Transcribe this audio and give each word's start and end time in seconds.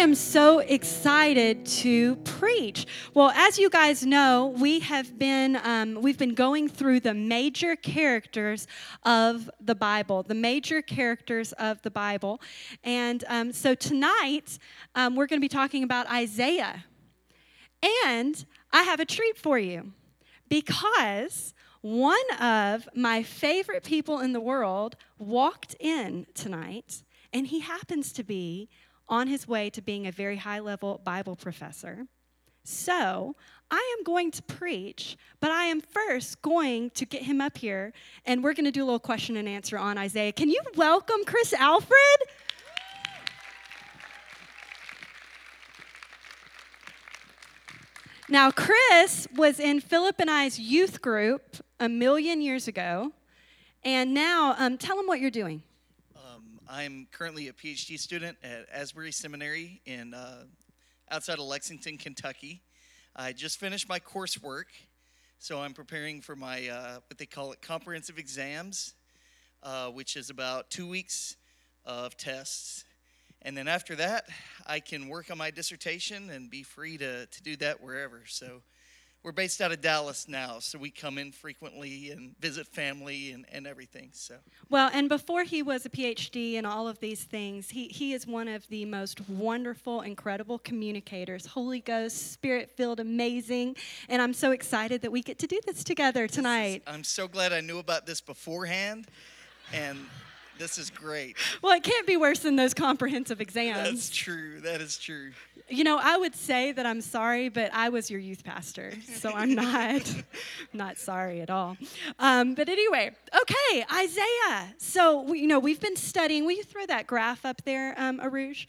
am 0.00 0.14
so 0.14 0.60
excited 0.60 1.66
to 1.66 2.16
preach. 2.16 2.86
Well, 3.12 3.30
as 3.32 3.58
you 3.58 3.68
guys 3.68 4.06
know, 4.06 4.46
we 4.58 4.80
have 4.80 5.18
been 5.18 5.60
um, 5.62 6.00
we've 6.00 6.16
been 6.16 6.34
going 6.34 6.70
through 6.70 7.00
the 7.00 7.12
major 7.12 7.76
characters 7.76 8.66
of 9.02 9.50
the 9.60 9.74
Bible, 9.74 10.22
the 10.22 10.34
major 10.34 10.80
characters 10.80 11.52
of 11.52 11.82
the 11.82 11.90
Bible, 11.90 12.40
and 12.82 13.24
um, 13.28 13.52
so 13.52 13.74
tonight 13.74 14.58
um, 14.94 15.16
we're 15.16 15.26
going 15.26 15.38
to 15.38 15.44
be 15.44 15.48
talking 15.48 15.82
about 15.82 16.10
Isaiah, 16.10 16.86
and 18.06 18.42
I 18.72 18.84
have 18.84 19.00
a 19.00 19.04
treat 19.04 19.36
for 19.36 19.58
you 19.58 19.92
because 20.48 21.52
one 21.82 22.30
of 22.40 22.88
my 22.94 23.22
favorite 23.22 23.84
people 23.84 24.20
in 24.20 24.32
the 24.32 24.40
world 24.40 24.96
walked 25.18 25.76
in 25.78 26.26
tonight, 26.32 27.02
and 27.34 27.48
he 27.48 27.60
happens 27.60 28.14
to 28.14 28.22
be 28.22 28.70
on 29.10 29.26
his 29.26 29.46
way 29.46 29.68
to 29.70 29.82
being 29.82 30.06
a 30.06 30.12
very 30.12 30.36
high 30.36 30.60
level 30.60 31.00
Bible 31.04 31.36
professor. 31.36 32.06
So 32.64 33.34
I 33.70 33.96
am 33.98 34.04
going 34.04 34.30
to 34.32 34.42
preach, 34.42 35.16
but 35.40 35.50
I 35.50 35.64
am 35.64 35.80
first 35.80 36.40
going 36.42 36.90
to 36.90 37.04
get 37.04 37.22
him 37.22 37.40
up 37.40 37.58
here 37.58 37.92
and 38.24 38.42
we're 38.42 38.54
going 38.54 38.64
to 38.64 38.70
do 38.70 38.84
a 38.84 38.86
little 38.86 38.98
question 38.98 39.36
and 39.36 39.48
answer 39.48 39.76
on 39.76 39.98
Isaiah. 39.98 40.32
Can 40.32 40.48
you 40.48 40.60
welcome 40.76 41.24
Chris 41.26 41.52
Alfred? 41.52 41.96
Now, 48.28 48.52
Chris 48.52 49.26
was 49.34 49.58
in 49.58 49.80
Philip 49.80 50.20
and 50.20 50.30
I's 50.30 50.56
youth 50.56 51.00
group 51.00 51.56
a 51.80 51.88
million 51.88 52.40
years 52.40 52.68
ago. 52.68 53.12
And 53.82 54.14
now, 54.14 54.54
um, 54.56 54.78
tell 54.78 55.00
him 55.00 55.06
what 55.06 55.18
you're 55.18 55.32
doing. 55.32 55.62
I'm 56.72 57.08
currently 57.10 57.48
a 57.48 57.52
PhD 57.52 57.98
student 57.98 58.38
at 58.44 58.68
Asbury 58.72 59.10
Seminary 59.10 59.80
in 59.86 60.14
uh, 60.14 60.44
outside 61.10 61.40
of 61.40 61.44
Lexington, 61.46 61.98
Kentucky. 61.98 62.62
I 63.16 63.32
just 63.32 63.58
finished 63.58 63.88
my 63.88 63.98
coursework, 63.98 64.66
so 65.40 65.60
I'm 65.60 65.74
preparing 65.74 66.20
for 66.20 66.36
my 66.36 66.68
uh, 66.68 67.00
what 67.08 67.18
they 67.18 67.26
call 67.26 67.50
it 67.50 67.60
comprehensive 67.60 68.18
exams, 68.18 68.94
uh, 69.64 69.88
which 69.88 70.14
is 70.14 70.30
about 70.30 70.70
two 70.70 70.88
weeks 70.88 71.34
of 71.84 72.16
tests. 72.16 72.84
And 73.42 73.56
then 73.56 73.66
after 73.66 73.96
that, 73.96 74.28
I 74.64 74.78
can 74.78 75.08
work 75.08 75.32
on 75.32 75.38
my 75.38 75.50
dissertation 75.50 76.30
and 76.30 76.48
be 76.48 76.62
free 76.62 76.96
to, 76.98 77.26
to 77.26 77.42
do 77.42 77.56
that 77.56 77.82
wherever. 77.82 78.22
So 78.28 78.62
we're 79.22 79.32
based 79.32 79.60
out 79.60 79.70
of 79.70 79.80
Dallas 79.82 80.28
now, 80.28 80.58
so 80.60 80.78
we 80.78 80.90
come 80.90 81.18
in 81.18 81.30
frequently 81.30 82.10
and 82.10 82.34
visit 82.40 82.66
family 82.66 83.32
and, 83.32 83.44
and 83.52 83.66
everything. 83.66 84.10
So 84.12 84.36
well, 84.70 84.90
and 84.92 85.08
before 85.08 85.44
he 85.44 85.62
was 85.62 85.84
a 85.84 85.90
PhD 85.90 86.54
and 86.54 86.66
all 86.66 86.88
of 86.88 87.00
these 87.00 87.24
things, 87.24 87.70
he, 87.70 87.88
he 87.88 88.14
is 88.14 88.26
one 88.26 88.48
of 88.48 88.66
the 88.68 88.84
most 88.86 89.28
wonderful, 89.28 90.00
incredible 90.00 90.58
communicators. 90.58 91.46
Holy 91.46 91.80
Ghost, 91.80 92.32
Spirit 92.32 92.70
filled, 92.70 92.98
amazing, 92.98 93.76
and 94.08 94.22
I'm 94.22 94.32
so 94.32 94.52
excited 94.52 95.02
that 95.02 95.12
we 95.12 95.22
get 95.22 95.38
to 95.40 95.46
do 95.46 95.60
this 95.66 95.84
together 95.84 96.26
tonight. 96.26 96.82
I'm 96.86 97.04
so 97.04 97.28
glad 97.28 97.52
I 97.52 97.60
knew 97.60 97.78
about 97.78 98.06
this 98.06 98.20
beforehand, 98.20 99.06
and 99.72 99.98
this 100.60 100.78
is 100.78 100.90
great. 100.90 101.36
Well, 101.62 101.72
it 101.72 101.82
can't 101.82 102.06
be 102.06 102.16
worse 102.16 102.40
than 102.40 102.56
those 102.56 102.74
comprehensive 102.74 103.40
exams. 103.40 103.88
That's 103.88 104.10
true. 104.10 104.60
That 104.60 104.80
is 104.80 104.98
true. 104.98 105.32
You 105.68 105.84
know, 105.84 105.98
I 106.00 106.16
would 106.16 106.34
say 106.34 106.72
that 106.72 106.84
I'm 106.84 107.00
sorry, 107.00 107.48
but 107.48 107.72
I 107.72 107.88
was 107.88 108.10
your 108.10 108.20
youth 108.20 108.44
pastor, 108.44 108.92
so 109.14 109.32
I'm 109.32 109.54
not 109.54 110.14
not 110.72 110.98
sorry 110.98 111.40
at 111.40 111.48
all. 111.48 111.76
Um, 112.18 112.54
but 112.54 112.68
anyway, 112.68 113.12
okay, 113.40 113.84
Isaiah. 113.92 114.74
So 114.78 115.22
we, 115.22 115.40
you 115.40 115.46
know, 115.46 115.58
we've 115.58 115.80
been 115.80 115.96
studying. 115.96 116.44
Will 116.44 116.56
you 116.56 116.64
throw 116.64 116.86
that 116.86 117.06
graph 117.06 117.46
up 117.46 117.62
there, 117.64 117.94
um, 117.96 118.18
Aruj? 118.18 118.66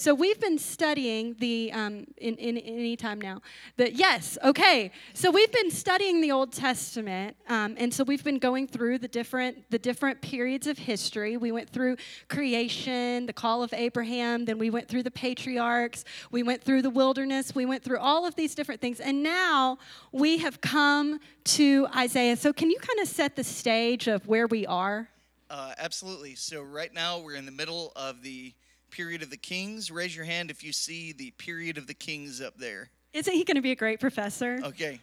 So 0.00 0.14
we've 0.14 0.40
been 0.40 0.56
studying 0.58 1.36
the, 1.40 1.70
um, 1.74 2.06
in, 2.16 2.34
in, 2.36 2.56
in 2.56 2.74
any 2.74 2.96
time 2.96 3.20
now, 3.20 3.42
that 3.76 3.92
yes, 3.96 4.38
okay. 4.42 4.92
So 5.12 5.30
we've 5.30 5.52
been 5.52 5.70
studying 5.70 6.22
the 6.22 6.32
Old 6.32 6.52
Testament, 6.52 7.36
um, 7.50 7.74
and 7.76 7.92
so 7.92 8.02
we've 8.04 8.24
been 8.24 8.38
going 8.38 8.66
through 8.66 8.96
the 8.96 9.08
different, 9.08 9.70
the 9.70 9.78
different 9.78 10.22
periods 10.22 10.66
of 10.66 10.78
history. 10.78 11.36
We 11.36 11.52
went 11.52 11.68
through 11.68 11.98
creation, 12.28 13.26
the 13.26 13.34
call 13.34 13.62
of 13.62 13.74
Abraham, 13.74 14.46
then 14.46 14.56
we 14.56 14.70
went 14.70 14.88
through 14.88 15.02
the 15.02 15.10
patriarchs, 15.10 16.06
we 16.30 16.42
went 16.42 16.64
through 16.64 16.80
the 16.80 16.88
wilderness, 16.88 17.54
we 17.54 17.66
went 17.66 17.84
through 17.84 17.98
all 17.98 18.24
of 18.24 18.34
these 18.36 18.54
different 18.54 18.80
things, 18.80 19.00
and 19.00 19.22
now 19.22 19.76
we 20.12 20.38
have 20.38 20.62
come 20.62 21.20
to 21.44 21.86
Isaiah. 21.94 22.38
So 22.38 22.54
can 22.54 22.70
you 22.70 22.78
kind 22.78 23.00
of 23.00 23.06
set 23.06 23.36
the 23.36 23.44
stage 23.44 24.08
of 24.08 24.26
where 24.26 24.46
we 24.46 24.64
are? 24.64 25.10
Uh, 25.50 25.74
absolutely. 25.76 26.36
So 26.36 26.62
right 26.62 26.94
now 26.94 27.18
we're 27.18 27.34
in 27.34 27.44
the 27.44 27.52
middle 27.52 27.92
of 27.96 28.22
the 28.22 28.54
period 28.90 29.22
of 29.22 29.30
the 29.30 29.36
kings. 29.36 29.90
Raise 29.90 30.14
your 30.14 30.24
hand 30.24 30.50
if 30.50 30.62
you 30.62 30.72
see 30.72 31.12
the 31.12 31.30
period 31.32 31.78
of 31.78 31.86
the 31.86 31.94
kings 31.94 32.40
up 32.40 32.56
there. 32.56 32.90
Isn't 33.12 33.32
he 33.32 33.44
going 33.44 33.56
to 33.56 33.62
be 33.62 33.72
a 33.72 33.76
great 33.76 34.00
professor? 34.00 34.60
Okay. 34.62 35.00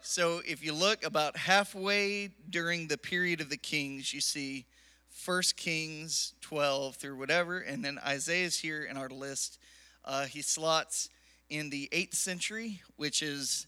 So 0.00 0.40
if 0.46 0.64
you 0.64 0.72
look 0.72 1.04
about 1.04 1.36
halfway 1.36 2.30
during 2.48 2.88
the 2.88 2.98
period 2.98 3.40
of 3.40 3.50
the 3.50 3.56
kings, 3.56 4.14
you 4.14 4.20
see 4.20 4.66
First 5.10 5.56
Kings 5.56 6.34
12 6.40 6.96
through 6.96 7.16
whatever, 7.16 7.58
and 7.58 7.84
then 7.84 7.98
Isaiah's 8.06 8.58
here 8.58 8.84
in 8.84 8.96
our 8.96 9.08
list. 9.08 9.58
Uh, 10.04 10.24
he 10.24 10.42
slots 10.42 11.10
in 11.50 11.70
the 11.70 11.88
8th 11.92 12.14
century, 12.14 12.80
which 12.96 13.22
is 13.22 13.66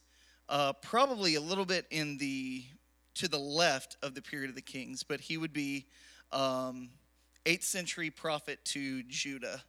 uh, 0.49 0.73
probably 0.75 1.35
a 1.35 1.41
little 1.41 1.65
bit 1.65 1.87
in 1.91 2.19
the 2.19 2.65
to 3.15 3.29
the 3.29 3.39
left 3.39 3.97
of 4.03 4.15
the 4.15 4.23
period 4.23 4.49
of 4.49 4.57
the 4.57 4.63
kings, 4.63 5.03
but 5.03 5.21
he 5.21 5.37
would 5.37 5.53
be 5.53 5.85
um, 6.33 6.89
8th 7.45 7.65
century 7.65 8.11
prophet 8.11 8.65
to 8.67 9.03
Judah. 9.05 9.63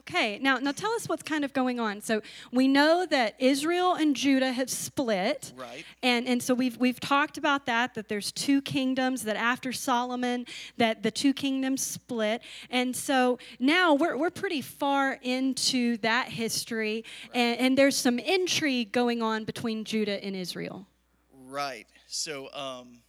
Okay, 0.00 0.38
now 0.38 0.58
now 0.58 0.72
tell 0.72 0.92
us 0.92 1.08
what's 1.08 1.22
kind 1.22 1.44
of 1.44 1.52
going 1.52 1.80
on. 1.80 2.00
So 2.00 2.22
we 2.52 2.68
know 2.68 3.04
that 3.10 3.34
Israel 3.38 3.94
and 3.94 4.14
Judah 4.14 4.52
have 4.52 4.70
split. 4.70 5.52
Right. 5.56 5.84
And 6.02 6.26
and 6.26 6.42
so 6.42 6.54
we've 6.54 6.76
we've 6.78 7.00
talked 7.00 7.36
about 7.36 7.66
that 7.66 7.94
that 7.94 8.08
there's 8.08 8.30
two 8.30 8.62
kingdoms 8.62 9.24
that 9.24 9.36
after 9.36 9.72
Solomon 9.72 10.46
that 10.76 11.02
the 11.02 11.10
two 11.10 11.34
kingdoms 11.34 11.84
split. 11.84 12.42
And 12.70 12.94
so 12.94 13.38
now 13.58 13.94
we're 13.94 14.16
we're 14.16 14.30
pretty 14.30 14.62
far 14.62 15.18
into 15.20 15.96
that 15.98 16.28
history 16.28 17.04
right. 17.24 17.36
and, 17.36 17.60
and 17.60 17.78
there's 17.78 17.96
some 17.96 18.18
intrigue 18.18 18.92
going 18.92 19.20
on 19.20 19.44
between 19.44 19.84
Judah 19.84 20.24
and 20.24 20.36
Israel. 20.36 20.86
Right. 21.32 21.86
So 22.06 22.48
um 22.54 23.00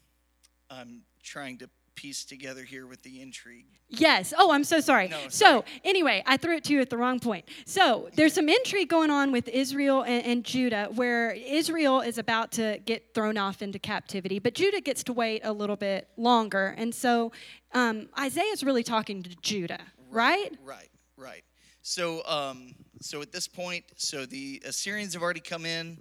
I'm 0.69 1.03
trying 1.23 1.59
to 1.59 1.69
piece 1.99 2.23
together 2.23 2.63
here 2.63 2.87
with 2.87 3.03
the 3.03 3.21
intrigue. 3.21 3.65
Yes. 3.89 4.33
Oh, 4.37 4.53
I'm 4.53 4.63
so 4.63 4.79
sorry. 4.79 5.09
No, 5.09 5.17
sorry. 5.17 5.31
So, 5.31 5.65
anyway, 5.83 6.23
I 6.25 6.37
threw 6.37 6.55
it 6.55 6.63
to 6.65 6.73
you 6.73 6.79
at 6.79 6.89
the 6.89 6.95
wrong 6.95 7.19
point. 7.19 7.43
So, 7.65 8.07
there's 8.13 8.33
some 8.33 8.47
intrigue 8.47 8.87
going 8.87 9.09
on 9.09 9.33
with 9.33 9.49
Israel 9.49 10.03
and, 10.03 10.25
and, 10.25 10.45
Judah 10.45 10.87
where 10.95 11.31
Israel 11.31 11.99
is 11.99 12.17
about 12.17 12.53
to 12.53 12.79
get 12.85 13.13
thrown 13.13 13.37
off 13.37 13.61
into 13.61 13.79
captivity, 13.79 14.39
but 14.39 14.53
Judah 14.53 14.79
gets 14.79 15.03
to 15.03 15.13
wait 15.13 15.41
a 15.43 15.51
little 15.51 15.75
bit 15.75 16.07
longer. 16.15 16.73
And 16.77 16.95
so, 16.95 17.33
um, 17.73 18.07
Isaiah 18.17 18.53
is 18.53 18.63
really 18.63 18.83
talking 18.83 19.21
to 19.21 19.35
Judah, 19.41 19.81
right? 20.09 20.55
Right, 20.63 20.77
right. 20.77 20.89
right. 21.17 21.43
So, 21.81 22.25
um, 22.25 22.75
so 23.01 23.21
at 23.21 23.33
this 23.33 23.49
point, 23.49 23.83
so 23.97 24.25
the 24.25 24.61
Assyrians 24.65 25.13
have 25.15 25.21
already 25.21 25.41
come 25.41 25.65
in 25.65 25.97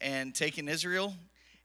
and 0.00 0.32
taken 0.32 0.68
Israel, 0.68 1.12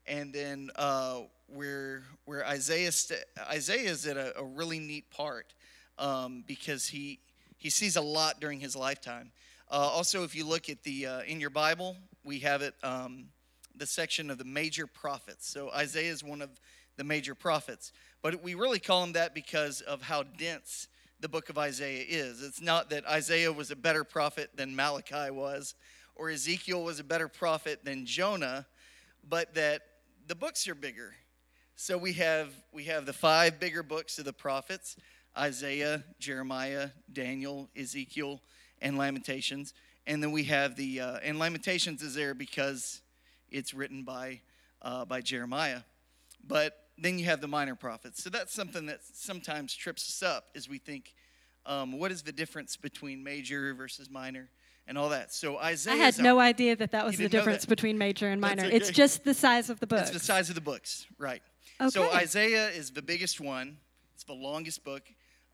and 0.08 0.32
then 0.32 0.70
uh, 0.74 1.20
where 1.48 2.02
where 2.24 2.44
Isaiah 2.44 2.92
st- 2.92 3.24
Isaiah 3.48 3.90
is 3.90 4.06
at 4.06 4.16
a, 4.16 4.38
a, 4.38 4.44
really 4.44 4.78
neat 4.78 5.10
part 5.10 5.54
um, 5.98 6.44
because 6.46 6.88
he 6.88 7.20
he 7.56 7.70
sees 7.70 7.96
a 7.96 8.00
lot 8.00 8.40
during 8.40 8.60
his 8.60 8.76
lifetime. 8.76 9.30
Uh, 9.70 9.74
also, 9.74 10.22
if 10.22 10.34
you 10.34 10.44
look 10.44 10.68
at 10.68 10.82
the 10.82 11.06
uh, 11.06 11.20
in 11.22 11.40
your 11.40 11.50
Bible, 11.50 11.96
we 12.24 12.40
have 12.40 12.62
it 12.62 12.74
um, 12.82 13.26
the 13.76 13.86
section 13.86 14.30
of 14.30 14.38
the 14.38 14.44
major 14.44 14.86
prophets. 14.86 15.48
So 15.48 15.70
Isaiah 15.70 16.10
is 16.10 16.24
one 16.24 16.42
of 16.42 16.50
the 16.96 17.04
major 17.04 17.34
prophets, 17.34 17.92
but 18.22 18.42
we 18.42 18.54
really 18.54 18.78
call 18.78 19.04
him 19.04 19.12
that 19.12 19.34
because 19.34 19.80
of 19.82 20.02
how 20.02 20.22
dense 20.22 20.88
the 21.20 21.28
book 21.28 21.48
of 21.48 21.58
Isaiah 21.58 22.04
is. 22.08 22.42
It's 22.42 22.60
not 22.60 22.90
that 22.90 23.06
Isaiah 23.06 23.52
was 23.52 23.70
a 23.70 23.76
better 23.76 24.04
prophet 24.04 24.50
than 24.54 24.74
Malachi 24.76 25.30
was, 25.30 25.74
or 26.14 26.30
Ezekiel 26.30 26.82
was 26.82 27.00
a 27.00 27.04
better 27.04 27.28
prophet 27.28 27.84
than 27.84 28.06
Jonah, 28.06 28.66
but 29.28 29.54
that 29.54 29.82
the 30.26 30.34
books 30.34 30.66
are 30.68 30.74
bigger 30.74 31.14
so 31.76 31.98
we 31.98 32.14
have 32.14 32.54
we 32.72 32.84
have 32.84 33.04
the 33.04 33.12
five 33.12 33.60
bigger 33.60 33.82
books 33.82 34.18
of 34.18 34.24
the 34.24 34.32
prophets: 34.32 34.96
Isaiah, 35.36 36.04
Jeremiah, 36.18 36.88
Daniel, 37.12 37.68
Ezekiel, 37.76 38.40
and 38.80 38.96
Lamentations. 38.96 39.74
And 40.06 40.22
then 40.22 40.32
we 40.32 40.44
have 40.44 40.76
the 40.76 41.00
uh, 41.00 41.18
and 41.22 41.38
Lamentations 41.38 42.00
is 42.00 42.14
there 42.14 42.32
because 42.32 43.02
it's 43.50 43.74
written 43.74 44.04
by 44.04 44.40
uh, 44.80 45.04
by 45.04 45.20
Jeremiah. 45.20 45.80
But 46.46 46.78
then 46.96 47.18
you 47.18 47.26
have 47.26 47.42
the 47.42 47.48
minor 47.48 47.74
prophets. 47.74 48.22
So 48.22 48.30
that's 48.30 48.54
something 48.54 48.86
that 48.86 49.00
sometimes 49.12 49.74
trips 49.74 50.08
us 50.08 50.26
up 50.26 50.46
as 50.54 50.70
we 50.70 50.78
think, 50.78 51.12
um, 51.66 51.98
what 51.98 52.10
is 52.10 52.22
the 52.22 52.32
difference 52.32 52.76
between 52.76 53.22
major 53.22 53.74
versus 53.74 54.08
minor? 54.10 54.48
and 54.88 54.96
all 54.96 55.08
that. 55.08 55.34
So 55.34 55.58
Isaiah. 55.58 55.94
I 55.94 55.96
had 55.96 56.16
no 56.20 56.38
idea 56.38 56.76
that 56.76 56.92
that 56.92 57.04
was 57.04 57.16
the 57.16 57.28
difference 57.28 57.66
between 57.66 57.98
major 57.98 58.28
and 58.28 58.40
minor. 58.40 58.66
Okay. 58.66 58.76
It's 58.76 58.90
just 58.90 59.24
the 59.24 59.34
size 59.34 59.68
of 59.68 59.80
the 59.80 59.86
books. 59.88 60.02
It's 60.02 60.10
the 60.12 60.20
size 60.20 60.48
of 60.48 60.54
the 60.54 60.60
books, 60.60 61.06
right? 61.18 61.42
Okay. 61.80 61.90
So 61.90 62.10
Isaiah 62.12 62.68
is 62.68 62.90
the 62.90 63.02
biggest 63.02 63.40
one. 63.40 63.78
It's 64.14 64.24
the 64.24 64.32
longest 64.32 64.84
book. 64.84 65.02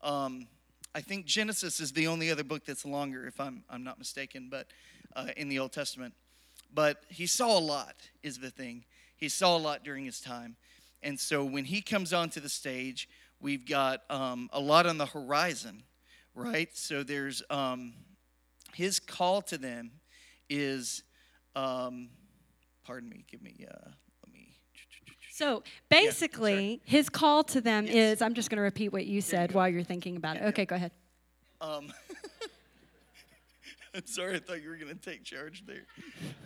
Um, 0.01 0.47
I 0.95 1.01
think 1.01 1.25
Genesis 1.25 1.79
is 1.79 1.91
the 1.91 2.07
only 2.07 2.29
other 2.29 2.43
book 2.43 2.65
that's 2.65 2.85
longer, 2.85 3.25
if 3.25 3.39
I'm 3.39 3.63
I'm 3.69 3.83
not 3.83 3.97
mistaken, 3.97 4.47
but 4.49 4.67
uh, 5.15 5.27
in 5.35 5.49
the 5.49 5.59
Old 5.59 5.71
Testament. 5.71 6.13
But 6.73 7.03
he 7.09 7.27
saw 7.27 7.57
a 7.57 7.59
lot, 7.59 7.95
is 8.21 8.39
the 8.39 8.49
thing. 8.49 8.85
He 9.15 9.29
saw 9.29 9.57
a 9.57 9.59
lot 9.59 9.83
during 9.83 10.05
his 10.05 10.21
time, 10.21 10.55
and 11.01 11.19
so 11.19 11.43
when 11.43 11.65
he 11.65 11.81
comes 11.81 12.13
onto 12.13 12.39
the 12.39 12.49
stage, 12.49 13.09
we've 13.39 13.65
got 13.65 14.01
um, 14.09 14.49
a 14.53 14.59
lot 14.59 14.85
on 14.85 14.97
the 14.97 15.05
horizon, 15.05 15.83
right? 16.35 16.69
So 16.73 17.03
there's 17.03 17.43
um, 17.49 17.93
his 18.73 18.99
call 18.99 19.41
to 19.43 19.57
them 19.57 19.91
is, 20.49 21.03
um, 21.55 22.09
pardon 22.85 23.09
me, 23.09 23.25
give 23.29 23.41
me. 23.41 23.65
Uh, 23.69 23.89
me. 23.89 23.93
So 25.43 25.61
basically, 25.89 26.81
his 26.85 27.09
call 27.09 27.43
to 27.45 27.59
them 27.59 27.85
Yes. 27.85 27.95
is 28.17 28.21
I'm 28.21 28.33
just 28.33 28.49
going 28.49 28.57
to 28.57 28.63
repeat 28.63 28.93
what 28.93 29.05
you 29.05 29.19
said 29.19 29.51
go. 29.51 29.59
while 29.59 29.67
you're 29.67 29.83
thinking 29.83 30.15
about 30.15 30.37
it. 30.37 30.43
Okay, 30.43 30.63
go 30.65 30.75
ahead. 30.75 30.91
Um, 31.59 31.91
I'm 33.95 34.05
sorry, 34.05 34.35
I 34.35 34.39
thought 34.39 34.61
you 34.63 34.69
were 34.69 34.77
going 34.77 34.95
to 34.97 35.01
take 35.01 35.23
charge 35.23 35.63
there. 35.67 35.83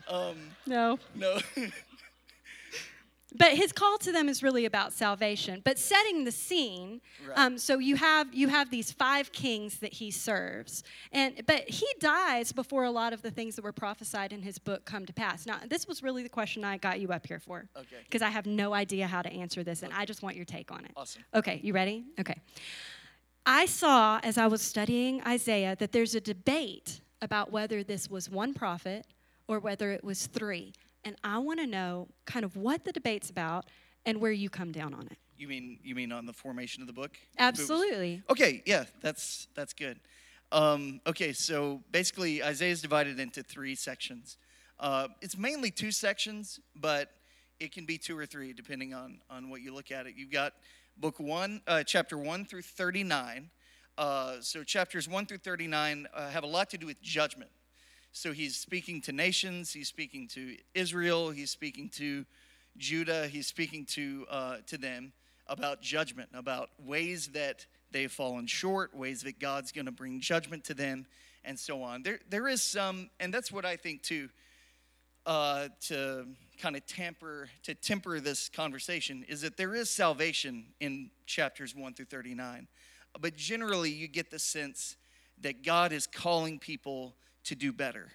Um, 0.10 0.36
No. 0.66 0.98
no. 1.16 1.38
But 3.38 3.54
his 3.54 3.72
call 3.72 3.98
to 4.00 4.12
them 4.12 4.28
is 4.30 4.42
really 4.42 4.66
about 4.66 4.94
salvation. 4.94 5.62
But 5.64 5.78
setting 5.78 6.24
the 6.24 6.32
scene, 6.32 7.02
Right. 7.28 7.38
um, 7.38 7.58
so 7.58 7.78
you 7.80 7.96
have 7.96 8.34
you 8.34 8.48
have 8.48 8.70
these 8.72 8.92
five 8.92 9.32
kings 9.32 9.80
that 9.80 9.94
he 9.94 10.12
serves, 10.12 10.84
and 11.12 11.44
but 11.46 11.70
he 11.70 11.86
dies 12.00 12.52
before 12.52 12.84
a 12.86 12.92
lot 12.92 13.14
of 13.14 13.22
the 13.22 13.32
things 13.32 13.56
that 13.56 13.64
were 13.64 13.72
prophesied 13.74 14.34
in 14.34 14.42
his 14.42 14.58
book 14.58 14.86
come 14.86 15.06
to 15.06 15.14
pass. 15.14 15.46
Now, 15.46 15.60
this 15.68 15.88
was 15.88 16.02
really 16.02 16.24
the 16.24 16.30
question 16.30 16.64
I 16.64 16.78
got 16.78 17.00
you 17.00 17.10
up 17.10 17.28
here 17.28 17.40
for, 17.40 17.68
Okay. 17.76 17.98
because 18.04 18.22
I 18.22 18.30
have 18.30 18.46
no 18.46 18.74
idea 18.74 19.08
how 19.08 19.22
to 19.22 19.30
answer 19.32 19.64
this, 19.64 19.84
and 19.84 19.94
I 19.94 20.06
just 20.06 20.22
want 20.24 20.36
your 20.36 20.46
take 20.46 20.72
on 20.72 20.86
it. 20.86 20.92
Awesome. 20.96 21.24
Okay, 21.34 21.60
you 21.64 21.74
ready? 21.74 22.06
Okay. 22.20 22.36
I 23.46 23.66
saw 23.66 24.20
as 24.24 24.38
I 24.38 24.48
was 24.48 24.62
studying 24.62 25.22
Isaiah 25.24 25.76
that 25.78 25.92
there's 25.92 26.16
a 26.16 26.22
debate 26.22 27.02
about 27.22 27.52
whether 27.52 27.84
this 27.84 28.10
was 28.10 28.30
one 28.30 28.54
prophet 28.54 29.06
or 29.48 29.60
whether 29.60 29.92
it 29.92 30.04
was 30.04 30.28
three. 30.28 30.74
And 31.08 31.16
I 31.24 31.38
want 31.38 31.62
to 31.62 31.66
know 31.66 32.10
kind 32.26 32.44
of 32.44 32.58
what 32.58 32.84
the 32.84 32.92
debate's 32.92 33.30
about 33.30 33.64
and 34.06 34.20
where 34.20 34.34
you 34.34 34.50
come 34.50 34.74
down 34.74 34.94
on 34.94 35.08
it. 35.08 35.18
You 35.38 35.48
mean 35.48 35.80
you 35.82 35.96
mean 35.96 36.12
on 36.12 36.26
the 36.26 36.34
formation 36.34 36.84
of 36.84 36.88
the 36.88 36.94
book? 36.94 37.12
Absolutely. 37.40 38.22
Okay, 38.30 38.62
yeah, 38.66 38.84
that's 39.02 39.48
that's 39.56 39.72
good. 39.72 40.02
Um, 40.52 41.00
okay, 41.08 41.32
so 41.32 41.82
basically 41.92 42.44
Isaiah 42.44 42.74
is 42.74 42.82
divided 42.82 43.22
into 43.22 43.42
three 43.42 43.74
sections. 43.74 44.38
Uh, 44.82 45.08
it's 45.22 45.38
mainly 45.38 45.72
two 45.72 45.92
sections, 45.92 46.60
but 46.76 47.10
it 47.62 47.72
can 47.72 47.86
be 47.86 47.98
two 47.98 48.18
or 48.18 48.26
three 48.26 48.52
depending 48.52 48.94
on 48.94 49.22
on 49.30 49.50
what 49.50 49.62
you 49.62 49.74
look 49.74 49.92
at 49.92 50.08
it. 50.08 50.16
You've 50.18 50.32
got 50.32 50.52
book 50.98 51.22
one, 51.22 51.62
uh, 51.68 51.84
chapter 51.84 52.18
one 52.18 52.44
through 52.44 52.64
thirty 52.64 53.06
nine. 53.06 53.50
Uh, 53.98 54.42
so 54.42 54.62
chapters 54.62 55.08
one 55.08 55.26
through 55.26 55.38
thirty 55.38 55.68
nine 55.68 56.06
uh, 56.14 56.30
have 56.32 56.44
a 56.44 56.48
lot 56.48 56.70
to 56.72 56.78
do 56.78 56.86
with 56.86 57.02
judgment. 57.02 57.50
So 58.18 58.34
he's 58.34 58.58
speaking 58.58 59.00
to 59.02 59.12
nations. 59.12 59.72
He's 59.72 59.88
speaking 59.88 60.28
to 60.30 60.58
Israel. 60.74 61.30
He's 61.30 61.52
speaking 61.52 61.88
to 61.98 62.26
Judah. 62.76 63.28
He's 63.28 63.46
speaking 63.46 63.86
to 63.92 64.26
uh, 64.28 64.58
to 64.66 64.78
them 64.80 65.14
about 65.46 65.84
judgment, 65.84 66.30
about 66.34 66.72
ways 66.84 67.28
that 67.34 67.68
they've 67.92 68.12
fallen 68.12 68.48
short, 68.48 68.96
ways 68.96 69.22
that 69.22 69.40
God's 69.40 69.72
going 69.72 69.86
to 69.86 69.92
bring 69.92 70.20
judgment 70.20 70.64
to 70.64 70.74
them, 70.74 71.06
and 71.46 71.60
so 71.60 71.84
on. 71.84 72.02
There 72.02 72.20
there 72.28 72.48
is 72.48 72.64
some, 72.64 73.12
and 73.20 73.32
that's 73.32 73.52
what 73.52 73.66
I 73.66 73.76
think 73.76 74.02
too. 74.02 74.30
Uh, 75.24 75.68
to 75.82 76.26
kind 76.58 76.76
of 76.76 76.88
tamper, 76.88 77.50
to 77.62 77.76
temper 77.76 78.20
this 78.20 78.50
conversation 78.50 79.26
is 79.28 79.42
that 79.42 79.58
there 79.58 79.76
is 79.76 79.92
salvation 79.92 80.66
in 80.80 81.12
chapters 81.26 81.76
1 81.76 81.94
through 81.94 82.06
39 82.06 82.68
but 83.20 83.36
generally 83.36 83.92
you 83.92 84.08
get 84.08 84.32
the 84.32 84.40
sense 84.40 84.96
that 85.42 85.66
god 85.66 85.92
is 85.92 86.08
calling 86.08 86.58
people 86.58 87.14
to 87.48 87.56
do 87.56 87.72
better. 87.72 88.10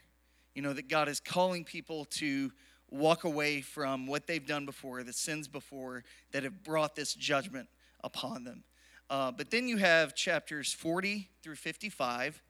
You 0.55 0.63
know 0.63 0.73
that 0.73 0.89
god 0.89 1.09
is 1.09 1.21
calling 1.21 1.65
people 1.65 2.05
to 2.07 2.51
walk 2.91 3.25
away 3.25 3.63
from 3.63 4.07
what 4.07 4.27
they've 4.27 4.47
done 4.47 4.67
before 4.67 5.03
the 5.03 5.13
sins 5.13 5.49
before 5.49 6.05
that 6.33 6.43
have 6.43 6.63
brought 6.63 6.95
this 6.95 7.15
judgment 7.15 7.69
upon 8.05 8.45
them. 8.45 8.65
Uh, 9.09 9.33
but 9.33 9.51
then 9.51 9.67
you 9.67 9.79
have 9.79 10.15
chapters 10.15 10.75
40 10.75 11.31
through 11.43 11.55
55 11.55 12.43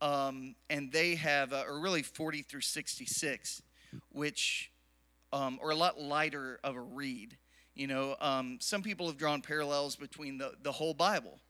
um, 0.00 0.54
and 0.70 0.92
they 0.92 1.16
have 1.16 1.52
uh, 1.52 1.64
or 1.66 1.80
really 1.80 2.02
40 2.02 2.42
through 2.42 2.60
66 2.60 3.62
which 4.12 4.70
um, 5.32 5.58
are 5.60 5.70
a 5.70 5.74
lot 5.74 6.00
lighter 6.00 6.60
of 6.62 6.76
a 6.76 6.80
read. 6.80 7.36
You 7.74 7.88
know 7.88 8.14
um, 8.20 8.58
some 8.60 8.82
people 8.82 9.08
have 9.08 9.16
drawn 9.16 9.42
parallels 9.42 9.96
between 9.96 10.38
the, 10.38 10.52
the 10.62 10.72
whole 10.72 10.94
bible 10.94 11.40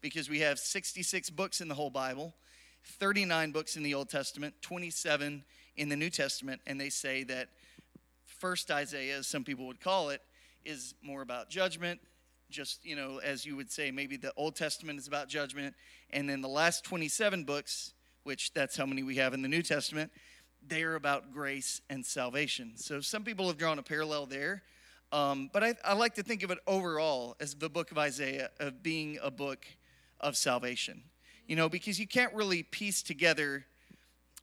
because 0.00 0.28
we 0.28 0.38
have 0.40 0.60
66 0.60 1.30
books 1.30 1.60
in 1.60 1.66
the 1.66 1.74
whole 1.74 1.90
bible 1.90 2.34
39 2.88 3.52
books 3.52 3.76
in 3.76 3.82
the 3.82 3.94
old 3.94 4.08
testament 4.08 4.54
27 4.62 5.44
in 5.76 5.88
the 5.88 5.96
new 5.96 6.10
testament 6.10 6.60
and 6.66 6.80
they 6.80 6.88
say 6.88 7.22
that 7.22 7.48
first 8.26 8.70
isaiah 8.70 9.18
as 9.18 9.26
some 9.26 9.44
people 9.44 9.66
would 9.66 9.80
call 9.80 10.10
it 10.10 10.22
is 10.64 10.94
more 11.02 11.22
about 11.22 11.48
judgment 11.50 12.00
just 12.50 12.84
you 12.84 12.96
know 12.96 13.20
as 13.22 13.44
you 13.44 13.56
would 13.56 13.70
say 13.70 13.90
maybe 13.90 14.16
the 14.16 14.32
old 14.36 14.56
testament 14.56 14.98
is 14.98 15.06
about 15.06 15.28
judgment 15.28 15.74
and 16.10 16.28
then 16.28 16.40
the 16.40 16.48
last 16.48 16.84
27 16.84 17.44
books 17.44 17.92
which 18.24 18.52
that's 18.54 18.76
how 18.76 18.86
many 18.86 19.02
we 19.02 19.16
have 19.16 19.34
in 19.34 19.42
the 19.42 19.48
new 19.48 19.62
testament 19.62 20.10
they 20.66 20.82
are 20.82 20.96
about 20.96 21.32
grace 21.32 21.80
and 21.88 22.04
salvation. 22.04 22.72
So 22.74 23.00
some 23.00 23.22
people 23.22 23.46
have 23.46 23.56
drawn 23.58 23.78
a 23.78 23.82
parallel 23.82 24.26
there 24.26 24.62
um, 25.12 25.48
but 25.52 25.64
I, 25.64 25.74
I 25.84 25.94
like 25.94 26.14
to 26.16 26.22
think 26.22 26.42
of 26.42 26.50
it 26.50 26.58
overall 26.66 27.36
as 27.40 27.54
the 27.54 27.70
book 27.70 27.90
of 27.90 27.98
isaiah 27.98 28.50
of 28.60 28.82
being 28.82 29.18
a 29.22 29.30
book 29.30 29.66
of 30.20 30.36
salvation 30.36 31.02
you 31.48 31.56
know 31.56 31.68
because 31.68 31.98
you 31.98 32.06
can't 32.06 32.32
really 32.34 32.62
piece 32.62 33.02
together 33.02 33.64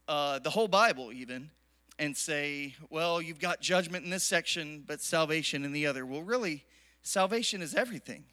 uh, 0.09 0.39
the 0.39 0.49
whole 0.49 0.67
bible 0.67 1.13
even 1.13 1.49
and 1.97 2.17
say 2.17 2.75
well 2.89 3.21
you've 3.21 3.39
got 3.39 3.61
judgment 3.61 4.03
in 4.03 4.11
this 4.11 4.23
section 4.23 4.83
but 4.85 5.01
salvation 5.01 5.63
in 5.63 5.71
the 5.71 5.87
other. 5.87 6.05
Well 6.05 6.23
really 6.23 6.65
salvation 7.01 7.61
is 7.61 7.73
everything. 7.73 8.25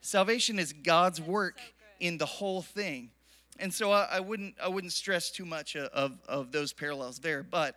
Salvation 0.00 0.58
is 0.58 0.72
god's 0.72 1.20
work 1.20 1.58
in 2.00 2.18
the 2.18 2.26
whole 2.26 2.62
thing. 2.62 3.10
And 3.58 3.72
so 3.74 3.90
I, 3.90 4.08
I 4.12 4.20
wouldn't 4.20 4.56
I 4.62 4.68
wouldn't 4.68 4.92
stress 4.92 5.30
too 5.30 5.46
much 5.46 5.74
of, 5.76 5.88
of, 5.88 6.18
of 6.28 6.52
those 6.52 6.72
parallels 6.72 7.18
there, 7.20 7.42
but 7.42 7.76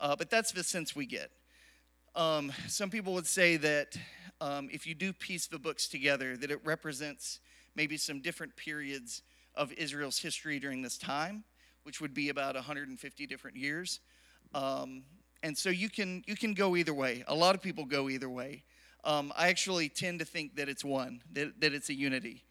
uh, 0.00 0.16
but 0.16 0.30
that's 0.30 0.52
the 0.52 0.64
sense 0.64 0.96
we 0.96 1.06
get. 1.06 1.30
Um, 2.16 2.52
some 2.66 2.90
people 2.90 3.14
would 3.14 3.26
say 3.26 3.56
that 3.58 3.96
um, 4.40 4.68
if 4.72 4.86
you 4.86 4.94
do 4.94 5.12
piece 5.12 5.46
the 5.46 5.58
books 5.58 5.86
together, 5.86 6.36
that 6.36 6.50
it 6.50 6.60
represents 6.64 7.38
maybe 7.76 7.96
some 7.96 8.20
different 8.20 8.56
periods 8.56 9.22
of 9.54 9.72
Israel's 9.72 10.18
history 10.18 10.58
during 10.58 10.82
this 10.82 10.98
time, 10.98 11.44
which 11.84 12.00
would 12.00 12.14
be 12.14 12.28
about 12.28 12.54
150 12.54 13.26
different 13.26 13.56
years. 13.56 14.00
Um, 14.54 15.04
and 15.42 15.56
so 15.56 15.70
you 15.70 15.90
can 15.90 16.22
you 16.26 16.36
can 16.36 16.54
go 16.54 16.76
either 16.76 16.94
way. 16.94 17.24
A 17.26 17.34
lot 17.34 17.54
of 17.54 17.62
people 17.62 17.84
go 17.84 18.08
either 18.08 18.28
way. 18.28 18.62
Um, 19.04 19.32
I 19.36 19.48
actually 19.48 19.88
tend 19.88 20.20
to 20.20 20.24
think 20.24 20.56
that 20.56 20.68
it's 20.68 20.84
one, 20.84 21.22
that, 21.32 21.60
that 21.60 21.74
it's 21.74 21.88
a 21.88 21.94
unity. 21.94 22.44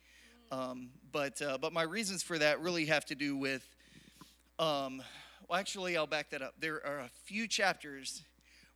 Um, 0.52 0.90
but 1.12 1.42
uh, 1.42 1.58
but 1.58 1.72
my 1.72 1.84
reasons 1.84 2.24
for 2.24 2.38
that 2.38 2.60
really 2.62 2.86
have 2.86 3.06
to 3.06 3.16
do 3.16 3.38
with. 3.38 3.68
Um, 4.60 5.02
well, 5.48 5.60
actually, 5.60 5.98
I'll 5.98 6.08
back 6.08 6.30
that 6.32 6.42
up. 6.42 6.54
There 6.60 6.86
are 6.86 7.00
a 7.00 7.10
few 7.26 7.48
chapters 7.48 8.24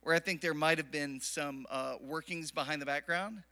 where 0.02 0.14
I 0.14 0.18
think 0.18 0.40
there 0.40 0.54
might 0.54 0.78
have 0.78 0.90
been 0.90 1.20
some 1.20 1.66
uh, 1.70 1.94
workings 2.00 2.50
behind 2.50 2.80
the 2.80 2.86
background. 2.86 3.42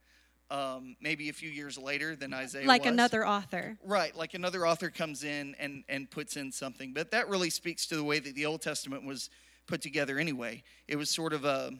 Um, 0.51 0.95
maybe 1.01 1.29
a 1.29 1.33
few 1.33 1.49
years 1.49 1.75
later 1.75 2.15
than 2.15 2.31
Isaiah 2.31 2.67
Like 2.67 2.83
was. 2.83 2.91
another 2.91 3.25
author. 3.25 3.77
Right, 3.83 4.15
like 4.15 4.35
another 4.35 4.67
author 4.67 4.91
comes 4.91 5.23
in 5.23 5.55
and, 5.59 5.83
and 5.89 6.09
puts 6.09 6.37
in 6.37 6.51
something. 6.51 6.93
But 6.93 7.09
that 7.11 7.29
really 7.29 7.49
speaks 7.49 7.87
to 7.87 7.95
the 7.95 8.03
way 8.03 8.19
that 8.19 8.35
the 8.35 8.45
Old 8.45 8.61
Testament 8.61 9.05
was 9.05 9.31
put 9.65 9.81
together 9.81 10.19
anyway. 10.19 10.61
It 10.87 10.97
was 10.97 11.09
sort 11.09 11.33
of 11.33 11.45
a, 11.45 11.71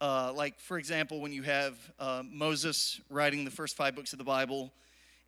uh, 0.00 0.32
like, 0.32 0.60
for 0.60 0.78
example, 0.78 1.20
when 1.20 1.32
you 1.32 1.42
have 1.42 1.74
uh, 1.98 2.22
Moses 2.24 3.00
writing 3.10 3.44
the 3.44 3.50
first 3.50 3.76
five 3.76 3.96
books 3.96 4.12
of 4.12 4.18
the 4.18 4.24
Bible, 4.24 4.72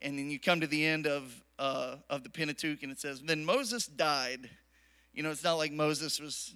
and 0.01 0.17
then 0.19 0.31
you 0.31 0.39
come 0.39 0.61
to 0.61 0.67
the 0.69 0.85
end 0.85 1.07
of, 1.09 1.43
uh, 1.59 1.97
of 2.09 2.23
the 2.23 2.31
Pentateuch 2.31 2.83
and 2.83 2.93
it 2.93 3.01
says, 3.01 3.21
Then 3.21 3.45
Moses 3.45 3.87
died. 3.87 4.49
You 5.13 5.23
know, 5.23 5.31
it's 5.31 5.45
not 5.45 5.55
like 5.55 5.73
Moses 5.73 6.21
was 6.21 6.55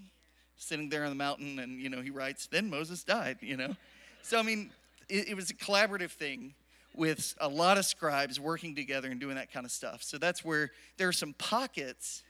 sitting 0.57 0.89
there 0.89 1.05
on 1.05 1.11
the 1.11 1.17
mountain 1.17 1.59
and, 1.59 1.81
you 1.81 1.89
know, 1.89 2.03
he 2.03 2.11
writes, 2.11 2.47
Then 2.47 2.71
Moses 2.71 3.03
died, 3.03 3.39
you 3.41 3.57
know. 3.57 3.75
So, 4.23 4.39
I 4.39 4.43
mean, 4.43 4.71
it, 5.09 5.29
it 5.29 5.35
was 5.35 5.51
a 5.51 5.55
collaborative 5.55 6.11
thing 6.11 6.55
with 6.95 7.35
a 7.41 7.49
lot 7.49 7.79
of 7.79 7.85
scribes 7.85 8.41
working 8.41 8.75
together 8.75 9.09
and 9.09 9.21
doing 9.21 9.37
that 9.37 9.53
kind 9.53 9.65
of 9.65 9.73
stuff. 9.73 10.03
So 10.03 10.19
that's 10.19 10.45
where 10.45 10.71
there 10.97 11.09
are 11.09 11.13
some 11.13 11.33
pockets 11.35 12.23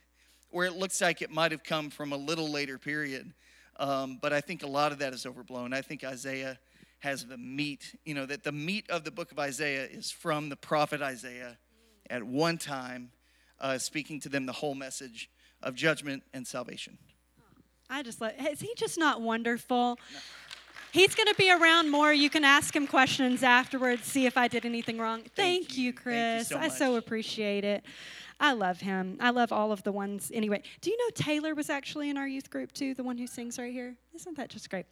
where 0.51 0.67
it 0.67 0.73
looks 0.73 1.01
like 1.01 1.21
it 1.21 1.31
might 1.31 1.51
have 1.51 1.63
come 1.63 1.89
from 1.89 2.13
a 2.13 2.17
little 2.17 2.49
later 2.49 2.77
period. 2.77 3.33
Um, 3.77 4.19
but 4.21 4.33
I 4.33 4.41
think 4.41 4.63
a 4.63 4.67
lot 4.67 4.91
of 4.91 4.99
that 4.99 5.13
is 5.13 5.25
overblown. 5.25 5.73
I 5.73 5.81
think 5.81 6.03
Isaiah 6.03 6.59
has 6.99 7.25
the 7.25 7.37
meat, 7.37 7.95
you 8.05 8.13
know, 8.13 8.25
that 8.25 8.43
the 8.43 8.51
meat 8.51 8.89
of 8.89 9.03
the 9.03 9.11
book 9.11 9.31
of 9.31 9.39
Isaiah 9.39 9.85
is 9.85 10.11
from 10.11 10.49
the 10.49 10.57
prophet 10.57 11.01
Isaiah 11.01 11.57
at 12.09 12.23
one 12.23 12.57
time, 12.57 13.11
uh, 13.59 13.77
speaking 13.77 14.19
to 14.21 14.29
them 14.29 14.45
the 14.45 14.53
whole 14.53 14.75
message 14.75 15.29
of 15.63 15.75
judgment 15.75 16.23
and 16.33 16.45
salvation. 16.45 16.97
I 17.89 18.03
just 18.03 18.21
like, 18.21 18.35
is 18.51 18.59
he 18.59 18.73
just 18.75 18.97
not 18.97 19.21
wonderful? 19.21 19.97
He's 20.91 21.13
going 21.15 21.27
to 21.27 21.35
be 21.35 21.51
around 21.51 21.91
more. 21.91 22.11
You 22.11 22.29
can 22.29 22.43
ask 22.43 22.75
him 22.75 22.87
questions 22.87 23.43
afterwards, 23.43 24.03
see 24.05 24.25
if 24.25 24.37
I 24.37 24.47
did 24.47 24.65
anything 24.65 24.97
wrong. 24.97 25.21
Thank, 25.35 25.77
you, 25.77 25.83
you. 25.85 25.91
Thank 25.91 26.05
you 26.07 26.11
Chris. 26.37 26.47
so 26.47 26.57
I 26.57 26.67
so 26.69 26.95
appreciate 26.95 27.63
it. 27.63 27.83
I 28.41 28.53
love 28.53 28.79
him. 28.79 29.17
I 29.19 29.31
love 29.31 29.51
all 29.51 29.71
of 29.73 29.83
the 29.83 29.91
ones. 29.91 30.31
Anyway, 30.33 30.63
do 30.79 30.89
you 30.89 30.97
know 30.97 31.09
Taylor 31.13 31.53
was 31.53 31.69
actually 31.69 32.09
in 32.09 32.17
our 32.17 32.27
youth 32.27 32.49
group 32.49 32.71
too, 32.71 32.93
the 32.93 33.03
one 33.03 33.17
who 33.17 33.27
sings 33.27 33.59
right 33.59 33.73
here? 33.73 33.95
Isn't 34.15 34.37
that 34.37 34.49
just 34.49 34.69
great? 34.69 34.85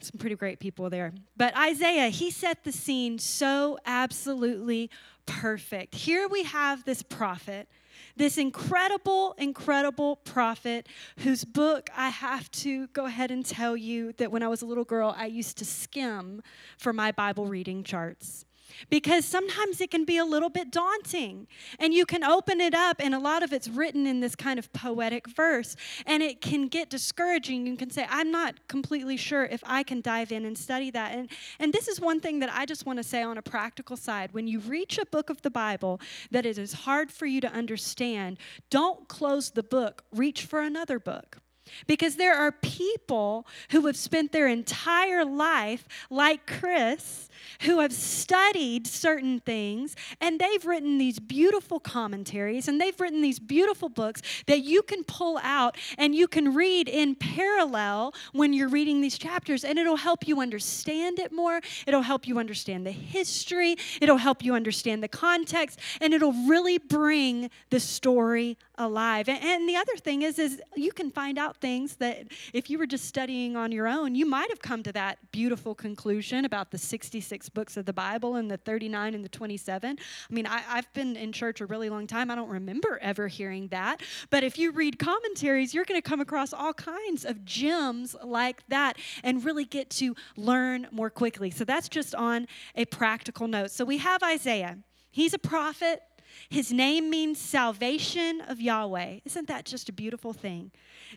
Some 0.00 0.18
pretty 0.18 0.34
great 0.34 0.58
people 0.58 0.90
there. 0.90 1.12
But 1.36 1.56
Isaiah, 1.56 2.08
he 2.08 2.30
set 2.32 2.64
the 2.64 2.72
scene 2.72 3.18
so 3.18 3.78
absolutely 3.86 4.90
perfect. 5.24 5.94
Here 5.94 6.26
we 6.26 6.42
have 6.42 6.84
this 6.84 7.02
prophet 7.02 7.68
this 8.16 8.38
incredible, 8.38 9.34
incredible 9.38 10.16
prophet 10.16 10.88
whose 11.18 11.44
book 11.44 11.90
I 11.96 12.08
have 12.08 12.50
to 12.52 12.88
go 12.88 13.06
ahead 13.06 13.30
and 13.30 13.44
tell 13.44 13.76
you 13.76 14.12
that 14.14 14.30
when 14.30 14.42
I 14.42 14.48
was 14.48 14.62
a 14.62 14.66
little 14.66 14.84
girl, 14.84 15.14
I 15.16 15.26
used 15.26 15.58
to 15.58 15.64
skim 15.64 16.42
for 16.76 16.92
my 16.92 17.12
Bible 17.12 17.46
reading 17.46 17.84
charts 17.84 18.44
because 18.90 19.24
sometimes 19.24 19.80
it 19.80 19.90
can 19.90 20.04
be 20.04 20.18
a 20.18 20.24
little 20.24 20.50
bit 20.50 20.70
daunting. 20.70 21.46
And 21.78 21.92
you 21.92 22.06
can 22.06 22.24
open 22.24 22.60
it 22.60 22.74
up, 22.74 22.96
and 23.00 23.14
a 23.14 23.18
lot 23.18 23.42
of 23.42 23.52
it's 23.52 23.68
written 23.68 24.06
in 24.06 24.20
this 24.20 24.34
kind 24.34 24.58
of 24.58 24.72
poetic 24.72 25.28
verse, 25.28 25.76
and 26.06 26.22
it 26.22 26.40
can 26.40 26.68
get 26.68 26.90
discouraging. 26.90 27.66
You 27.66 27.76
can 27.76 27.90
say, 27.90 28.06
I'm 28.08 28.30
not 28.30 28.68
completely 28.68 29.16
sure 29.16 29.44
if 29.44 29.62
I 29.66 29.82
can 29.82 30.00
dive 30.00 30.32
in 30.32 30.44
and 30.44 30.56
study 30.56 30.90
that. 30.90 31.12
And, 31.12 31.30
and 31.58 31.72
this 31.72 31.88
is 31.88 32.00
one 32.00 32.20
thing 32.20 32.38
that 32.40 32.50
I 32.52 32.66
just 32.66 32.86
want 32.86 32.98
to 32.98 33.02
say 33.02 33.22
on 33.22 33.38
a 33.38 33.42
practical 33.42 33.96
side. 33.96 34.32
When 34.32 34.46
you 34.46 34.60
reach 34.60 34.98
a 34.98 35.06
book 35.06 35.30
of 35.30 35.42
the 35.42 35.50
Bible 35.50 36.00
that 36.30 36.46
it 36.46 36.58
is 36.58 36.72
hard 36.72 37.10
for 37.10 37.26
you 37.26 37.40
to 37.40 37.50
understand, 37.50 38.38
don't 38.70 39.08
close 39.08 39.50
the 39.50 39.62
book, 39.62 40.04
reach 40.12 40.44
for 40.44 40.60
another 40.60 40.98
book. 40.98 41.38
Because 41.86 42.16
there 42.16 42.34
are 42.34 42.52
people 42.52 43.46
who 43.70 43.86
have 43.86 43.96
spent 43.96 44.32
their 44.32 44.48
entire 44.48 45.24
life, 45.24 45.86
like 46.10 46.46
Chris, 46.46 47.28
who 47.62 47.80
have 47.80 47.92
studied 47.92 48.86
certain 48.86 49.40
things 49.40 49.96
and 50.20 50.38
they've 50.38 50.64
written 50.64 50.98
these 50.98 51.18
beautiful 51.18 51.80
commentaries 51.80 52.68
and 52.68 52.80
they've 52.80 52.98
written 53.00 53.20
these 53.20 53.38
beautiful 53.38 53.88
books 53.88 54.22
that 54.46 54.60
you 54.60 54.82
can 54.82 55.04
pull 55.04 55.38
out 55.42 55.76
and 55.96 56.14
you 56.14 56.28
can 56.28 56.54
read 56.54 56.88
in 56.88 57.14
parallel 57.14 58.14
when 58.32 58.52
you're 58.52 58.68
reading 58.68 59.00
these 59.00 59.18
chapters 59.18 59.64
and 59.64 59.78
it'll 59.78 59.96
help 59.96 60.26
you 60.26 60.40
understand 60.40 61.18
it 61.18 61.32
more. 61.32 61.60
It'll 61.86 62.02
help 62.02 62.26
you 62.26 62.38
understand 62.38 62.86
the 62.86 62.92
history, 62.92 63.76
it'll 64.00 64.16
help 64.16 64.44
you 64.44 64.54
understand 64.54 65.02
the 65.02 65.08
context, 65.08 65.78
and 66.00 66.14
it'll 66.14 66.32
really 66.32 66.78
bring 66.78 67.50
the 67.70 67.80
story 67.80 68.56
alive. 68.78 69.28
And, 69.28 69.68
the 69.68 69.76
other 69.76 69.96
thing 69.96 70.22
is, 70.22 70.38
is 70.38 70.62
you 70.76 70.92
can 70.92 71.10
find 71.10 71.36
out 71.36 71.56
things 71.56 71.96
that 71.96 72.28
if 72.54 72.70
you 72.70 72.78
were 72.78 72.86
just 72.86 73.04
studying 73.04 73.54
on 73.54 73.70
your 73.70 73.86
own, 73.86 74.14
you 74.14 74.24
might 74.24 74.48
have 74.48 74.62
come 74.62 74.82
to 74.84 74.92
that 74.92 75.18
beautiful 75.30 75.74
conclusion 75.74 76.46
about 76.46 76.70
the 76.70 76.78
66 76.78 77.37
books 77.46 77.76
of 77.76 77.84
the 77.84 77.92
Bible 77.92 78.36
and 78.36 78.50
the 78.50 78.56
39 78.56 79.14
and 79.14 79.22
the 79.22 79.28
27. 79.28 79.98
I 79.98 80.34
mean, 80.34 80.46
I, 80.46 80.62
I've 80.66 80.90
been 80.94 81.14
in 81.14 81.32
church 81.32 81.60
a 81.60 81.66
really 81.66 81.90
long 81.90 82.06
time. 82.06 82.30
I 82.30 82.34
don't 82.34 82.48
remember 82.48 82.98
ever 83.02 83.28
hearing 83.28 83.68
that. 83.68 84.00
But 84.30 84.44
if 84.44 84.58
you 84.58 84.70
read 84.70 84.98
commentaries, 84.98 85.74
you're 85.74 85.84
going 85.84 86.00
to 86.00 86.08
come 86.08 86.20
across 86.22 86.54
all 86.54 86.72
kinds 86.72 87.26
of 87.26 87.44
gems 87.44 88.16
like 88.24 88.66
that 88.68 88.96
and 89.22 89.44
really 89.44 89.66
get 89.66 89.90
to 89.90 90.16
learn 90.38 90.86
more 90.90 91.10
quickly. 91.10 91.50
So 91.50 91.64
that's 91.64 91.90
just 91.90 92.14
on 92.14 92.46
a 92.74 92.86
practical 92.86 93.46
note. 93.46 93.70
So 93.72 93.84
we 93.84 93.98
have 93.98 94.22
Isaiah. 94.22 94.78
He's 95.10 95.34
a 95.34 95.38
prophet. 95.38 96.00
His 96.48 96.72
name 96.72 97.10
means 97.10 97.38
salvation 97.38 98.40
of 98.42 98.60
Yahweh. 98.60 99.20
Isn't 99.24 99.48
that 99.48 99.64
just 99.64 99.88
a 99.88 99.92
beautiful 99.92 100.32
thing? 100.32 100.70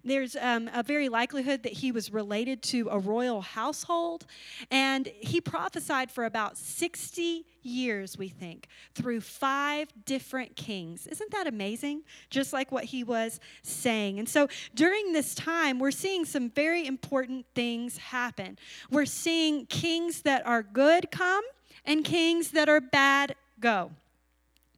There's 0.03 0.35
um, 0.35 0.69
a 0.73 0.83
very 0.83 1.09
likelihood 1.09 1.63
that 1.63 1.73
he 1.73 1.91
was 1.91 2.11
related 2.11 2.61
to 2.63 2.87
a 2.89 2.99
royal 2.99 3.41
household, 3.41 4.25
and 4.69 5.07
he 5.19 5.41
prophesied 5.41 6.11
for 6.11 6.25
about 6.25 6.57
60 6.57 7.45
years, 7.63 8.17
we 8.17 8.27
think, 8.27 8.67
through 8.95 9.21
five 9.21 9.89
different 10.05 10.55
kings. 10.55 11.07
Isn't 11.07 11.31
that 11.31 11.47
amazing? 11.47 12.03
Just 12.29 12.53
like 12.53 12.71
what 12.71 12.85
he 12.85 13.03
was 13.03 13.39
saying. 13.61 14.19
And 14.19 14.27
so 14.27 14.47
during 14.73 15.13
this 15.13 15.35
time, 15.35 15.79
we're 15.79 15.91
seeing 15.91 16.25
some 16.25 16.49
very 16.49 16.85
important 16.85 17.45
things 17.53 17.97
happen. 17.97 18.57
We're 18.89 19.05
seeing 19.05 19.65
kings 19.67 20.23
that 20.23 20.45
are 20.45 20.63
good 20.63 21.11
come 21.11 21.43
and 21.85 22.03
kings 22.03 22.51
that 22.51 22.69
are 22.69 22.81
bad 22.81 23.35
go. 23.59 23.91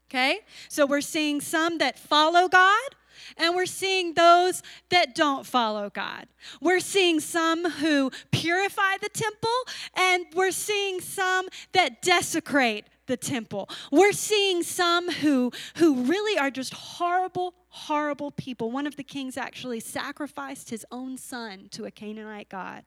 Okay? 0.10 0.42
So 0.70 0.86
we're 0.86 1.02
seeing 1.02 1.42
some 1.42 1.80
that 1.80 1.98
follow 1.98 2.48
God, 2.48 2.96
and 3.38 3.56
we're 3.56 3.66
seeing 3.66 4.14
those 4.14 4.62
that 4.90 5.16
don't 5.16 5.46
follow 5.46 5.90
God. 5.90 6.28
We're 6.62 6.80
seeing 6.80 7.20
some 7.20 7.70
who 7.70 8.12
purify 8.32 8.98
the 9.02 9.10
temple, 9.10 9.50
and 9.96 10.26
we're 10.36 10.52
seeing 10.52 11.02
some 11.02 11.48
that 11.74 12.02
desecrate 12.02 12.86
the 13.06 13.18
temple. 13.18 13.70
We're 13.92 14.14
seeing 14.14 14.64
some 14.64 15.12
who 15.12 15.52
who 15.76 16.04
really 16.04 16.38
are 16.38 16.52
just 16.52 16.74
horrible 16.74 17.54
horrible 17.70 18.30
people. 18.30 18.70
One 18.70 18.86
of 18.86 18.98
the 18.98 19.04
kings 19.04 19.36
actually 19.36 19.80
sacrificed 19.80 20.70
his 20.70 20.86
own 20.92 21.18
son 21.18 21.70
to 21.72 21.86
a 21.86 21.92
Canaanite 21.92 22.50
god. 22.50 22.84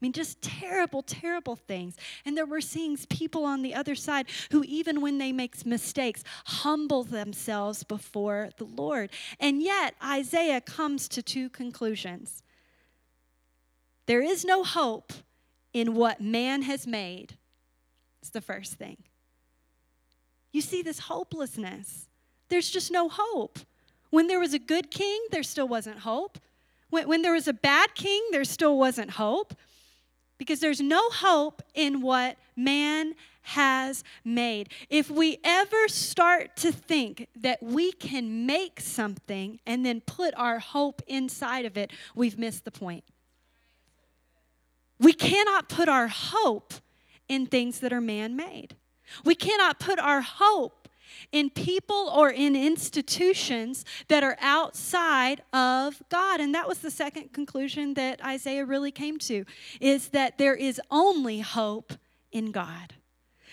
I 0.00 0.04
mean, 0.04 0.12
just 0.12 0.40
terrible, 0.40 1.02
terrible 1.02 1.56
things. 1.56 1.96
And 2.24 2.36
then 2.36 2.48
we're 2.48 2.60
seeing 2.60 2.96
people 2.96 3.44
on 3.44 3.62
the 3.62 3.74
other 3.74 3.96
side 3.96 4.26
who, 4.52 4.62
even 4.62 5.00
when 5.00 5.18
they 5.18 5.32
make 5.32 5.66
mistakes, 5.66 6.22
humble 6.44 7.02
themselves 7.02 7.82
before 7.82 8.50
the 8.58 8.64
Lord. 8.64 9.10
And 9.40 9.60
yet, 9.60 9.96
Isaiah 10.02 10.60
comes 10.60 11.08
to 11.08 11.22
two 11.22 11.48
conclusions 11.48 12.42
there 14.06 14.22
is 14.22 14.42
no 14.42 14.64
hope 14.64 15.12
in 15.74 15.94
what 15.94 16.18
man 16.18 16.62
has 16.62 16.86
made. 16.86 17.36
It's 18.22 18.30
the 18.30 18.40
first 18.40 18.74
thing. 18.74 18.96
You 20.50 20.62
see 20.62 20.80
this 20.80 21.00
hopelessness. 21.00 22.08
There's 22.48 22.70
just 22.70 22.90
no 22.90 23.10
hope. 23.10 23.58
When 24.08 24.26
there 24.26 24.40
was 24.40 24.54
a 24.54 24.58
good 24.58 24.90
king, 24.90 25.20
there 25.30 25.42
still 25.42 25.68
wasn't 25.68 25.98
hope. 25.98 26.38
When, 26.88 27.06
when 27.06 27.20
there 27.20 27.34
was 27.34 27.48
a 27.48 27.52
bad 27.52 27.94
king, 27.94 28.22
there 28.30 28.44
still 28.44 28.78
wasn't 28.78 29.10
hope 29.10 29.54
because 30.38 30.60
there's 30.60 30.80
no 30.80 31.10
hope 31.10 31.62
in 31.74 32.00
what 32.00 32.36
man 32.56 33.14
has 33.42 34.04
made. 34.24 34.68
If 34.90 35.10
we 35.10 35.38
ever 35.42 35.88
start 35.88 36.56
to 36.58 36.70
think 36.70 37.28
that 37.36 37.62
we 37.62 37.92
can 37.92 38.46
make 38.46 38.80
something 38.80 39.58
and 39.66 39.84
then 39.84 40.00
put 40.02 40.34
our 40.36 40.58
hope 40.58 41.02
inside 41.06 41.64
of 41.64 41.76
it, 41.76 41.90
we've 42.14 42.38
missed 42.38 42.64
the 42.64 42.70
point. 42.70 43.04
We 45.00 45.12
cannot 45.12 45.68
put 45.68 45.88
our 45.88 46.08
hope 46.08 46.74
in 47.28 47.46
things 47.46 47.80
that 47.80 47.92
are 47.92 48.00
man 48.00 48.36
made. 48.36 48.76
We 49.24 49.34
cannot 49.34 49.78
put 49.78 49.98
our 49.98 50.20
hope 50.20 50.77
in 51.32 51.50
people 51.50 52.10
or 52.14 52.30
in 52.30 52.54
institutions 52.56 53.84
that 54.08 54.22
are 54.22 54.36
outside 54.40 55.42
of 55.52 56.02
God. 56.08 56.40
And 56.40 56.54
that 56.54 56.68
was 56.68 56.78
the 56.78 56.90
second 56.90 57.32
conclusion 57.32 57.94
that 57.94 58.24
Isaiah 58.24 58.64
really 58.64 58.90
came 58.90 59.18
to 59.20 59.44
is 59.80 60.08
that 60.08 60.38
there 60.38 60.54
is 60.54 60.80
only 60.90 61.40
hope 61.40 61.92
in 62.32 62.52
God 62.52 62.94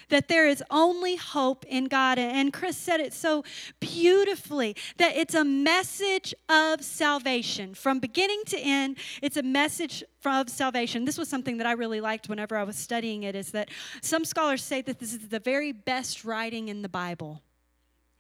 that 0.10 0.28
there 0.28 0.48
is 0.48 0.64
only 0.70 1.16
hope 1.16 1.66
in 1.66 1.86
God. 1.86 2.18
And 2.18 2.52
Chris 2.54 2.78
said 2.78 3.00
it 3.00 3.14
so 3.14 3.44
beautifully 3.80 4.76
that 4.98 5.16
it's 5.16 5.36
a 5.36 5.44
message 5.44 6.34
of 6.50 6.84
salvation. 6.84 7.74
From 7.74 8.00
beginning 8.00 8.44
to 8.48 8.60
end, 8.60 8.98
it's 9.22 9.38
a 9.38 9.44
message 9.44 10.04
of 10.26 10.50
salvation. 10.50 11.06
This 11.06 11.18
was 11.18 11.30
something 11.30 11.58
that 11.58 11.68
I 11.68 11.74
really 11.74 12.02
liked 12.02 12.30
whenever 12.30 12.58
I 12.58 12.64
was 12.64 12.76
studying 12.76 13.24
it 13.24 13.36
is 13.36 13.52
that 13.52 13.70
some 14.02 14.26
scholars 14.26 14.64
say 14.64 14.82
that 14.82 15.00
this 15.00 15.14
is 15.14 15.30
the 15.30 15.40
very 15.40 15.72
best 15.72 16.26
writing 16.26 16.70
in 16.70 16.82
the 16.82 16.90
Bible. 16.90 17.42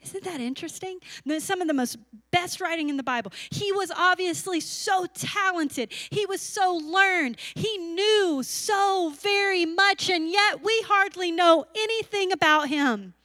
Isn't 0.06 0.24
that 0.24 0.40
interesting? 0.40 1.00
Some 1.40 1.62
of 1.62 1.68
the 1.68 1.74
most 1.74 1.98
best 2.32 2.62
writing 2.62 2.90
in 2.90 2.98
the 2.98 3.04
Bible. 3.04 3.34
He 3.50 3.72
was 3.72 3.92
obviously 3.96 4.60
so 4.60 5.08
talented. 5.14 5.92
He 6.12 6.26
was 6.28 6.42
so 6.42 6.74
learned. 6.76 7.38
He 7.56 7.78
knew 7.78 8.42
so 8.44 9.14
very 9.20 9.66
much, 9.66 10.10
and 10.10 10.30
yet 10.30 10.64
we 10.64 10.80
hardly 10.86 11.32
know 11.32 11.66
anything 11.76 12.32
about 12.32 12.70
him. 12.70 13.16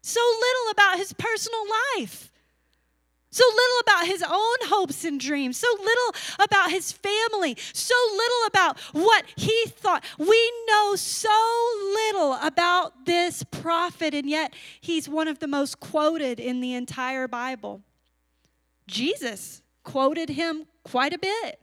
So 0.00 0.20
little 0.20 0.70
about 0.72 0.96
his 0.96 1.12
personal 1.12 1.64
life. 1.98 2.32
So 3.30 3.44
little 3.46 3.80
about 3.82 4.06
his 4.06 4.22
own 4.22 4.56
hopes 4.68 5.04
and 5.04 5.20
dreams, 5.20 5.58
so 5.58 5.68
little 5.78 6.14
about 6.42 6.70
his 6.70 6.92
family, 6.92 7.56
so 7.74 7.94
little 8.12 8.46
about 8.46 8.80
what 8.92 9.26
he 9.36 9.66
thought. 9.66 10.02
We 10.16 10.52
know 10.66 10.96
so 10.96 11.28
little 11.94 12.34
about 12.34 13.04
this 13.04 13.42
prophet, 13.42 14.14
and 14.14 14.30
yet 14.30 14.54
he's 14.80 15.10
one 15.10 15.28
of 15.28 15.40
the 15.40 15.46
most 15.46 15.78
quoted 15.78 16.40
in 16.40 16.60
the 16.60 16.72
entire 16.72 17.28
Bible. 17.28 17.82
Jesus 18.86 19.60
quoted 19.84 20.30
him 20.30 20.64
quite 20.82 21.12
a 21.12 21.18
bit. 21.18 21.60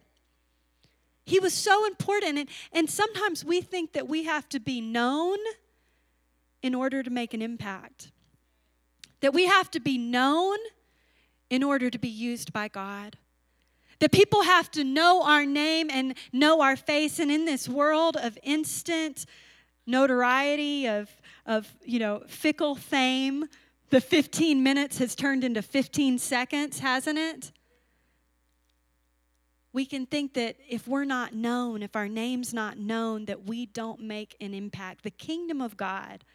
He 1.26 1.40
was 1.40 1.56
so 1.56 1.88
important, 1.88 2.38
and, 2.38 2.50
and 2.72 2.88
sometimes 2.88 3.44
we 3.44 3.62
think 3.62 3.94
that 3.94 4.08
we 4.08 4.26
have 4.26 4.48
to 4.50 4.60
be 4.60 4.82
known 4.82 5.40
in 6.62 6.76
order 6.76 7.02
to 7.02 7.10
make 7.10 7.34
an 7.34 7.42
impact, 7.42 8.12
that 9.22 9.34
we 9.34 9.46
have 9.48 9.72
to 9.72 9.80
be 9.80 9.98
known 9.98 10.58
in 11.56 11.64
order 11.64 11.90
to 11.90 11.98
be 11.98 12.10
used 12.10 12.52
by 12.52 12.68
God. 12.68 13.16
That 14.00 14.12
people 14.12 14.44
have 14.44 14.70
to 14.72 14.84
know 14.84 15.24
our 15.24 15.46
name 15.46 15.90
and 15.90 16.16
know 16.34 16.62
our 16.62 16.76
face. 16.76 17.18
And 17.18 17.32
in 17.32 17.46
this 17.46 17.70
world 17.70 18.18
of 18.18 18.38
instant 18.44 19.26
notoriety, 19.88 20.86
of, 20.86 21.10
of 21.46 21.74
you 21.86 21.98
know, 21.98 22.24
fickle 22.28 22.76
fame, 22.76 23.46
the 23.90 24.02
15 24.02 24.62
minutes 24.64 24.98
has 24.98 25.16
turned 25.16 25.46
into 25.46 25.62
15 25.62 26.20
seconds, 26.20 26.80
hasn't 26.80 27.18
it? 27.18 27.54
We 29.72 29.86
can 29.86 30.06
think 30.06 30.34
that 30.34 30.58
if 30.68 30.90
we're 30.90 31.06
not 31.06 31.34
known, 31.34 31.84
if 31.84 31.96
our 31.96 32.10
name's 32.10 32.54
not 32.54 32.78
known, 32.78 33.26
that 33.26 33.46
we 33.46 33.66
don't 33.66 34.02
make 34.02 34.36
an 34.42 34.54
impact. 34.54 35.04
The 35.04 35.10
kingdom 35.10 35.62
of 35.62 35.78
God 35.78 36.26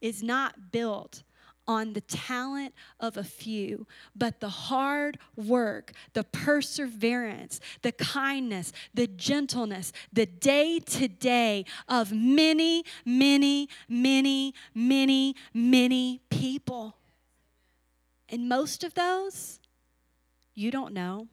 is 0.00 0.20
not 0.20 0.72
built 0.72 1.22
on 1.66 1.92
the 1.92 2.00
talent 2.00 2.74
of 3.00 3.16
a 3.16 3.24
few, 3.24 3.86
but 4.14 4.40
the 4.40 4.48
hard 4.48 5.18
work, 5.36 5.92
the 6.12 6.24
perseverance, 6.24 7.60
the 7.82 7.92
kindness, 7.92 8.72
the 8.92 9.06
gentleness, 9.06 9.92
the 10.12 10.26
day 10.26 10.78
to 10.78 11.08
day 11.08 11.64
of 11.88 12.12
many, 12.12 12.84
many, 13.04 13.68
many, 13.88 14.54
many, 14.74 15.34
many 15.52 16.20
people. 16.30 16.96
And 18.28 18.48
most 18.48 18.84
of 18.84 18.94
those, 18.94 19.60
you 20.54 20.70
don't 20.70 20.92
know. 20.92 21.28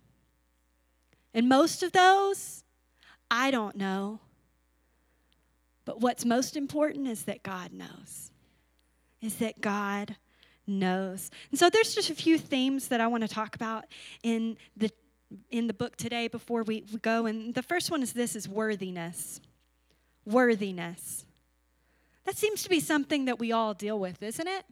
And 1.33 1.47
most 1.47 1.83
of 1.83 1.91
those, 1.91 2.63
I 3.29 3.51
don't 3.51 3.75
know. 3.75 4.19
But 5.85 6.01
what's 6.01 6.25
most 6.25 6.55
important 6.55 7.07
is 7.07 7.23
that 7.23 7.43
God 7.43 7.73
knows 7.73 8.31
is 9.21 9.35
that 9.35 9.61
God 9.61 10.15
knows. 10.67 11.29
And 11.49 11.59
so 11.59 11.69
there's 11.69 11.95
just 11.95 12.09
a 12.09 12.15
few 12.15 12.37
themes 12.37 12.87
that 12.89 13.01
I 13.01 13.07
want 13.07 13.21
to 13.21 13.27
talk 13.27 13.55
about 13.55 13.85
in 14.23 14.57
the 14.77 14.91
in 15.49 15.67
the 15.67 15.73
book 15.73 15.95
today 15.95 16.27
before 16.27 16.63
we, 16.63 16.83
we 16.91 16.99
go. 16.99 17.25
And 17.25 17.53
the 17.53 17.63
first 17.63 17.89
one 17.89 18.01
is 18.01 18.13
this 18.13 18.35
is 18.35 18.49
worthiness. 18.49 19.39
Worthiness. 20.25 21.25
That 22.25 22.35
seems 22.35 22.63
to 22.63 22.69
be 22.69 22.79
something 22.79 23.25
that 23.25 23.39
we 23.39 23.51
all 23.51 23.73
deal 23.73 23.99
with, 23.99 24.21
isn't 24.21 24.47
it? 24.47 24.65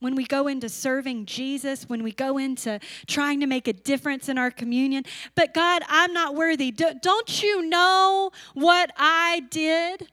When 0.00 0.14
we 0.14 0.24
go 0.24 0.48
into 0.48 0.70
serving 0.70 1.26
Jesus, 1.26 1.88
when 1.88 2.02
we 2.02 2.12
go 2.12 2.38
into 2.38 2.80
trying 3.06 3.40
to 3.40 3.46
make 3.46 3.68
a 3.68 3.74
difference 3.74 4.30
in 4.30 4.38
our 4.38 4.50
communion. 4.50 5.04
But 5.34 5.52
God, 5.52 5.82
I'm 5.88 6.14
not 6.14 6.34
worthy. 6.34 6.70
don't 6.70 7.42
you 7.42 7.68
know 7.68 8.30
what 8.54 8.90
I 8.96 9.42
did? 9.50 10.08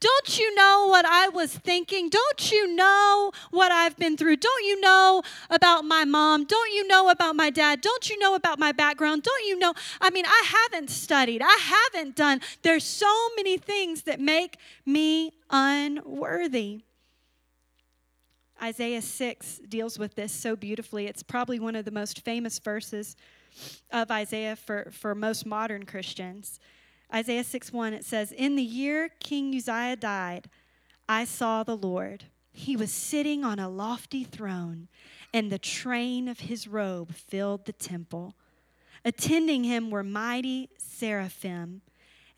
Don't 0.00 0.38
you 0.38 0.54
know 0.54 0.86
what 0.88 1.04
I 1.04 1.28
was 1.28 1.52
thinking? 1.52 2.08
Don't 2.08 2.52
you 2.52 2.74
know 2.74 3.32
what 3.50 3.72
I've 3.72 3.96
been 3.96 4.16
through? 4.16 4.36
Don't 4.36 4.64
you 4.64 4.80
know 4.80 5.22
about 5.50 5.84
my 5.84 6.04
mom? 6.04 6.44
Don't 6.44 6.72
you 6.72 6.86
know 6.86 7.10
about 7.10 7.36
my 7.36 7.50
dad? 7.50 7.80
Don't 7.80 8.08
you 8.08 8.18
know 8.18 8.34
about 8.34 8.58
my 8.58 8.72
background? 8.72 9.22
Don't 9.22 9.46
you 9.46 9.58
know? 9.58 9.74
I 10.00 10.10
mean, 10.10 10.24
I 10.26 10.44
haven't 10.46 10.90
studied, 10.90 11.42
I 11.42 11.58
haven't 11.60 12.16
done. 12.16 12.40
There's 12.62 12.84
so 12.84 13.28
many 13.36 13.58
things 13.58 14.02
that 14.02 14.20
make 14.20 14.58
me 14.84 15.32
unworthy. 15.50 16.82
Isaiah 18.60 19.02
6 19.02 19.60
deals 19.68 19.98
with 19.98 20.16
this 20.16 20.32
so 20.32 20.56
beautifully. 20.56 21.06
It's 21.06 21.22
probably 21.22 21.60
one 21.60 21.76
of 21.76 21.84
the 21.84 21.92
most 21.92 22.24
famous 22.24 22.58
verses 22.58 23.14
of 23.92 24.10
Isaiah 24.10 24.56
for, 24.56 24.90
for 24.90 25.14
most 25.14 25.46
modern 25.46 25.84
Christians. 25.84 26.58
Isaiah 27.12 27.44
6 27.44 27.72
1, 27.72 27.94
it 27.94 28.04
says, 28.04 28.32
In 28.32 28.56
the 28.56 28.62
year 28.62 29.10
King 29.20 29.54
Uzziah 29.54 29.96
died, 29.96 30.48
I 31.08 31.24
saw 31.24 31.62
the 31.62 31.76
Lord. 31.76 32.24
He 32.52 32.76
was 32.76 32.92
sitting 32.92 33.44
on 33.44 33.58
a 33.58 33.68
lofty 33.68 34.24
throne, 34.24 34.88
and 35.32 35.50
the 35.50 35.58
train 35.58 36.28
of 36.28 36.40
his 36.40 36.66
robe 36.66 37.14
filled 37.14 37.64
the 37.64 37.72
temple. 37.72 38.34
Attending 39.04 39.64
him 39.64 39.90
were 39.90 40.02
mighty 40.02 40.70
seraphim 40.76 41.82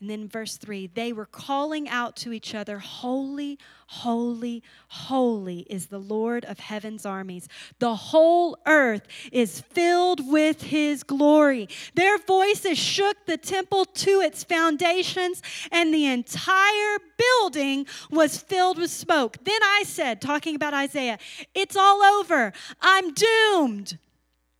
and 0.01 0.09
then 0.09 0.27
verse 0.27 0.57
3 0.57 0.87
they 0.87 1.13
were 1.13 1.27
calling 1.27 1.87
out 1.87 2.15
to 2.17 2.33
each 2.33 2.55
other, 2.55 2.79
Holy, 2.79 3.59
holy, 3.85 4.63
holy 4.87 5.59
is 5.69 5.85
the 5.85 5.99
Lord 5.99 6.43
of 6.45 6.59
heaven's 6.59 7.05
armies. 7.05 7.47
The 7.79 7.95
whole 7.95 8.57
earth 8.65 9.07
is 9.31 9.61
filled 9.61 10.29
with 10.29 10.63
his 10.63 11.03
glory. 11.03 11.69
Their 11.93 12.17
voices 12.17 12.79
shook 12.79 13.25
the 13.27 13.37
temple 13.37 13.85
to 13.85 14.21
its 14.21 14.43
foundations, 14.43 15.41
and 15.71 15.93
the 15.93 16.07
entire 16.07 16.97
building 17.17 17.85
was 18.09 18.37
filled 18.37 18.79
with 18.79 18.89
smoke. 18.89 19.37
Then 19.43 19.61
I 19.61 19.83
said, 19.85 20.19
talking 20.19 20.55
about 20.55 20.73
Isaiah, 20.73 21.19
It's 21.53 21.75
all 21.75 22.01
over. 22.01 22.53
I'm 22.81 23.13
doomed, 23.13 23.99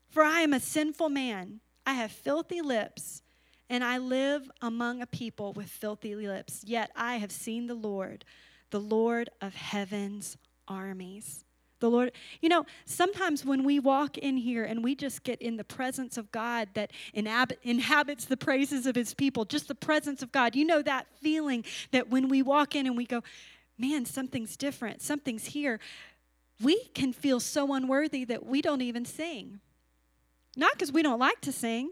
for 0.10 0.24
I 0.24 0.42
am 0.42 0.54
a 0.54 0.60
sinful 0.60 1.10
man. 1.10 1.62
I 1.84 1.94
have 1.94 2.12
filthy 2.12 2.62
lips 2.62 3.24
and 3.72 3.86
I 3.86 4.00
live 4.00 4.52
among 4.62 5.02
a 5.02 5.08
people 5.08 5.54
with 5.54 5.70
filthy 5.70 6.14
lips. 6.14 6.62
Yet 6.66 6.92
I 6.94 7.16
have 7.16 7.32
seen 7.32 7.68
the 7.68 7.74
Lord, 7.74 8.26
the 8.70 8.82
Lord 8.82 9.30
of 9.40 9.56
heaven's 9.56 10.36
armies. 10.68 11.46
The 11.80 11.90
Lord, 11.90 12.12
you 12.42 12.50
know, 12.50 12.66
sometimes 12.86 13.46
when 13.46 13.64
we 13.64 13.80
walk 13.80 14.18
in 14.18 14.36
here 14.36 14.66
and 14.66 14.84
we 14.84 14.94
just 14.94 15.24
get 15.24 15.42
in 15.42 15.56
the 15.56 15.64
presence 15.64 16.18
of 16.18 16.34
God 16.34 16.68
that 16.74 16.92
inhab- 17.16 17.56
inhabits 17.64 18.26
the 18.26 18.36
praises 18.36 18.86
of 18.86 18.94
his 18.94 19.14
people, 19.14 19.46
just 19.46 19.70
the 19.70 19.74
presence 19.74 20.22
of 20.22 20.34
God, 20.34 20.54
you 20.54 20.66
know 20.66 20.82
that 20.82 21.08
feeling 21.22 21.64
that 21.92 22.10
when 22.10 22.28
we 22.28 22.42
walk 22.42 22.76
in 22.76 22.86
and 22.86 22.98
we 22.98 23.06
go, 23.06 23.24
man, 23.78 24.04
something's 24.06 24.58
different, 24.58 25.02
something's 25.02 25.46
here, 25.46 25.80
we 26.62 26.90
can 26.94 27.14
feel 27.14 27.40
so 27.40 27.74
unworthy 27.74 28.26
that 28.26 28.46
we 28.46 28.62
don't 28.62 28.82
even 28.82 29.06
sing. 29.06 29.62
Not 30.58 30.74
because 30.74 30.92
we 30.92 31.02
don't 31.02 31.20
like 31.20 31.40
to 31.42 31.54
sing, 31.54 31.92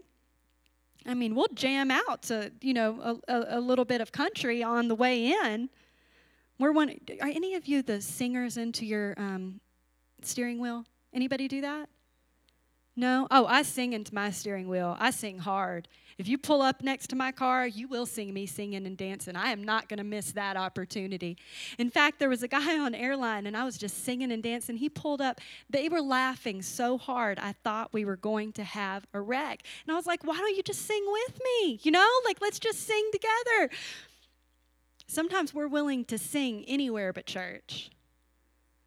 I 1.06 1.14
mean, 1.14 1.34
we'll 1.34 1.48
jam 1.54 1.90
out 1.90 2.22
to, 2.24 2.52
you 2.60 2.74
know, 2.74 3.20
a, 3.26 3.58
a, 3.58 3.60
little 3.60 3.84
bit 3.84 4.00
of 4.00 4.12
country 4.12 4.62
on 4.62 4.88
the 4.88 4.94
way 4.94 5.32
in. 5.32 5.70
We're 6.58 6.72
one, 6.72 6.94
are 7.22 7.28
any 7.28 7.54
of 7.54 7.66
you 7.66 7.82
the 7.82 8.02
singers 8.02 8.56
into 8.56 8.84
your 8.84 9.14
um, 9.16 9.60
steering 10.22 10.60
wheel? 10.60 10.84
Anybody 11.14 11.48
do 11.48 11.62
that? 11.62 11.88
No? 12.96 13.26
Oh, 13.30 13.46
I 13.46 13.62
sing 13.62 13.94
into 13.94 14.14
my 14.14 14.30
steering 14.30 14.68
wheel. 14.68 14.96
I 14.98 15.10
sing 15.10 15.38
hard. 15.38 15.88
If 16.20 16.28
you 16.28 16.36
pull 16.36 16.60
up 16.60 16.82
next 16.82 17.06
to 17.08 17.16
my 17.16 17.32
car, 17.32 17.66
you 17.66 17.88
will 17.88 18.04
see 18.04 18.30
me 18.30 18.44
singing 18.44 18.84
and 18.84 18.94
dancing. 18.94 19.36
I 19.36 19.52
am 19.52 19.64
not 19.64 19.88
going 19.88 19.96
to 19.96 20.04
miss 20.04 20.32
that 20.32 20.54
opportunity. 20.54 21.38
In 21.78 21.88
fact, 21.88 22.18
there 22.18 22.28
was 22.28 22.42
a 22.42 22.48
guy 22.48 22.78
on 22.78 22.94
airline 22.94 23.46
and 23.46 23.56
I 23.56 23.64
was 23.64 23.78
just 23.78 24.04
singing 24.04 24.30
and 24.30 24.42
dancing. 24.42 24.76
He 24.76 24.90
pulled 24.90 25.22
up. 25.22 25.40
They 25.70 25.88
were 25.88 26.02
laughing 26.02 26.60
so 26.60 26.98
hard, 26.98 27.38
I 27.38 27.52
thought 27.64 27.94
we 27.94 28.04
were 28.04 28.18
going 28.18 28.52
to 28.52 28.64
have 28.64 29.06
a 29.14 29.20
wreck. 29.22 29.62
And 29.86 29.94
I 29.94 29.96
was 29.96 30.04
like, 30.04 30.22
why 30.22 30.36
don't 30.36 30.54
you 30.54 30.62
just 30.62 30.84
sing 30.86 31.02
with 31.10 31.40
me? 31.42 31.80
You 31.82 31.90
know, 31.90 32.06
like 32.26 32.42
let's 32.42 32.58
just 32.58 32.86
sing 32.86 33.08
together. 33.12 33.70
Sometimes 35.06 35.54
we're 35.54 35.68
willing 35.68 36.04
to 36.04 36.18
sing 36.18 36.66
anywhere 36.68 37.14
but 37.14 37.24
church. 37.24 37.90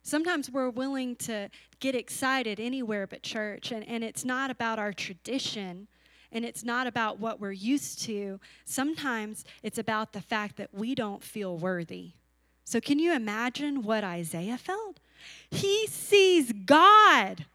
Sometimes 0.04 0.52
we're 0.52 0.69
willing 0.69 1.15
to 1.15 1.50
get 1.80 1.96
excited 1.96 2.60
anywhere 2.60 3.08
but 3.08 3.24
church, 3.24 3.72
and, 3.72 3.84
and 3.88 4.04
it's 4.04 4.24
not 4.24 4.52
about 4.52 4.78
our 4.78 4.93
tradition 4.93 5.88
and 6.34 6.43
it's 6.43 6.63
not 6.63 6.88
about 6.88 7.19
what 7.19 7.39
we're 7.39 7.52
used 7.52 8.02
to. 8.04 8.39
Sometimes 8.65 9.46
it's 9.62 9.78
about 9.78 10.12
the 10.12 10.22
fact 10.22 10.58
that 10.58 10.74
we 10.74 10.96
don't 10.96 11.24
feel 11.24 11.56
worthy. 11.56 12.12
So, 12.65 12.82
can 12.82 12.98
you 12.98 13.13
imagine 13.13 13.84
what 13.84 14.04
Isaiah 14.04 14.58
felt? 14.58 15.00
He 15.52 15.88
sees 15.88 16.52
God. 16.52 17.46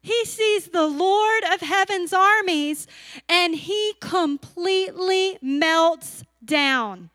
He 0.00 0.24
sees 0.24 0.68
the 0.68 0.86
Lord 0.86 1.44
of 1.52 1.60
heaven's 1.60 2.12
armies 2.12 2.88
and 3.28 3.54
he 3.54 3.94
completely 4.00 5.38
melts 5.40 6.24
down. 6.44 7.10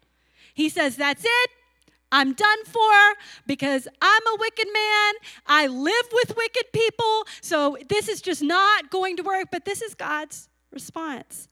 He 0.53 0.69
says, 0.69 0.95
That's 0.95 1.25
it. 1.25 1.49
I'm 2.11 2.33
done 2.33 2.63
for 2.63 2.93
because 3.45 3.87
I'm 4.01 4.27
a 4.27 4.37
wicked 4.39 4.67
man. 4.73 5.13
I 5.45 5.67
live 5.67 6.05
with 6.13 6.37
wicked 6.37 6.71
people. 6.71 7.25
So 7.41 7.77
this 7.89 8.07
is 8.07 8.21
just 8.21 8.41
not 8.41 8.89
going 8.89 9.17
to 9.17 9.23
work. 9.23 9.47
But 9.51 9.65
this 9.65 9.81
is 9.81 9.93
God's 9.93 10.47
response. 10.77 11.49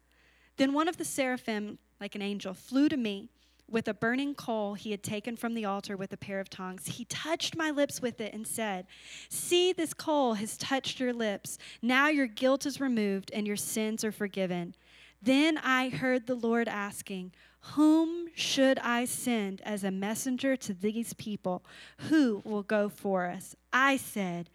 Then 0.57 0.73
one 0.73 0.87
of 0.87 0.97
the 0.97 1.05
seraphim, 1.05 1.79
like 1.99 2.13
an 2.13 2.21
angel, 2.21 2.53
flew 2.53 2.87
to 2.89 2.97
me 2.97 3.29
with 3.67 3.87
a 3.87 3.93
burning 3.93 4.35
coal 4.35 4.75
he 4.75 4.91
had 4.91 5.01
taken 5.01 5.35
from 5.35 5.55
the 5.55 5.65
altar 5.65 5.97
with 5.97 6.13
a 6.13 6.17
pair 6.17 6.39
of 6.39 6.47
tongs. 6.49 6.85
He 6.85 7.05
touched 7.05 7.57
my 7.57 7.71
lips 7.71 8.01
with 8.03 8.21
it 8.21 8.33
and 8.33 8.45
said, 8.45 8.85
See, 9.29 9.73
this 9.73 9.95
coal 9.95 10.35
has 10.35 10.57
touched 10.57 10.99
your 10.99 11.13
lips. 11.13 11.57
Now 11.81 12.09
your 12.09 12.27
guilt 12.27 12.67
is 12.67 12.79
removed 12.79 13.31
and 13.33 13.47
your 13.47 13.55
sins 13.55 14.03
are 14.03 14.11
forgiven. 14.11 14.75
Then 15.21 15.57
I 15.57 15.89
heard 15.89 16.27
the 16.27 16.35
Lord 16.35 16.67
asking, 16.67 17.31
Whom 17.73 18.27
should 18.35 18.77
I 18.77 19.05
send 19.05 19.61
as 19.61 19.83
a 19.83 19.89
messenger 19.89 20.55
to 20.57 20.73
these 20.73 21.13
people? 21.13 21.65
Who 22.09 22.43
will 22.45 22.63
go 22.63 22.89
for 22.89 23.25
us? 23.25 23.55
I 23.73 23.97
said, 23.97 24.51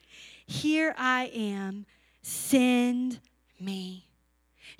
Here 0.46 0.94
I 0.96 1.32
am, 1.34 1.86
send 2.22 3.18
me. 3.58 4.09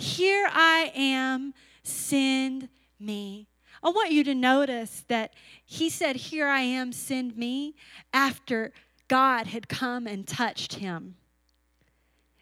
Here 0.01 0.49
I 0.51 0.93
am, 0.95 1.53
send 1.83 2.71
me. 2.99 3.49
I 3.83 3.91
want 3.91 4.13
you 4.13 4.25
to 4.25 4.35
notice 4.35 5.05
that 5.09 5.35
he 5.67 5.91
said, 5.91 6.17
Here 6.17 6.47
I 6.47 6.61
am, 6.61 6.91
send 6.93 7.37
me, 7.37 7.75
after 8.15 8.73
God 9.09 9.49
had 9.49 9.69
come 9.69 10.07
and 10.07 10.27
touched 10.27 10.77
him. 10.77 11.17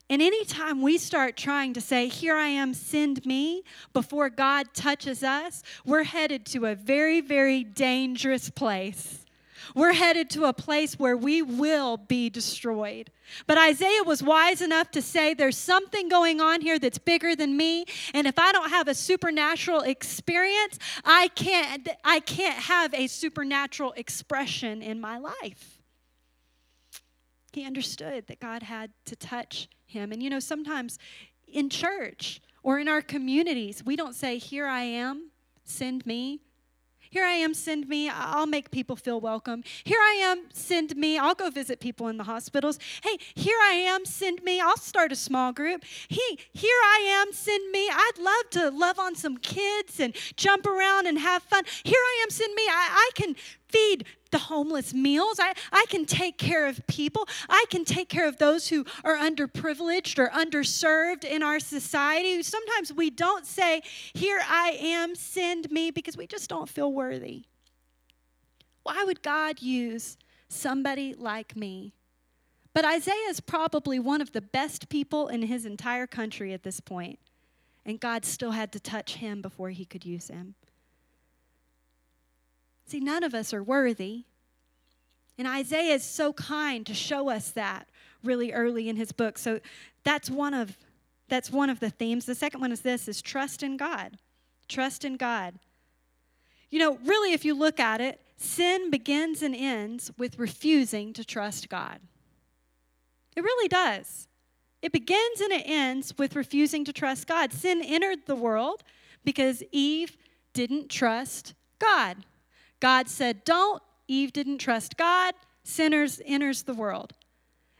And 0.08 0.22
anytime 0.22 0.82
we 0.82 0.98
start 0.98 1.36
trying 1.36 1.74
to 1.74 1.80
say, 1.80 2.06
Here 2.06 2.36
I 2.36 2.46
am, 2.46 2.74
send 2.74 3.26
me, 3.26 3.64
before 3.92 4.30
God 4.30 4.66
touches 4.72 5.24
us, 5.24 5.64
we're 5.84 6.04
headed 6.04 6.46
to 6.46 6.66
a 6.66 6.76
very, 6.76 7.20
very 7.20 7.64
dangerous 7.64 8.50
place. 8.50 9.26
We're 9.74 9.92
headed 9.92 10.30
to 10.30 10.44
a 10.44 10.52
place 10.52 10.98
where 10.98 11.16
we 11.16 11.42
will 11.42 11.96
be 11.96 12.30
destroyed. 12.30 13.10
But 13.46 13.58
Isaiah 13.58 14.02
was 14.04 14.22
wise 14.22 14.62
enough 14.62 14.90
to 14.92 15.02
say, 15.02 15.34
There's 15.34 15.56
something 15.56 16.08
going 16.08 16.40
on 16.40 16.60
here 16.60 16.78
that's 16.78 16.98
bigger 16.98 17.36
than 17.36 17.56
me. 17.56 17.84
And 18.14 18.26
if 18.26 18.38
I 18.38 18.52
don't 18.52 18.70
have 18.70 18.88
a 18.88 18.94
supernatural 18.94 19.80
experience, 19.80 20.78
I 21.04 21.28
can't, 21.28 21.88
I 22.04 22.20
can't 22.20 22.58
have 22.58 22.94
a 22.94 23.06
supernatural 23.06 23.92
expression 23.92 24.82
in 24.82 25.00
my 25.00 25.18
life. 25.18 25.78
He 27.52 27.64
understood 27.64 28.26
that 28.28 28.40
God 28.40 28.62
had 28.62 28.90
to 29.06 29.16
touch 29.16 29.68
him. 29.86 30.12
And 30.12 30.22
you 30.22 30.30
know, 30.30 30.40
sometimes 30.40 30.98
in 31.46 31.70
church 31.70 32.40
or 32.62 32.78
in 32.78 32.88
our 32.88 33.02
communities, 33.02 33.82
we 33.84 33.96
don't 33.96 34.14
say, 34.14 34.38
Here 34.38 34.66
I 34.66 34.82
am, 34.82 35.30
send 35.64 36.06
me. 36.06 36.40
Here 37.10 37.24
I 37.24 37.32
am, 37.32 37.54
send 37.54 37.88
me. 37.88 38.08
I'll 38.08 38.46
make 38.46 38.70
people 38.70 38.96
feel 38.96 39.20
welcome. 39.20 39.62
Here 39.84 39.98
I 39.98 40.20
am, 40.22 40.44
send 40.52 40.96
me. 40.96 41.18
I'll 41.18 41.34
go 41.34 41.50
visit 41.50 41.80
people 41.80 42.08
in 42.08 42.16
the 42.16 42.24
hospitals. 42.24 42.78
Hey, 43.02 43.18
here 43.34 43.58
I 43.62 43.72
am, 43.72 44.04
send 44.04 44.42
me. 44.42 44.60
I'll 44.60 44.76
start 44.76 45.12
a 45.12 45.16
small 45.16 45.52
group. 45.52 45.84
Hey, 46.08 46.36
here 46.52 46.80
I 46.84 47.22
am, 47.22 47.32
send 47.32 47.70
me. 47.70 47.88
I'd 47.88 48.18
love 48.18 48.50
to 48.50 48.70
love 48.70 48.98
on 48.98 49.14
some 49.14 49.38
kids 49.38 50.00
and 50.00 50.14
jump 50.36 50.66
around 50.66 51.06
and 51.06 51.18
have 51.18 51.42
fun. 51.42 51.64
Here 51.84 51.98
I 51.98 52.20
am, 52.24 52.30
send 52.30 52.54
me. 52.54 52.62
I, 52.62 52.88
I 52.90 53.10
can 53.14 53.36
feed 53.68 54.04
the 54.30 54.38
homeless 54.38 54.92
meals. 54.92 55.38
I, 55.40 55.54
I 55.72 55.86
can 55.88 56.04
take 56.04 56.38
care 56.38 56.66
of 56.66 56.86
people. 56.86 57.26
I 57.48 57.64
can 57.70 57.84
take 57.84 58.08
care 58.08 58.28
of 58.28 58.38
those 58.38 58.68
who 58.68 58.84
are 59.04 59.16
underprivileged 59.16 60.18
or 60.18 60.28
underserved 60.28 61.24
in 61.24 61.42
our 61.42 61.60
society. 61.60 62.42
Sometimes 62.42 62.92
we 62.92 63.10
don't 63.10 63.46
say, 63.46 63.82
Here 64.14 64.40
I 64.46 64.78
am, 64.80 65.14
send 65.14 65.70
me, 65.70 65.90
because 65.90 66.16
we 66.16 66.26
just 66.26 66.50
don't 66.50 66.68
feel 66.68 66.92
worthy. 66.92 67.44
Why 68.82 69.04
would 69.04 69.22
God 69.22 69.60
use 69.60 70.16
somebody 70.48 71.14
like 71.14 71.56
me? 71.56 71.94
But 72.74 72.84
Isaiah 72.84 73.28
is 73.28 73.40
probably 73.40 73.98
one 73.98 74.20
of 74.20 74.32
the 74.32 74.40
best 74.40 74.88
people 74.88 75.28
in 75.28 75.42
his 75.42 75.66
entire 75.66 76.06
country 76.06 76.52
at 76.52 76.62
this 76.62 76.80
point, 76.80 77.18
and 77.84 77.98
God 77.98 78.24
still 78.24 78.52
had 78.52 78.72
to 78.72 78.80
touch 78.80 79.16
him 79.16 79.42
before 79.42 79.70
he 79.70 79.84
could 79.84 80.04
use 80.04 80.28
him. 80.28 80.54
See, 82.88 83.00
none 83.00 83.22
of 83.22 83.34
us 83.34 83.52
are 83.52 83.62
worthy. 83.62 84.24
And 85.36 85.46
Isaiah 85.46 85.94
is 85.94 86.02
so 86.02 86.32
kind 86.32 86.86
to 86.86 86.94
show 86.94 87.28
us 87.28 87.50
that 87.50 87.86
really 88.24 88.50
early 88.52 88.88
in 88.88 88.96
his 88.96 89.12
book. 89.12 89.36
So 89.36 89.60
that's 90.04 90.30
one 90.30 90.54
of 90.54 90.78
that's 91.28 91.52
one 91.52 91.68
of 91.68 91.80
the 91.80 91.90
themes. 91.90 92.24
The 92.24 92.34
second 92.34 92.62
one 92.62 92.72
is 92.72 92.80
this 92.80 93.06
is 93.06 93.20
trust 93.20 93.62
in 93.62 93.76
God. 93.76 94.16
Trust 94.68 95.04
in 95.04 95.18
God. 95.18 95.58
You 96.70 96.78
know, 96.78 96.98
really 97.04 97.34
if 97.34 97.44
you 97.44 97.54
look 97.54 97.78
at 97.78 98.00
it, 98.00 98.22
sin 98.38 98.90
begins 98.90 99.42
and 99.42 99.54
ends 99.54 100.10
with 100.16 100.38
refusing 100.38 101.12
to 101.12 101.24
trust 101.24 101.68
God. 101.68 102.00
It 103.36 103.42
really 103.42 103.68
does. 103.68 104.28
It 104.80 104.92
begins 104.92 105.42
and 105.42 105.52
it 105.52 105.64
ends 105.66 106.16
with 106.16 106.34
refusing 106.34 106.86
to 106.86 106.92
trust 106.94 107.26
God. 107.26 107.52
Sin 107.52 107.82
entered 107.84 108.20
the 108.24 108.34
world 108.34 108.82
because 109.24 109.62
Eve 109.72 110.16
didn't 110.54 110.88
trust 110.88 111.52
God. 111.78 112.24
God 112.80 113.08
said, 113.08 113.44
Don't. 113.44 113.82
Eve 114.06 114.32
didn't 114.32 114.58
trust 114.58 114.96
God. 114.96 115.34
Sinners 115.64 116.20
enters 116.24 116.62
the 116.62 116.74
world. 116.74 117.12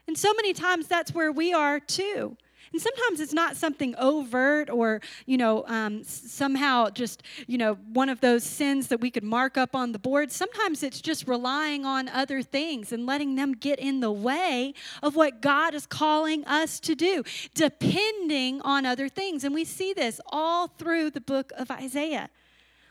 And 0.07 0.17
so 0.17 0.33
many 0.33 0.53
times 0.53 0.87
that's 0.87 1.13
where 1.13 1.31
we 1.31 1.53
are 1.53 1.79
too. 1.79 2.37
And 2.71 2.81
sometimes 2.81 3.19
it's 3.19 3.33
not 3.33 3.55
something 3.57 3.95
overt 3.97 4.69
or, 4.69 5.01
you 5.25 5.37
know, 5.37 5.65
um, 5.67 6.03
somehow 6.03 6.89
just, 6.89 7.23
you 7.47 7.57
know, 7.57 7.75
one 7.93 8.09
of 8.09 8.21
those 8.21 8.43
sins 8.43 8.87
that 8.87 9.01
we 9.01 9.09
could 9.09 9.23
mark 9.23 9.57
up 9.57 9.75
on 9.75 9.91
the 9.91 9.99
board. 9.99 10.31
Sometimes 10.31 10.83
it's 10.83 11.01
just 11.01 11.27
relying 11.27 11.85
on 11.85 12.09
other 12.09 12.41
things 12.41 12.91
and 12.91 13.05
letting 13.05 13.35
them 13.35 13.53
get 13.53 13.79
in 13.79 14.01
the 14.01 14.11
way 14.11 14.73
of 15.01 15.15
what 15.15 15.41
God 15.41 15.73
is 15.73 15.85
calling 15.85 16.45
us 16.45 16.79
to 16.81 16.95
do, 16.95 17.23
depending 17.55 18.61
on 18.61 18.85
other 18.85 19.09
things. 19.09 19.43
And 19.43 19.53
we 19.53 19.65
see 19.65 19.93
this 19.93 20.21
all 20.27 20.67
through 20.67 21.11
the 21.11 21.21
book 21.21 21.51
of 21.57 21.71
Isaiah. 21.71 22.29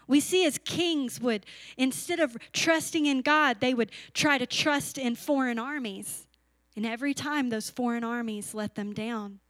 We 0.08 0.20
see 0.20 0.46
as 0.46 0.58
kings 0.58 1.20
would, 1.20 1.46
instead 1.76 2.18
of 2.18 2.36
trusting 2.52 3.06
in 3.06 3.20
God, 3.20 3.60
they 3.60 3.74
would 3.74 3.92
try 4.14 4.38
to 4.38 4.46
trust 4.46 4.98
in 4.98 5.14
foreign 5.14 5.58
armies. 5.58 6.26
And 6.74 6.86
every 6.86 7.12
time 7.14 7.50
those 7.50 7.70
foreign 7.70 8.04
armies 8.04 8.54
let 8.54 8.74
them 8.74 8.94
down. 8.94 9.40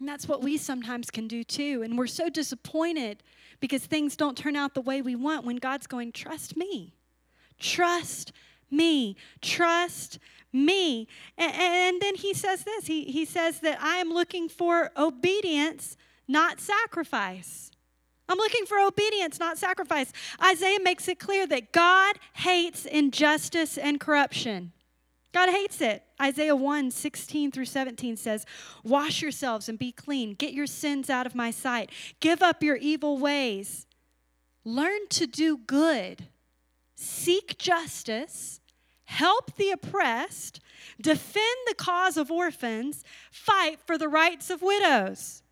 And 0.00 0.08
that's 0.08 0.26
what 0.26 0.42
we 0.42 0.56
sometimes 0.56 1.10
can 1.10 1.28
do 1.28 1.44
too. 1.44 1.82
And 1.82 1.96
we're 1.96 2.06
so 2.06 2.28
disappointed 2.28 3.22
because 3.60 3.84
things 3.84 4.16
don't 4.16 4.36
turn 4.36 4.56
out 4.56 4.74
the 4.74 4.80
way 4.80 5.02
we 5.02 5.14
want 5.14 5.44
when 5.44 5.56
God's 5.56 5.86
going, 5.86 6.10
trust 6.12 6.56
me. 6.56 6.94
Trust 7.58 8.32
me. 8.70 9.14
Trust 9.42 10.18
me. 10.52 11.06
And, 11.36 11.54
and 11.54 12.02
then 12.02 12.14
he 12.16 12.34
says 12.34 12.64
this 12.64 12.86
he, 12.86 13.04
he 13.04 13.24
says 13.24 13.60
that 13.60 13.80
I 13.80 13.96
am 13.96 14.08
looking 14.08 14.48
for 14.48 14.90
obedience, 14.96 15.96
not 16.26 16.60
sacrifice. 16.60 17.70
I'm 18.30 18.38
looking 18.38 18.64
for 18.64 18.78
obedience, 18.78 19.40
not 19.40 19.58
sacrifice. 19.58 20.12
Isaiah 20.40 20.78
makes 20.80 21.08
it 21.08 21.18
clear 21.18 21.48
that 21.48 21.72
God 21.72 22.16
hates 22.34 22.86
injustice 22.86 23.76
and 23.76 23.98
corruption. 23.98 24.70
God 25.32 25.48
hates 25.48 25.80
it. 25.80 26.04
Isaiah 26.22 26.54
1 26.54 26.92
16 26.92 27.50
through 27.50 27.64
17 27.64 28.16
says, 28.16 28.46
Wash 28.84 29.20
yourselves 29.20 29.68
and 29.68 29.76
be 29.76 29.90
clean. 29.90 30.34
Get 30.34 30.52
your 30.52 30.68
sins 30.68 31.10
out 31.10 31.26
of 31.26 31.34
my 31.34 31.50
sight. 31.50 31.90
Give 32.20 32.40
up 32.40 32.62
your 32.62 32.76
evil 32.76 33.18
ways. 33.18 33.88
Learn 34.64 35.08
to 35.08 35.26
do 35.26 35.58
good. 35.58 36.28
Seek 36.94 37.58
justice. 37.58 38.60
Help 39.06 39.56
the 39.56 39.72
oppressed. 39.72 40.60
Defend 41.00 41.58
the 41.66 41.74
cause 41.74 42.16
of 42.16 42.30
orphans. 42.30 43.02
Fight 43.32 43.80
for 43.84 43.98
the 43.98 44.08
rights 44.08 44.50
of 44.50 44.62
widows. 44.62 45.42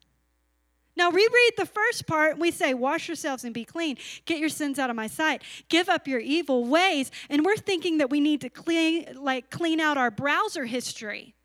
Now, 0.98 1.10
we 1.10 1.20
read 1.32 1.52
the 1.56 1.64
first 1.64 2.08
part 2.08 2.32
and 2.32 2.40
we 2.40 2.50
say, 2.50 2.74
Wash 2.74 3.06
yourselves 3.06 3.44
and 3.44 3.54
be 3.54 3.64
clean. 3.64 3.96
Get 4.24 4.40
your 4.40 4.48
sins 4.48 4.80
out 4.80 4.90
of 4.90 4.96
my 4.96 5.06
sight. 5.06 5.42
Give 5.68 5.88
up 5.88 6.08
your 6.08 6.18
evil 6.18 6.64
ways. 6.64 7.12
And 7.30 7.44
we're 7.44 7.56
thinking 7.56 7.98
that 7.98 8.10
we 8.10 8.18
need 8.18 8.40
to 8.40 8.50
clean, 8.50 9.06
like, 9.14 9.48
clean 9.48 9.78
out 9.78 9.96
our 9.96 10.10
browser 10.10 10.64
history. 10.64 11.36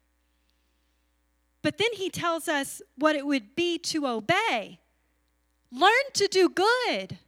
But 1.61 1.77
then 1.77 1.89
he 1.93 2.09
tells 2.09 2.47
us 2.47 2.81
what 2.97 3.15
it 3.15 3.27
would 3.27 3.55
be 3.55 3.77
to 3.77 4.07
obey. 4.07 4.79
Learn 5.71 5.91
to 6.13 6.27
do 6.27 6.49
good, 6.49 7.19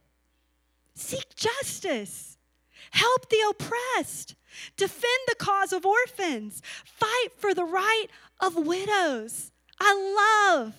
seek 0.94 1.34
justice, 1.36 2.38
help 2.90 3.28
the 3.30 3.42
oppressed, 3.50 4.34
defend 4.76 5.20
the 5.28 5.36
cause 5.36 5.72
of 5.72 5.86
orphans, 5.86 6.60
fight 6.84 7.28
for 7.38 7.54
the 7.54 7.64
right 7.64 8.06
of 8.40 8.56
widows. 8.56 9.52
I 9.80 10.58
love 10.64 10.74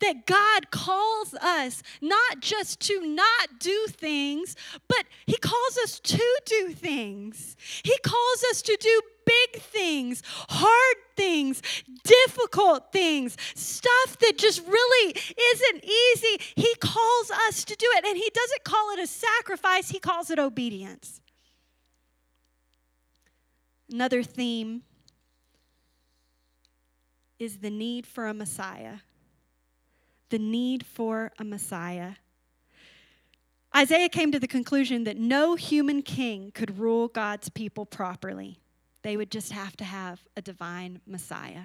that 0.00 0.26
God 0.26 0.70
calls 0.70 1.34
us 1.34 1.82
not 2.00 2.40
just 2.40 2.80
to 2.80 3.00
not 3.00 3.58
do 3.58 3.86
things, 3.88 4.56
but 4.88 5.04
He 5.26 5.36
calls 5.36 5.78
us 5.82 6.00
to 6.00 6.40
do 6.46 6.72
things. 6.72 7.56
He 7.84 7.96
calls 8.02 8.44
us 8.50 8.62
to 8.62 8.76
do 8.80 9.00
big 9.26 9.62
things, 9.62 10.22
hard 10.48 10.96
things, 11.16 11.62
difficult 12.02 12.92
things, 12.92 13.36
stuff 13.54 14.18
that 14.20 14.38
just 14.38 14.66
really 14.66 15.14
isn't 15.52 15.84
easy. 15.84 16.44
He 16.56 16.74
calls 16.80 17.30
us 17.48 17.64
to 17.64 17.76
do 17.76 17.86
it, 17.96 18.04
and 18.04 18.16
He 18.16 18.30
doesn't 18.34 18.64
call 18.64 18.90
it 18.92 18.98
a 18.98 19.06
sacrifice, 19.06 19.90
He 19.90 19.98
calls 19.98 20.30
it 20.30 20.38
obedience. 20.38 21.20
Another 23.92 24.22
theme 24.22 24.82
is 27.38 27.58
the 27.58 27.70
need 27.70 28.06
for 28.06 28.26
a 28.26 28.34
Messiah 28.34 28.98
the 30.30 30.38
need 30.38 30.86
for 30.86 31.32
a 31.38 31.44
Messiah. 31.44 32.12
Isaiah 33.76 34.08
came 34.08 34.32
to 34.32 34.40
the 34.40 34.48
conclusion 34.48 35.04
that 35.04 35.16
no 35.16 35.54
human 35.54 36.02
king 36.02 36.50
could 36.52 36.78
rule 36.78 37.06
God's 37.06 37.48
people 37.48 37.86
properly. 37.86 38.58
They 39.02 39.16
would 39.16 39.30
just 39.30 39.52
have 39.52 39.76
to 39.76 39.84
have 39.84 40.24
a 40.36 40.42
divine 40.42 41.00
Messiah. 41.06 41.64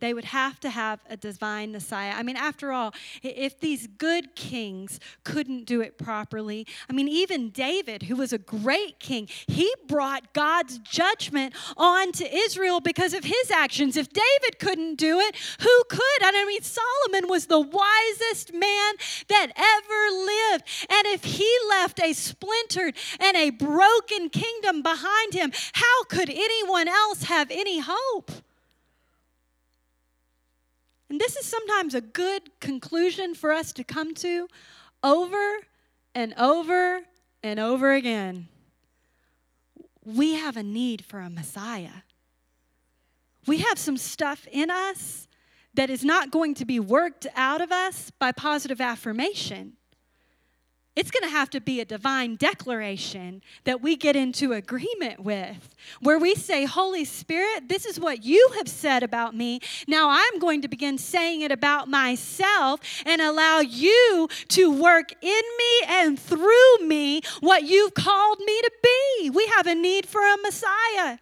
They 0.00 0.14
would 0.14 0.24
have 0.26 0.58
to 0.60 0.70
have 0.70 1.00
a 1.08 1.16
divine 1.16 1.72
Messiah. 1.72 2.14
I 2.16 2.22
mean, 2.22 2.36
after 2.36 2.72
all, 2.72 2.94
if 3.22 3.60
these 3.60 3.86
good 3.86 4.34
kings 4.34 4.98
couldn't 5.24 5.64
do 5.64 5.80
it 5.80 5.98
properly, 5.98 6.66
I 6.88 6.92
mean, 6.92 7.08
even 7.08 7.50
David, 7.50 8.04
who 8.04 8.16
was 8.16 8.32
a 8.32 8.38
great 8.38 8.98
king, 8.98 9.28
he 9.46 9.72
brought 9.86 10.32
God's 10.32 10.78
judgment 10.78 11.54
on 11.76 12.12
to 12.12 12.34
Israel 12.34 12.80
because 12.80 13.14
of 13.14 13.24
his 13.24 13.50
actions. 13.50 13.96
If 13.96 14.08
David 14.08 14.58
couldn't 14.58 14.96
do 14.96 15.20
it, 15.20 15.36
who 15.60 15.82
could? 15.88 16.00
I 16.22 16.44
mean, 16.46 16.62
Solomon 16.62 17.28
was 17.28 17.46
the 17.46 17.60
wisest 17.60 18.52
man 18.52 18.94
that 19.28 19.48
ever 19.56 20.16
lived. 20.16 20.64
And 20.88 21.06
if 21.14 21.24
he 21.24 21.50
left 21.68 22.00
a 22.00 22.12
splintered 22.12 22.96
and 23.18 23.36
a 23.36 23.50
broken 23.50 24.30
kingdom 24.30 24.82
behind 24.82 25.34
him, 25.34 25.52
how 25.74 26.04
could 26.04 26.30
anyone 26.30 26.88
else 26.88 27.24
have 27.24 27.50
any 27.50 27.80
hope? 27.80 28.30
And 31.10 31.20
this 31.20 31.36
is 31.36 31.44
sometimes 31.44 31.94
a 31.94 32.00
good 32.00 32.60
conclusion 32.60 33.34
for 33.34 33.50
us 33.50 33.72
to 33.72 33.84
come 33.84 34.14
to 34.14 34.46
over 35.02 35.56
and 36.14 36.32
over 36.38 37.00
and 37.42 37.58
over 37.58 37.92
again. 37.92 38.48
We 40.04 40.34
have 40.34 40.56
a 40.56 40.62
need 40.62 41.04
for 41.04 41.18
a 41.18 41.28
Messiah. 41.28 42.02
We 43.46 43.58
have 43.58 43.76
some 43.78 43.96
stuff 43.96 44.46
in 44.52 44.70
us 44.70 45.26
that 45.74 45.90
is 45.90 46.04
not 46.04 46.30
going 46.30 46.54
to 46.54 46.64
be 46.64 46.78
worked 46.78 47.26
out 47.34 47.60
of 47.60 47.72
us 47.72 48.10
by 48.18 48.30
positive 48.30 48.80
affirmation. 48.80 49.74
It's 51.00 51.10
going 51.10 51.22
to 51.22 51.34
have 51.34 51.48
to 51.50 51.62
be 51.62 51.80
a 51.80 51.86
divine 51.86 52.36
declaration 52.36 53.40
that 53.64 53.80
we 53.80 53.96
get 53.96 54.16
into 54.16 54.52
agreement 54.52 55.20
with, 55.20 55.74
where 56.02 56.18
we 56.18 56.34
say, 56.34 56.66
Holy 56.66 57.06
Spirit, 57.06 57.70
this 57.70 57.86
is 57.86 57.98
what 57.98 58.22
you 58.22 58.50
have 58.58 58.68
said 58.68 59.02
about 59.02 59.34
me. 59.34 59.60
Now 59.88 60.10
I'm 60.10 60.38
going 60.38 60.60
to 60.60 60.68
begin 60.68 60.98
saying 60.98 61.40
it 61.40 61.50
about 61.50 61.88
myself 61.88 62.80
and 63.06 63.22
allow 63.22 63.60
you 63.60 64.28
to 64.48 64.70
work 64.70 65.12
in 65.22 65.42
me 65.58 65.86
and 65.88 66.20
through 66.20 66.86
me 66.86 67.22
what 67.40 67.62
you've 67.62 67.94
called 67.94 68.40
me 68.40 68.60
to 68.60 68.72
be. 68.82 69.30
We 69.30 69.46
have 69.56 69.66
a 69.66 69.74
need 69.74 70.04
for 70.04 70.20
a 70.20 70.36
Messiah. 70.42 71.16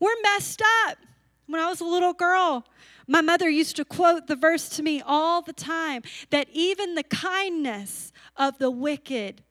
We're 0.00 0.20
messed 0.24 0.60
up. 0.88 0.98
When 1.46 1.60
I 1.60 1.68
was 1.68 1.80
a 1.80 1.84
little 1.84 2.14
girl, 2.14 2.64
my 3.06 3.20
mother 3.20 3.48
used 3.48 3.76
to 3.76 3.84
quote 3.84 4.26
the 4.26 4.36
verse 4.36 4.68
to 4.70 4.82
me 4.82 5.02
all 5.04 5.42
the 5.42 5.52
time 5.52 6.02
that 6.30 6.48
even 6.52 6.94
the 6.94 7.02
kindness 7.02 8.11
of 8.36 8.58
the 8.58 8.70
wicked 8.70 9.42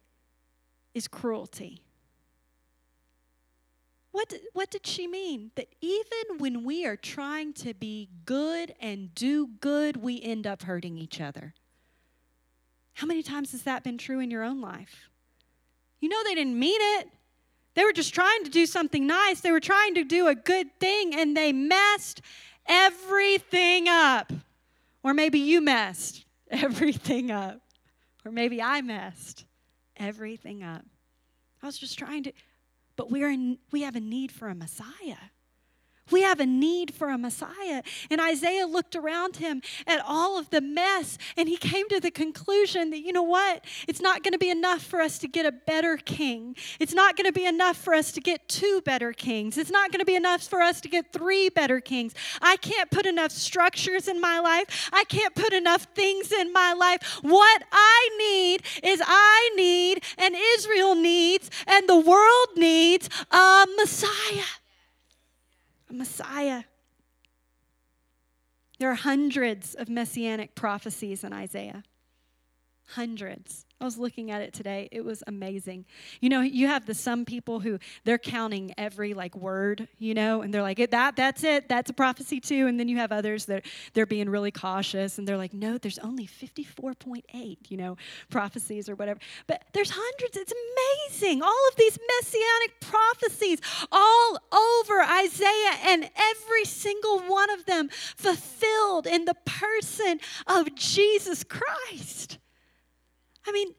is 0.94 1.08
cruelty. 1.08 1.82
What 4.12 4.34
what 4.54 4.70
did 4.70 4.86
she 4.86 5.08
mean? 5.08 5.52
That 5.56 5.68
even 5.80 6.38
when 6.38 6.64
we 6.64 6.86
are 6.86 6.98
trying 6.98 7.54
to 7.54 7.74
be 7.74 8.10
good 8.26 8.74
and 8.80 9.16
do 9.16 9.48
good, 9.48 9.98
we 9.98 10.22
end 10.22 10.46
up 10.46 10.64
hurting 10.64 10.98
each 10.98 11.22
other. 11.22 11.54
How 12.94 13.08
many 13.08 13.24
times 13.24 13.52
has 13.54 13.64
that 13.64 13.84
been 13.84 13.98
true 13.98 14.20
in 14.20 14.30
your 14.30 14.44
own 14.44 14.60
life? 14.60 15.10
You 16.02 16.10
know, 16.10 16.22
they 16.26 16.36
didn't 16.36 16.60
mean 16.60 16.80
it. 17.00 17.08
They 17.74 17.86
were 17.86 17.94
just 17.94 18.14
trying 18.14 18.44
to 18.44 18.50
do 18.50 18.66
something 18.66 19.08
nice. 19.08 19.40
They 19.40 19.52
were 19.52 19.62
trying 19.62 19.96
to 19.96 20.04
do 20.04 20.28
a 20.28 20.36
good 20.36 20.78
thing 20.80 21.16
and 21.16 21.38
they 21.38 21.54
messed 21.54 22.22
everything 22.66 23.88
up. 23.88 24.34
Or 25.04 25.14
maybe 25.14 25.40
you 25.40 25.62
messed 25.62 26.26
everything 26.52 27.32
up. 27.32 27.62
Or 28.26 28.32
maybe 28.32 28.62
I 28.62 28.82
messed 28.82 29.46
everything 29.98 30.64
up. 30.64 30.86
I 31.62 31.66
was 31.66 31.78
just 31.78 31.98
trying 31.98 32.24
to, 32.24 32.34
but 32.96 33.12
we're 33.12 33.30
in, 33.30 33.58
we 33.72 33.82
have 33.82 33.96
a 33.96 34.00
need 34.00 34.32
for 34.32 34.48
a 34.48 34.56
Messiah. 34.56 35.18
We 36.10 36.24
have 36.24 36.40
a 36.40 36.46
need 36.46 36.94
for 36.94 37.10
a 37.10 37.18
Messiah. 37.18 37.84
And 38.10 38.20
Isaiah 38.20 38.66
looked 38.66 38.96
around 38.96 39.38
him 39.38 39.62
at 39.88 40.02
all 40.06 40.38
of 40.38 40.50
the 40.50 40.62
mess 40.62 41.18
and 41.38 41.48
he 41.48 41.58
came 41.58 41.88
to 41.90 42.00
the 42.00 42.12
conclusion 42.12 42.90
that, 42.90 43.00
you 43.00 43.14
know 43.14 43.24
what? 43.24 43.64
It's 43.88 44.02
not 44.02 44.24
going 44.24 44.34
to 44.34 44.38
be 44.38 44.50
enough 44.50 44.82
for 44.82 45.00
us 45.00 45.20
to 45.20 45.28
get 45.28 45.46
a 45.46 45.52
better 45.52 45.98
king. 45.98 46.56
It's 46.80 46.94
not 46.94 47.16
going 47.16 47.28
to 47.28 47.32
be 47.32 47.46
enough 47.46 47.78
for 47.78 47.94
us 47.94 48.12
to 48.14 48.22
get 48.22 48.48
two 48.50 48.82
better 48.84 49.14
kings. 49.14 49.58
It's 49.58 49.72
not 49.72 49.92
going 49.92 50.00
to 50.00 50.06
be 50.06 50.16
enough 50.16 50.44
for 50.44 50.62
us 50.62 50.82
to 50.82 50.90
get 50.90 51.14
three 51.14 51.50
better 51.50 51.80
kings. 51.80 52.14
I 52.42 52.58
can't 52.58 52.90
put 52.92 53.06
enough 53.06 53.32
structures 53.32 54.08
in 54.08 54.20
my 54.20 54.40
life. 54.40 54.90
I 54.92 55.04
can't 55.06 55.36
put 55.36 55.54
enough 55.54 55.88
things 55.96 56.32
in 56.32 56.52
my 56.52 56.74
life. 56.74 57.20
What 57.22 57.64
I 57.72 58.10
need 58.18 58.64
is 58.84 59.02
I 59.06 59.52
need, 59.56 60.04
and 60.18 60.36
Israel 60.58 60.96
needs, 60.96 61.50
and 61.68 61.88
the 61.88 62.00
world 62.00 62.48
needs 62.56 63.10
a 63.32 63.66
Messiah 63.78 64.61
a 65.92 65.94
Messiah. 65.94 66.64
There 68.80 68.90
are 68.90 68.96
hundreds 68.96 69.76
of 69.76 69.90
messianic 69.90 70.56
prophecies 70.56 71.24
in 71.24 71.34
Isaiah. 71.34 71.84
Hundreds. 72.96 73.66
I 73.82 73.84
was 73.84 73.98
looking 73.98 74.30
at 74.30 74.42
it 74.44 74.54
today. 74.54 74.88
It 74.92 75.04
was 75.04 75.24
amazing. 75.26 75.86
You 76.20 76.30
know, 76.30 76.42
you 76.42 76.68
have 76.68 76.86
the 76.86 76.94
some 76.94 77.26
people 77.26 77.60
who 77.60 77.80
they're 78.04 78.20
counting 78.20 78.76
every 78.78 79.16
like 79.16 79.36
word, 79.36 79.88
you 79.98 80.14
know, 80.14 80.44
and 80.44 80.54
they're 80.54 80.62
like, 80.62 80.78
that 80.92 81.16
that's 81.16 81.44
it. 81.44 81.68
That's 81.68 81.90
a 81.90 81.94
prophecy 81.94 82.40
too. 82.40 82.68
And 82.68 82.80
then 82.80 82.88
you 82.88 82.98
have 82.98 83.12
others 83.12 83.46
that 83.46 83.66
they're 83.94 84.06
being 84.06 84.30
really 84.30 84.52
cautious 84.52 85.18
and 85.18 85.28
they're 85.28 85.38
like, 85.38 85.54
no, 85.54 85.80
there's 85.80 85.98
only 85.98 86.28
54.8, 86.28 87.58
you 87.70 87.78
know, 87.78 87.98
prophecies 88.30 88.88
or 88.88 88.94
whatever. 88.94 89.20
But 89.48 89.64
there's 89.74 89.92
hundreds. 89.94 90.38
It's 90.38 90.54
amazing. 91.10 91.42
All 91.42 91.68
of 91.70 91.76
these 91.76 91.98
messianic 92.20 92.80
prophecies 92.82 93.62
all 93.92 94.38
over 94.54 95.02
Isaiah 95.02 95.78
and 95.86 96.08
every 96.16 96.66
single 96.66 97.20
one 97.22 97.50
of 97.50 97.66
them 97.66 97.90
fulfilled 98.16 99.08
in 99.08 99.26
the 99.26 99.36
person 99.46 100.20
of 100.46 100.76
Jesus 100.76 101.44
Christ. 101.44 102.38
I 103.46 103.52
mean, 103.52 103.74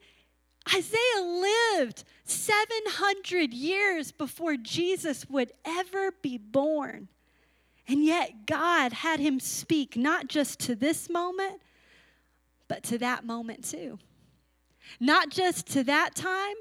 Isaiah 0.73 1.21
lived 1.21 2.03
700 2.25 3.53
years 3.53 4.11
before 4.11 4.55
Jesus 4.55 5.29
would 5.29 5.51
ever 5.65 6.11
be 6.21 6.37
born. 6.37 7.09
And 7.87 8.03
yet, 8.03 8.45
God 8.45 8.93
had 8.93 9.19
him 9.19 9.39
speak 9.39 9.97
not 9.97 10.27
just 10.27 10.59
to 10.61 10.75
this 10.75 11.09
moment, 11.09 11.61
but 12.69 12.83
to 12.83 12.97
that 12.99 13.25
moment 13.25 13.69
too. 13.69 13.99
Not 14.99 15.29
just 15.29 15.67
to 15.67 15.83
that 15.83 16.15
time, 16.15 16.55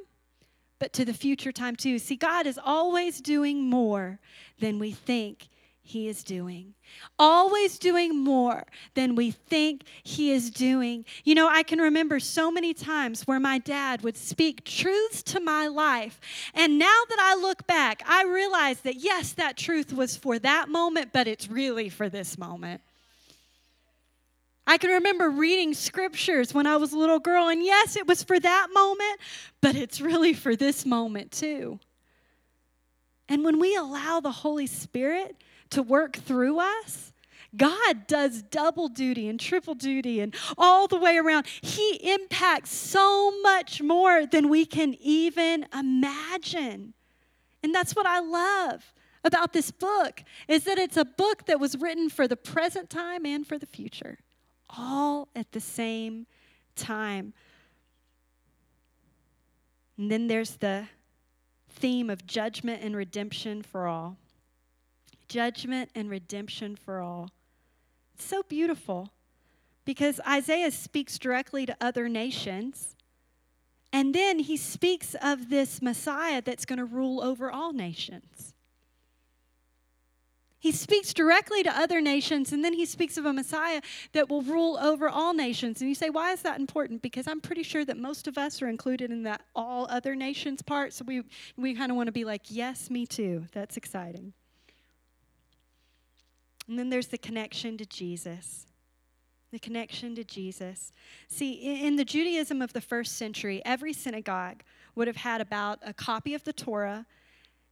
but 0.81 0.93
to 0.95 1.05
the 1.05 1.15
future 1.15 1.53
time 1.53 1.77
too. 1.77 2.01
See, 2.01 2.17
God 2.17 2.47
is 2.47 2.59
always 2.63 3.21
doing 3.21 3.63
more 3.63 4.19
than 4.59 4.81
we 4.81 4.91
think 4.91 5.49
he 5.93 6.09
is 6.09 6.25
doing. 6.25 6.73
Always 7.19 7.79
doing 7.79 8.19
more 8.19 8.65
than 8.95 9.15
we 9.15 9.31
think 9.31 9.83
He 10.03 10.33
is 10.33 10.51
doing. 10.51 11.05
You 11.23 11.35
know, 11.35 11.51
I 11.51 11.63
can 11.63 11.81
remember 11.81 12.19
so 12.19 12.51
many 12.51 12.73
times 12.73 13.27
where 13.27 13.39
my 13.39 13.59
dad 13.59 14.03
would 14.03 14.17
speak 14.17 14.65
truths 14.65 15.23
to 15.25 15.41
my 15.41 15.67
life. 15.67 16.19
And 16.55 16.79
now 16.79 17.01
that 17.11 17.19
I 17.21 17.39
look 17.39 17.67
back, 17.67 18.03
I 18.07 18.25
realize 18.25 18.81
that 18.81 18.97
yes, 18.97 19.35
that 19.35 19.59
truth 19.59 19.93
was 19.93 20.17
for 20.17 20.39
that 20.39 20.71
moment, 20.71 21.11
but 21.13 21.29
it's 21.29 21.51
really 21.51 21.91
for 21.91 22.09
this 22.09 22.39
moment. 22.39 22.81
I 24.67 24.79
can 24.79 24.91
remember 24.93 25.29
reading 25.29 25.75
scriptures 25.75 26.55
when 26.55 26.67
I 26.67 26.77
was 26.77 26.95
a 26.95 26.99
little 26.99 27.21
girl, 27.21 27.49
and 27.49 27.63
yes, 27.63 27.97
it 27.97 28.07
was 28.07 28.23
for 28.23 28.41
that 28.41 28.69
moment, 28.73 29.21
but 29.61 29.77
it's 29.77 30.01
really 30.01 30.33
for 30.33 30.57
this 30.57 30.87
moment 30.87 31.33
too. 31.33 31.79
And 33.29 33.45
when 33.45 33.59
we 33.59 33.77
allow 33.77 34.21
the 34.21 34.31
Holy 34.31 34.67
Spirit, 34.67 35.37
to 35.73 35.83
work 35.83 36.17
through 36.17 36.59
us, 36.59 37.13
God 37.55 38.07
does 38.07 38.43
double 38.43 38.89
duty 38.89 39.29
and 39.29 39.39
triple 39.39 39.75
duty 39.75 40.21
and 40.21 40.35
all 40.57 40.89
the 40.89 40.97
way 40.97 41.19
around. 41.19 41.47
He 41.47 41.99
impacts 42.15 42.73
so 42.73 43.33
much 43.43 43.83
more 43.83 44.25
than 44.25 44.49
we 44.49 44.65
can 44.65 44.95
even 45.01 45.67
imagine. 45.79 46.95
And 47.63 47.75
that's 47.75 47.95
what 47.95 48.07
I 48.07 48.21
love 48.21 48.95
about 49.25 49.53
this 49.53 49.71
book 49.71 50.23
is 50.49 50.65
that 50.65 50.79
it's 50.79 50.97
a 50.97 51.05
book 51.05 51.47
that 51.47 51.61
was 51.61 51.77
written 51.77 52.09
for 52.09 52.27
the 52.27 52.37
present 52.37 52.89
time 52.91 53.27
and 53.27 53.47
for 53.47 53.59
the 53.59 53.67
future, 53.67 54.19
all 54.71 55.29
at 55.37 55.53
the 55.53 55.61
same 55.61 56.27
time. 56.75 57.35
And 59.99 60.11
then 60.11 60.27
there's 60.27 60.57
the 60.57 60.87
theme 61.69 62.09
of 62.11 62.27
judgment 62.27 62.83
and 62.83 62.97
redemption 62.97 63.63
for 63.63 63.87
all 63.87 64.17
judgment 65.33 65.91
and 65.95 66.11
redemption 66.11 66.77
for 66.77 67.01
all. 67.01 67.31
It's 68.15 68.25
so 68.25 68.43
beautiful 68.43 69.13
because 69.87 70.21
Isaiah 70.29 70.71
speaks 70.71 71.19
directly 71.19 71.65
to 71.65 71.77
other 71.81 72.09
nations. 72.09 72.95
And 73.95 74.15
then 74.15 74.39
he 74.39 74.57
speaks 74.57 75.15
of 75.23 75.49
this 75.49 75.81
Messiah 75.81 76.43
that's 76.43 76.65
going 76.65 76.79
to 76.79 76.85
rule 76.85 77.23
over 77.23 77.51
all 77.51 77.73
nations. 77.73 78.55
He 80.59 80.71
speaks 80.71 81.13
directly 81.13 81.65
to 81.65 81.77
other 81.77 82.01
nations, 82.01 82.53
and 82.53 82.65
then 82.65 82.73
he 82.73 82.87
speaks 82.87 83.17
of 83.17 83.27
a 83.27 83.33
Messiah 83.33 83.83
that 84.13 84.31
will 84.31 84.43
rule 84.43 84.79
over 84.81 85.09
all 85.09 85.35
nations. 85.35 85.81
And 85.81 85.89
you 85.89 85.95
say, 85.97 86.09
why 86.09 86.33
is 86.33 86.43
that 86.43 86.61
important? 86.61 87.03
Because 87.03 87.27
I'm 87.27 87.41
pretty 87.41 87.65
sure 87.65 87.85
that 87.85 87.97
most 87.97 88.29
of 88.29 88.39
us 88.39 88.63
are 88.63 88.69
included 88.69 89.11
in 89.11 89.25
that 89.25 89.41
all 89.57 89.89
other 89.91 90.15
nations 90.15 90.63
part. 90.63 90.93
So 90.93 91.05
we, 91.05 91.25
we 91.57 91.75
kind 91.75 91.91
of 91.91 91.97
want 91.97 92.07
to 92.07 92.13
be 92.13 92.25
like, 92.25 92.43
yes, 92.49 92.91
me 92.91 93.07
too. 93.07 93.47
That's 93.53 93.77
exciting. 93.77 94.35
And 96.69 96.79
then 96.79 96.91
there's 96.91 97.09
the 97.09 97.19
connection 97.19 97.77
to 97.79 97.87
Jesus. 97.87 98.67
The 99.51 99.59
connection 99.59 100.15
to 100.15 100.25
Jesus. 100.25 100.93
See, 101.29 101.53
in 101.85 101.97
the 101.97 102.05
Judaism 102.05 102.63
of 102.63 102.73
the 102.73 102.81
first 102.81 103.17
century, 103.17 103.61
every 103.65 103.93
synagogue 103.93 104.63
would 104.95 105.07
have 105.07 105.17
had 105.17 105.41
about 105.41 105.79
a 105.85 105.93
copy 105.93 106.35
of 106.35 106.45
the 106.45 106.53
Torah 106.53 107.07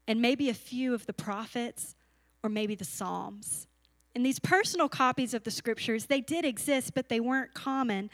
and 0.07 0.21
maybe 0.21 0.49
a 0.49 0.55
few 0.55 0.95
of 0.95 1.07
the 1.07 1.13
prophets 1.13 1.95
or 2.43 2.51
maybe 2.51 2.75
the 2.75 2.85
Psalms. 2.85 3.67
And 4.15 4.27
these 4.27 4.39
personal 4.39 4.89
copies 4.89 5.35
of 5.35 5.45
the 5.45 5.51
scriptures, 5.51 6.07
they 6.07 6.21
did 6.21 6.45
exist, 6.45 6.95
but 6.95 7.09
they 7.09 7.21
weren't 7.21 7.55
common. 7.55 8.11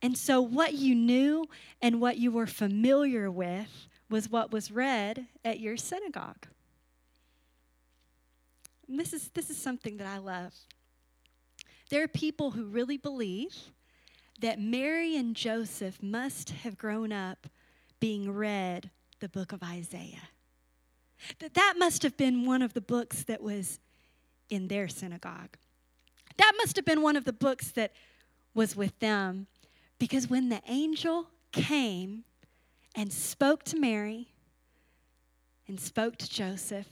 And 0.00 0.16
so, 0.16 0.40
what 0.40 0.74
you 0.74 0.94
knew 0.94 1.46
and 1.80 2.00
what 2.00 2.16
you 2.16 2.30
were 2.30 2.46
familiar 2.46 3.30
with 3.30 3.88
was 4.08 4.28
what 4.28 4.52
was 4.52 4.70
read 4.70 5.26
at 5.44 5.58
your 5.58 5.76
synagogue. 5.76 6.46
And 8.88 8.98
this 8.98 9.12
is, 9.12 9.28
this 9.30 9.50
is 9.50 9.56
something 9.56 9.96
that 9.98 10.06
I 10.06 10.18
love. 10.18 10.54
there 11.90 12.02
are 12.02 12.08
people 12.08 12.52
who 12.52 12.64
really 12.64 12.96
believe 12.96 13.54
that 14.40 14.58
Mary 14.60 15.16
and 15.16 15.36
Joseph 15.36 16.02
must 16.02 16.50
have 16.50 16.76
grown 16.78 17.12
up 17.12 17.46
being 18.00 18.32
read 18.32 18.90
the 19.20 19.28
book 19.28 19.52
of 19.52 19.62
Isaiah. 19.62 20.28
That 21.38 21.54
that 21.54 21.74
must 21.78 22.02
have 22.02 22.16
been 22.16 22.44
one 22.44 22.62
of 22.62 22.72
the 22.72 22.80
books 22.80 23.22
that 23.24 23.42
was 23.42 23.78
in 24.50 24.68
their 24.68 24.88
synagogue. 24.88 25.56
That 26.38 26.52
must 26.58 26.76
have 26.76 26.84
been 26.84 27.02
one 27.02 27.16
of 27.16 27.24
the 27.24 27.32
books 27.32 27.70
that 27.72 27.92
was 28.54 28.74
with 28.74 28.98
them 28.98 29.46
because 29.98 30.28
when 30.28 30.48
the 30.48 30.62
angel 30.66 31.28
came 31.52 32.24
and 32.96 33.12
spoke 33.12 33.62
to 33.64 33.78
Mary 33.78 34.28
and 35.68 35.78
spoke 35.78 36.16
to 36.16 36.28
Joseph, 36.28 36.88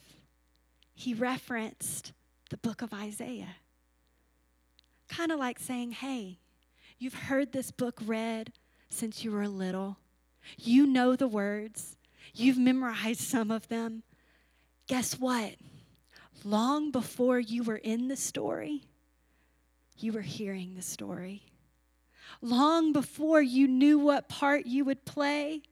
he 1.01 1.15
referenced 1.15 2.13
the 2.51 2.59
book 2.59 2.83
of 2.83 2.93
Isaiah. 2.93 3.57
Kind 5.09 5.33
of 5.33 5.39
like 5.39 5.59
saying, 5.59 5.93
hey, 5.93 6.39
you've 6.99 7.15
heard 7.15 7.53
this 7.53 7.71
book 7.71 7.99
read 8.05 8.53
since 8.91 9.25
you 9.25 9.33
were 9.33 9.49
little. 9.49 9.97
You 10.59 10.87
know 10.87 11.17
the 11.17 11.27
words, 11.27 11.97
you've 12.35 12.59
memorized 12.59 13.23
some 13.23 13.51
of 13.51 13.67
them. 13.69 14.03
Guess 14.89 15.19
what? 15.19 15.55
Long 16.45 16.91
before 16.91 17.41
you 17.41 17.63
were 17.63 17.77
in 17.77 18.09
the 18.09 18.17
story, 18.17 18.83
you 19.97 20.13
were 20.13 20.21
hearing 20.21 20.75
the 20.75 20.83
story. 20.83 21.45
Long 22.43 22.93
before 22.93 23.41
you 23.41 23.67
knew 23.67 23.99
what 23.99 24.29
part 24.29 24.67
you 24.67 24.85
would 24.85 25.07
play, 25.07 25.63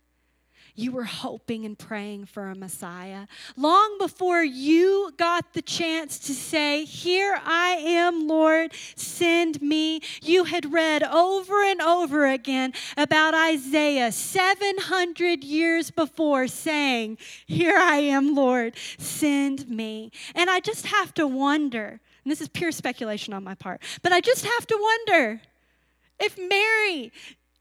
you 0.78 0.92
were 0.92 1.04
hoping 1.04 1.64
and 1.64 1.76
praying 1.76 2.24
for 2.26 2.46
a 2.46 2.54
Messiah. 2.54 3.26
Long 3.56 3.98
before 3.98 4.44
you 4.44 5.10
got 5.16 5.52
the 5.52 5.60
chance 5.60 6.20
to 6.20 6.32
say, 6.32 6.84
Here 6.84 7.36
I 7.44 7.70
am, 7.70 8.28
Lord, 8.28 8.72
send 8.94 9.60
me, 9.60 10.00
you 10.22 10.44
had 10.44 10.72
read 10.72 11.02
over 11.02 11.64
and 11.64 11.82
over 11.82 12.26
again 12.26 12.74
about 12.96 13.34
Isaiah 13.34 14.12
700 14.12 15.42
years 15.42 15.90
before 15.90 16.46
saying, 16.46 17.18
Here 17.46 17.76
I 17.76 17.96
am, 17.96 18.36
Lord, 18.36 18.76
send 18.98 19.68
me. 19.68 20.12
And 20.36 20.48
I 20.48 20.60
just 20.60 20.86
have 20.86 21.12
to 21.14 21.26
wonder, 21.26 22.00
and 22.24 22.30
this 22.30 22.40
is 22.40 22.48
pure 22.48 22.70
speculation 22.70 23.34
on 23.34 23.42
my 23.42 23.56
part, 23.56 23.82
but 24.02 24.12
I 24.12 24.20
just 24.20 24.44
have 24.44 24.66
to 24.68 24.78
wonder 24.80 25.40
if 26.20 26.38
Mary 26.38 27.12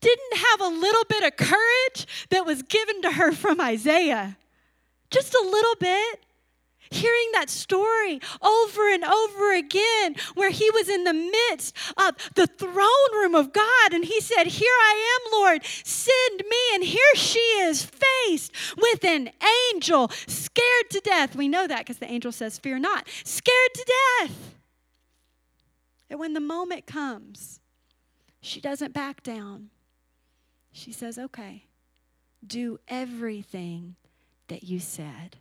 didn't 0.07 0.45
have 0.49 0.61
a 0.61 0.75
little 0.75 1.03
bit 1.09 1.23
of 1.23 1.35
courage 1.35 2.07
that 2.29 2.45
was 2.45 2.61
given 2.63 3.01
to 3.01 3.11
her 3.11 3.33
from 3.33 3.59
Isaiah. 3.59 4.37
Just 5.09 5.33
a 5.33 5.43
little 5.43 5.75
bit. 5.79 6.23
Hearing 6.89 7.29
that 7.33 7.49
story 7.49 8.21
over 8.41 8.89
and 8.89 9.03
over 9.03 9.53
again, 9.53 10.15
where 10.35 10.51
he 10.51 10.69
was 10.71 10.87
in 10.87 11.03
the 11.03 11.13
midst 11.13 11.75
of 11.97 12.15
the 12.35 12.47
throne 12.47 13.11
room 13.11 13.35
of 13.35 13.51
God, 13.51 13.91
and 13.91 14.05
he 14.05 14.21
said, 14.21 14.45
Here 14.45 14.71
I 14.71 15.19
am, 15.25 15.31
Lord, 15.33 15.65
send 15.65 16.43
me. 16.49 16.57
And 16.75 16.85
here 16.85 17.15
she 17.15 17.39
is 17.39 17.83
faced 17.83 18.53
with 18.77 19.03
an 19.03 19.31
angel, 19.73 20.09
scared 20.27 20.89
to 20.91 21.01
death. 21.01 21.35
We 21.35 21.49
know 21.49 21.67
that 21.67 21.79
because 21.79 21.97
the 21.97 22.09
angel 22.09 22.31
says, 22.31 22.57
Fear 22.57 22.79
not, 22.79 23.05
scared 23.25 23.73
to 23.73 23.93
death. 24.21 24.55
And 26.09 26.21
when 26.21 26.33
the 26.33 26.39
moment 26.39 26.85
comes, 26.85 27.59
she 28.39 28.61
doesn't 28.61 28.93
back 28.93 29.23
down. 29.23 29.71
She 30.77 30.91
says, 30.91 31.17
Okay, 31.17 31.65
do 32.45 32.79
everything 32.87 33.95
that 34.47 34.63
you 34.63 34.79
said. 34.79 35.37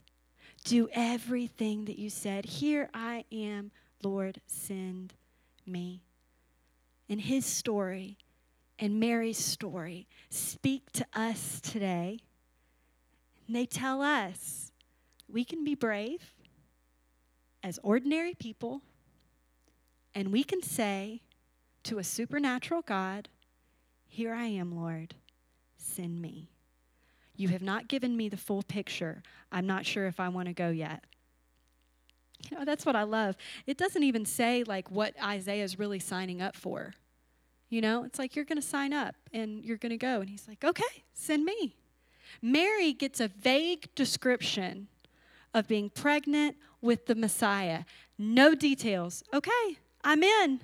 Do 0.65 0.89
everything 0.93 1.85
that 1.85 1.99
you 1.99 2.09
said. 2.09 2.47
Here 2.47 2.89
I 2.95 3.27
am, 3.31 3.71
Lord, 4.03 4.41
send 4.47 5.13
me. 5.67 6.01
And 7.11 7.21
his 7.21 7.45
story 7.45 8.17
and 8.79 8.99
Mary's 8.99 9.37
story 9.37 10.09
speak 10.31 10.91
to 10.93 11.07
us 11.13 11.61
today. 11.61 12.21
And 13.47 13.55
they 13.55 13.67
tell 13.67 14.01
us 14.01 14.73
we 15.29 15.45
can 15.45 15.65
be 15.65 15.75
brave 15.75 16.33
as 17.63 17.79
ordinary 17.83 18.35
people, 18.35 18.81
and 20.15 20.33
we 20.33 20.43
can 20.43 20.63
say 20.63 21.21
to 21.85 21.99
a 21.99 22.05
supernatural 22.05 22.81
God, 22.81 23.29
Here 24.09 24.33
I 24.33 24.47
am, 24.47 24.75
Lord 24.75 25.15
send 25.87 26.21
me. 26.21 26.51
You 27.37 27.49
have 27.49 27.63
not 27.63 27.89
given 27.89 28.17
me 28.17 28.29
the 28.29 28.37
full 28.37 28.63
picture. 28.63 29.23
I'm 29.53 29.67
not 29.67 29.85
sure 29.87 30.07
if 30.07 30.19
I 30.21 30.29
want 30.29 30.49
to 30.49 30.55
go 30.55 30.71
yet. 30.71 31.05
You 32.51 32.59
know, 32.59 32.65
that's 32.65 32.87
what 32.87 32.97
I 32.97 33.03
love. 33.03 33.37
It 33.67 33.77
doesn't 33.77 34.03
even 34.03 34.25
say 34.25 34.65
like 34.65 34.91
what 34.91 35.15
Isaiah 35.23 35.65
is 35.65 35.79
really 35.79 35.99
signing 35.99 36.41
up 36.41 36.57
for. 36.57 36.95
You 37.69 37.81
know, 37.81 38.05
it's 38.05 38.19
like 38.19 38.37
you're 38.37 38.45
going 38.45 38.61
to 38.61 38.67
sign 38.67 38.93
up 38.93 39.17
and 39.33 39.65
you're 39.65 39.77
going 39.77 39.91
to 39.91 39.97
go. 39.97 40.21
And 40.21 40.31
he's 40.31 40.47
like, 40.47 40.65
okay, 40.65 41.05
send 41.15 41.45
me. 41.45 41.75
Mary 42.41 42.93
gets 42.93 43.21
a 43.21 43.29
vague 43.29 43.93
description 43.95 44.89
of 45.53 45.67
being 45.67 45.91
pregnant 45.91 46.57
with 46.81 47.07
the 47.07 47.15
Messiah. 47.15 47.85
No 48.19 48.55
details. 48.55 49.25
Okay, 49.35 49.79
I'm 50.05 50.23
in. 50.23 50.61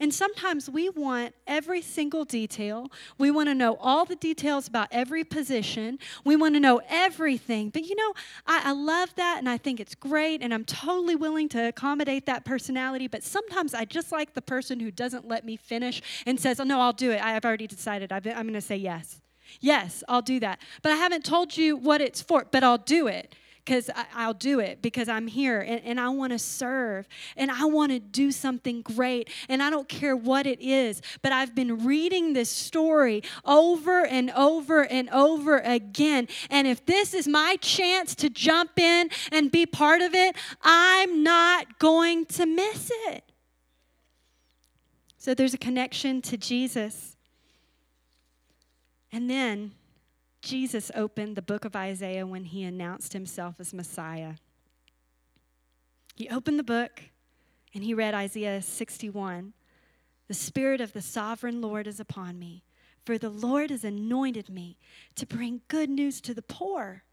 And 0.00 0.12
sometimes 0.12 0.68
we 0.68 0.88
want 0.88 1.34
every 1.46 1.82
single 1.82 2.24
detail. 2.24 2.90
We 3.18 3.30
want 3.30 3.48
to 3.48 3.54
know 3.54 3.76
all 3.80 4.04
the 4.04 4.16
details 4.16 4.68
about 4.68 4.88
every 4.90 5.24
position. 5.24 5.98
We 6.24 6.36
want 6.36 6.54
to 6.54 6.60
know 6.60 6.80
everything. 6.88 7.70
But 7.70 7.84
you 7.84 7.96
know, 7.96 8.12
I, 8.46 8.70
I, 8.70 8.72
love 8.72 9.14
that 9.16 9.38
and 9.38 9.48
I 9.48 9.56
think 9.56 9.80
it's 9.80 9.94
great 9.94 10.42
and 10.42 10.52
I'm 10.52 10.64
totally 10.64 11.16
willing 11.16 11.48
to 11.50 11.68
accommodate 11.68 12.26
that 12.26 12.44
personality. 12.44 13.08
But 13.08 13.22
sometimes 13.22 13.74
I 13.74 13.84
just 13.84 14.12
like 14.12 14.34
the 14.34 14.42
person 14.42 14.80
who 14.80 14.90
doesn't 14.90 15.26
let 15.28 15.44
me 15.44 15.56
finish 15.56 16.02
and 16.26 16.38
says, 16.38 16.60
Oh, 16.60 16.64
no, 16.64 16.80
I'll 16.80 16.92
do 16.92 17.10
it. 17.10 17.22
I've 17.22 17.44
already 17.44 17.66
decided. 17.66 18.12
i 18.12 18.16
am 18.16 18.22
going 18.22 18.54
to 18.54 18.60
say 18.60 18.76
yes. 18.76 19.20
Yes, 19.60 20.02
I'll 20.08 20.22
do 20.22 20.40
that. 20.40 20.58
But 20.82 20.92
I 20.92 20.96
haven't 20.96 21.24
told 21.24 21.56
you 21.56 21.76
what 21.76 22.00
it's 22.00 22.20
for, 22.22 22.46
but 22.50 22.64
I'll 22.64 22.78
do 22.78 23.06
it 23.06 23.34
because 23.64 23.88
I'll 24.14 24.34
do 24.34 24.60
it 24.60 24.82
because 24.82 25.08
I'm 25.08 25.26
here 25.26 25.60
and, 25.60 25.80
and 25.84 26.00
I 26.00 26.10
want 26.10 26.32
to 26.32 26.38
serve 26.38 27.08
and 27.36 27.50
I 27.50 27.64
want 27.64 27.92
to 27.92 27.98
do 27.98 28.30
something 28.30 28.82
great 28.82 29.30
and 29.48 29.62
I 29.62 29.70
don't 29.70 29.88
care 29.88 30.14
what 30.14 30.46
it 30.46 30.60
is. 30.60 31.00
But 31.22 31.32
I've 31.32 31.54
been 31.54 31.84
reading 31.84 32.34
this 32.34 32.50
story 32.50 33.22
over 33.44 34.04
and 34.04 34.30
over 34.32 34.84
and 34.84 35.08
over 35.10 35.58
again. 35.58 36.28
And 36.50 36.66
if 36.66 36.84
this 36.84 37.14
is 37.14 37.26
my 37.26 37.56
chance 37.60 38.14
to 38.16 38.28
jump 38.28 38.78
in 38.78 39.08
and 39.32 39.50
be 39.50 39.64
part 39.64 40.02
of 40.02 40.14
it, 40.14 40.36
I'm 40.62 41.22
not 41.22 41.78
going 41.78 42.26
to 42.26 42.46
miss 42.46 42.90
it. 43.06 43.24
So 45.16 45.32
there's 45.32 45.54
a 45.54 45.58
connection 45.58 46.20
to 46.22 46.36
Jesus. 46.36 47.16
And 49.10 49.30
then 49.30 49.72
Jesus 50.44 50.90
opened 50.94 51.36
the 51.36 51.42
book 51.42 51.64
of 51.64 51.74
Isaiah 51.74 52.26
when 52.26 52.44
he 52.44 52.64
announced 52.64 53.14
himself 53.14 53.54
as 53.58 53.72
Messiah. 53.72 54.34
He 56.14 56.28
opened 56.28 56.58
the 56.58 56.64
book 56.64 57.00
and 57.72 57.82
he 57.82 57.94
read 57.94 58.12
Isaiah 58.12 58.60
61. 58.60 59.54
The 60.28 60.34
Spirit 60.34 60.82
of 60.82 60.92
the 60.92 61.00
sovereign 61.00 61.62
Lord 61.62 61.86
is 61.86 61.98
upon 61.98 62.38
me, 62.38 62.62
for 63.06 63.16
the 63.16 63.30
Lord 63.30 63.70
has 63.70 63.84
anointed 63.84 64.50
me 64.50 64.76
to 65.14 65.24
bring 65.24 65.62
good 65.68 65.88
news 65.88 66.20
to 66.20 66.34
the 66.34 66.42
poor. 66.42 67.03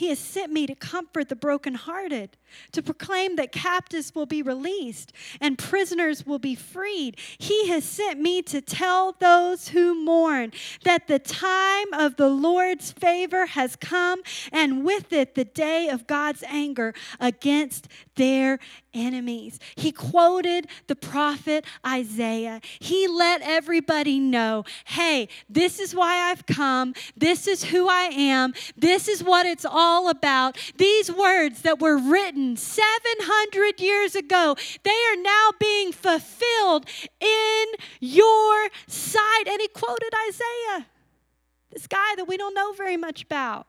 He 0.00 0.08
has 0.08 0.18
sent 0.18 0.50
me 0.50 0.66
to 0.66 0.74
comfort 0.74 1.28
the 1.28 1.36
brokenhearted, 1.36 2.38
to 2.72 2.82
proclaim 2.82 3.36
that 3.36 3.52
captives 3.52 4.14
will 4.14 4.24
be 4.24 4.40
released 4.40 5.12
and 5.42 5.58
prisoners 5.58 6.24
will 6.24 6.38
be 6.38 6.54
freed. 6.54 7.18
He 7.36 7.68
has 7.68 7.84
sent 7.84 8.18
me 8.18 8.40
to 8.44 8.62
tell 8.62 9.14
those 9.20 9.68
who 9.68 9.94
mourn 9.94 10.52
that 10.84 11.06
the 11.06 11.18
time 11.18 11.92
of 11.92 12.16
the 12.16 12.30
Lord's 12.30 12.92
favor 12.92 13.44
has 13.44 13.76
come, 13.76 14.22
and 14.50 14.84
with 14.84 15.12
it 15.12 15.34
the 15.34 15.44
day 15.44 15.90
of 15.90 16.06
God's 16.06 16.42
anger 16.44 16.94
against 17.20 17.86
their 18.14 18.58
enemies. 18.94 19.58
He 19.76 19.92
quoted 19.92 20.66
the 20.86 20.96
prophet 20.96 21.64
Isaiah. 21.86 22.60
He 22.78 23.06
let 23.06 23.42
everybody 23.42 24.18
know 24.18 24.64
hey, 24.84 25.28
this 25.48 25.78
is 25.78 25.94
why 25.94 26.30
I've 26.30 26.46
come. 26.46 26.94
This 27.16 27.46
is 27.46 27.64
who 27.64 27.88
I 27.88 28.10
am. 28.12 28.54
This 28.76 29.08
is 29.08 29.22
what 29.22 29.46
it's 29.46 29.64
all 29.64 30.08
about. 30.08 30.56
These 30.76 31.10
words 31.12 31.62
that 31.62 31.80
were 31.80 31.96
written 31.96 32.56
700 32.56 33.80
years 33.80 34.14
ago, 34.14 34.56
they 34.82 34.90
are 34.90 35.22
now 35.22 35.50
being 35.58 35.92
fulfilled 35.92 36.86
in 37.20 37.66
your 38.00 38.68
sight. 38.86 39.44
And 39.46 39.60
he 39.60 39.68
quoted 39.68 40.12
Isaiah, 40.28 40.86
this 41.70 41.86
guy 41.86 42.14
that 42.16 42.26
we 42.26 42.36
don't 42.36 42.54
know 42.54 42.72
very 42.72 42.96
much 42.96 43.22
about. 43.22 43.66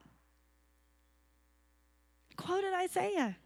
Quoted 2.36 2.72
Isaiah. 2.74 3.36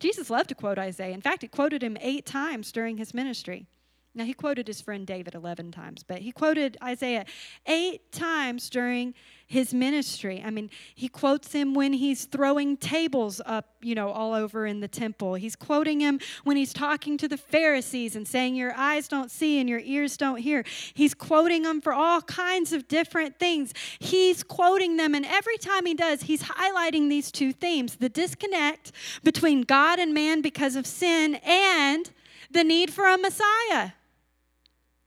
Jesus 0.00 0.30
loved 0.30 0.48
to 0.48 0.54
quote 0.54 0.78
Isaiah. 0.78 1.14
In 1.14 1.20
fact, 1.20 1.42
he 1.42 1.48
quoted 1.48 1.82
him 1.82 1.98
eight 2.00 2.26
times 2.26 2.72
during 2.72 2.96
his 2.96 3.14
ministry. 3.14 3.66
Now, 4.12 4.24
he 4.24 4.32
quoted 4.32 4.66
his 4.66 4.80
friend 4.80 5.06
David 5.06 5.36
11 5.36 5.70
times, 5.70 6.02
but 6.02 6.18
he 6.18 6.32
quoted 6.32 6.76
Isaiah 6.82 7.24
eight 7.66 8.10
times 8.10 8.68
during 8.68 9.14
his 9.46 9.72
ministry. 9.72 10.42
I 10.44 10.50
mean, 10.50 10.68
he 10.96 11.08
quotes 11.08 11.52
him 11.52 11.74
when 11.74 11.92
he's 11.92 12.24
throwing 12.24 12.76
tables 12.76 13.40
up, 13.46 13.76
you 13.80 13.94
know, 13.94 14.10
all 14.10 14.34
over 14.34 14.66
in 14.66 14.80
the 14.80 14.88
temple. 14.88 15.34
He's 15.34 15.54
quoting 15.54 16.00
him 16.00 16.18
when 16.42 16.56
he's 16.56 16.72
talking 16.72 17.18
to 17.18 17.28
the 17.28 17.36
Pharisees 17.36 18.16
and 18.16 18.26
saying, 18.26 18.56
Your 18.56 18.74
eyes 18.76 19.06
don't 19.06 19.30
see 19.30 19.60
and 19.60 19.68
your 19.68 19.80
ears 19.80 20.16
don't 20.16 20.38
hear. 20.38 20.64
He's 20.92 21.14
quoting 21.14 21.62
them 21.62 21.80
for 21.80 21.92
all 21.92 22.20
kinds 22.20 22.72
of 22.72 22.88
different 22.88 23.38
things. 23.38 23.72
He's 24.00 24.42
quoting 24.42 24.96
them, 24.96 25.14
and 25.14 25.24
every 25.24 25.56
time 25.56 25.86
he 25.86 25.94
does, 25.94 26.22
he's 26.22 26.42
highlighting 26.42 27.08
these 27.08 27.30
two 27.30 27.52
themes 27.52 27.96
the 27.96 28.08
disconnect 28.08 28.90
between 29.22 29.62
God 29.62 30.00
and 30.00 30.12
man 30.12 30.42
because 30.42 30.74
of 30.74 30.84
sin 30.84 31.36
and 31.44 32.10
the 32.50 32.64
need 32.64 32.92
for 32.92 33.06
a 33.06 33.16
Messiah 33.16 33.92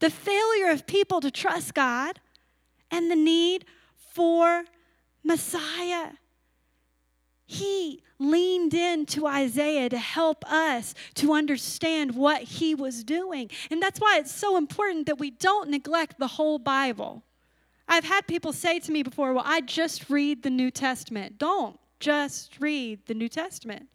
the 0.03 0.09
failure 0.09 0.69
of 0.69 0.85
people 0.85 1.21
to 1.21 1.31
trust 1.31 1.73
God, 1.73 2.19
and 2.91 3.09
the 3.09 3.15
need 3.15 3.63
for 4.11 4.65
Messiah. 5.23 6.11
He 7.45 8.03
leaned 8.19 8.73
into 8.73 9.25
Isaiah 9.25 9.87
to 9.87 9.97
help 9.97 10.43
us 10.51 10.93
to 11.15 11.31
understand 11.31 12.15
what 12.15 12.41
he 12.41 12.75
was 12.75 13.05
doing. 13.05 13.49
And 13.71 13.81
that's 13.81 14.01
why 14.01 14.17
it's 14.19 14.35
so 14.35 14.57
important 14.57 15.05
that 15.05 15.19
we 15.19 15.31
don't 15.31 15.69
neglect 15.69 16.19
the 16.19 16.27
whole 16.27 16.59
Bible. 16.59 17.23
I've 17.87 18.03
had 18.03 18.27
people 18.27 18.51
say 18.51 18.79
to 18.79 18.91
me 18.91 19.03
before, 19.03 19.31
well, 19.31 19.45
I 19.47 19.61
just 19.61 20.09
read 20.09 20.43
the 20.43 20.49
New 20.49 20.69
Testament. 20.69 21.37
Don't 21.37 21.79
just 22.01 22.59
read 22.59 23.05
the 23.05 23.13
New 23.13 23.29
Testament. 23.29 23.87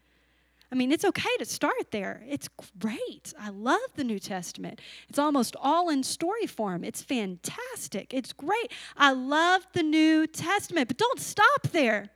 I 0.71 0.75
mean, 0.75 0.93
it's 0.93 1.05
okay 1.05 1.37
to 1.39 1.45
start 1.47 1.91
there. 1.93 2.23
It's 2.29 2.49
great. 2.79 3.33
I 3.41 3.49
love 3.49 3.81
the 3.97 4.05
New 4.05 4.19
Testament. 4.19 4.81
It's 5.09 5.19
almost 5.19 5.57
all 5.61 5.89
in 5.89 6.03
story 6.03 6.47
form. 6.47 6.85
It's 6.85 7.03
fantastic. 7.03 8.13
It's 8.13 8.35
great. 8.35 8.71
I 8.97 9.13
love 9.13 9.67
the 9.73 9.83
New 9.83 10.27
Testament, 10.27 10.89
but 10.89 10.99
don't 10.99 11.21
stop 11.21 11.69
there. 11.73 12.11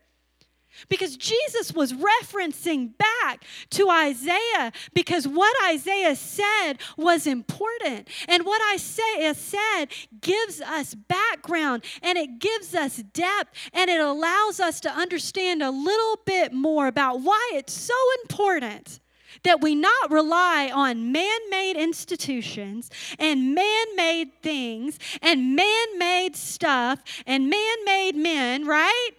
Because 0.89 1.17
Jesus 1.17 1.73
was 1.73 1.93
referencing 1.93 2.97
back 2.97 3.45
to 3.71 3.89
Isaiah 3.91 4.73
because 4.95 5.29
what 5.29 5.55
Isaiah 5.71 6.17
said 6.17 6.75
was 6.97 7.27
important. 7.27 8.09
And 8.29 8.45
what 8.45 8.61
Isaiah 8.75 9.35
said 9.35 9.87
gives 10.21 10.61
us 10.61 10.95
background 10.95 11.85
and 12.03 12.19
it 12.19 12.39
gives 12.39 12.75
us 12.75 12.97
depth 12.97 13.71
and 13.73 13.91
it 13.91 14.01
allows 14.01 14.61
us 14.61 14.81
to 14.81 14.91
understand 14.91 15.63
a 15.63 15.71
little 15.71 16.19
bit 16.25 16.53
more 16.53 16.87
about 16.87 17.21
why 17.21 17.51
it's 17.55 17.73
so 17.73 17.95
important 18.23 19.01
that 19.45 19.61
we 19.61 19.75
not 19.75 20.11
rely 20.11 20.71
on 20.73 21.11
man 21.13 21.39
made 21.51 21.77
institutions 21.77 22.91
and 23.19 23.55
man 23.55 23.87
made 23.97 24.31
things 24.43 24.99
and 25.21 25.57
man 25.57 25.99
made 25.99 26.37
stuff 26.37 27.03
and 27.27 27.49
man 27.49 27.85
made 27.85 28.15
men, 28.15 28.67
right? 28.67 29.11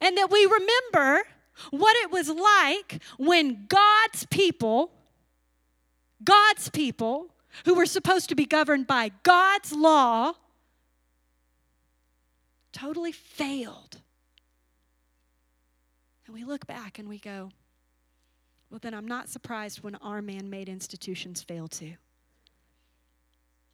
And 0.00 0.16
that 0.18 0.30
we 0.30 0.44
remember 0.44 1.22
what 1.70 1.96
it 2.04 2.10
was 2.10 2.28
like 2.28 3.02
when 3.18 3.66
God's 3.68 4.26
people, 4.26 4.92
God's 6.22 6.68
people, 6.68 7.28
who 7.64 7.74
were 7.74 7.86
supposed 7.86 8.28
to 8.28 8.34
be 8.34 8.44
governed 8.44 8.86
by 8.86 9.10
God's 9.22 9.72
law, 9.72 10.34
totally 12.72 13.12
failed. 13.12 14.02
And 16.26 16.34
we 16.34 16.44
look 16.44 16.66
back 16.66 16.98
and 16.98 17.08
we 17.08 17.18
go, 17.18 17.50
well, 18.70 18.80
then 18.82 18.94
I'm 18.94 19.06
not 19.06 19.28
surprised 19.28 19.82
when 19.82 19.94
our 19.96 20.20
man 20.20 20.50
made 20.50 20.68
institutions 20.68 21.40
fail 21.42 21.68
too. 21.68 21.94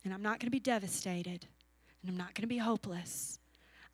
And 0.04 0.12
I'm 0.12 0.22
not 0.22 0.38
going 0.38 0.46
to 0.48 0.50
be 0.50 0.60
devastated, 0.60 1.46
and 2.02 2.10
I'm 2.10 2.16
not 2.16 2.34
going 2.34 2.42
to 2.42 2.48
be 2.48 2.58
hopeless. 2.58 3.38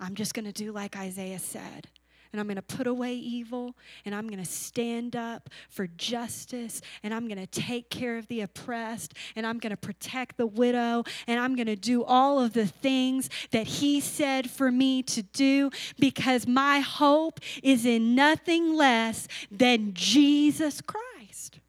I'm 0.01 0.14
just 0.14 0.35
going 0.35 0.47
to 0.47 0.53
do 0.53 0.72
like 0.72 0.97
Isaiah 0.97 1.39
said 1.39 1.89
and 2.33 2.41
I'm 2.41 2.47
going 2.47 2.57
to 2.57 2.62
put 2.62 2.87
away 2.87 3.14
evil 3.14 3.74
and 4.05 4.14
I'm 4.14 4.29
going 4.29 4.43
to 4.43 4.51
stand 4.51 5.16
up 5.16 5.51
for 5.68 5.87
justice 5.87 6.81
and 7.03 7.14
I'm 7.14 7.26
going 7.26 7.39
to 7.39 7.47
take 7.47 7.91
care 7.91 8.18
of 8.18 8.26
the 8.29 8.43
oppressed 8.43 9.14
and 9.35 9.47
I'm 9.47 9.59
going 9.59 9.70
to 9.70 9.76
protect 9.76 10.37
the 10.37 10.47
widow 10.47 11.05
and 11.26 11.41
I'm 11.41 11.57
going 11.57 11.66
to 11.66 11.76
do 11.76 12.05
all 12.05 12.41
of 12.41 12.53
the 12.53 12.66
things 12.66 13.31
that 13.51 13.66
He 13.66 14.01
said 14.01 14.51
for 14.51 14.70
me 14.70 15.03
to 15.05 15.22
do 15.22 15.70
because 15.99 16.47
my 16.47 16.81
hope 16.81 17.41
is 17.62 17.87
in 17.87 18.14
nothing 18.14 18.74
less 18.74 19.29
than 19.51 19.95
Jesus 19.95 20.81
Christ. 20.81 21.61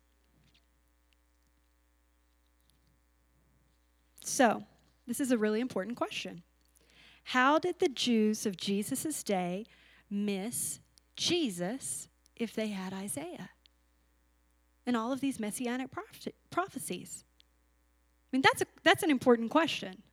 So, 4.22 4.64
this 5.08 5.20
is 5.20 5.32
a 5.32 5.38
really 5.38 5.60
important 5.60 5.98
question. 5.98 6.44
How 7.24 7.60
did 7.60 7.80
the 7.80 7.90
Jews 7.90 8.46
of 8.46 8.58
Jesus' 8.58 9.24
day 9.24 9.66
miss 10.10 10.80
Jesus 11.16 12.08
if 12.36 12.54
they 12.54 12.70
had 12.70 12.94
Isaiah 12.94 13.50
and 14.86 14.96
all 14.96 15.12
of 15.12 15.22
these 15.22 15.40
messianic 15.40 15.90
prophecies? 16.50 17.24
I 18.32 18.36
mean, 18.36 18.42
that's, 18.42 18.62
a, 18.62 18.66
that's 18.84 19.04
an 19.04 19.12
important 19.12 19.50
question 19.50 20.04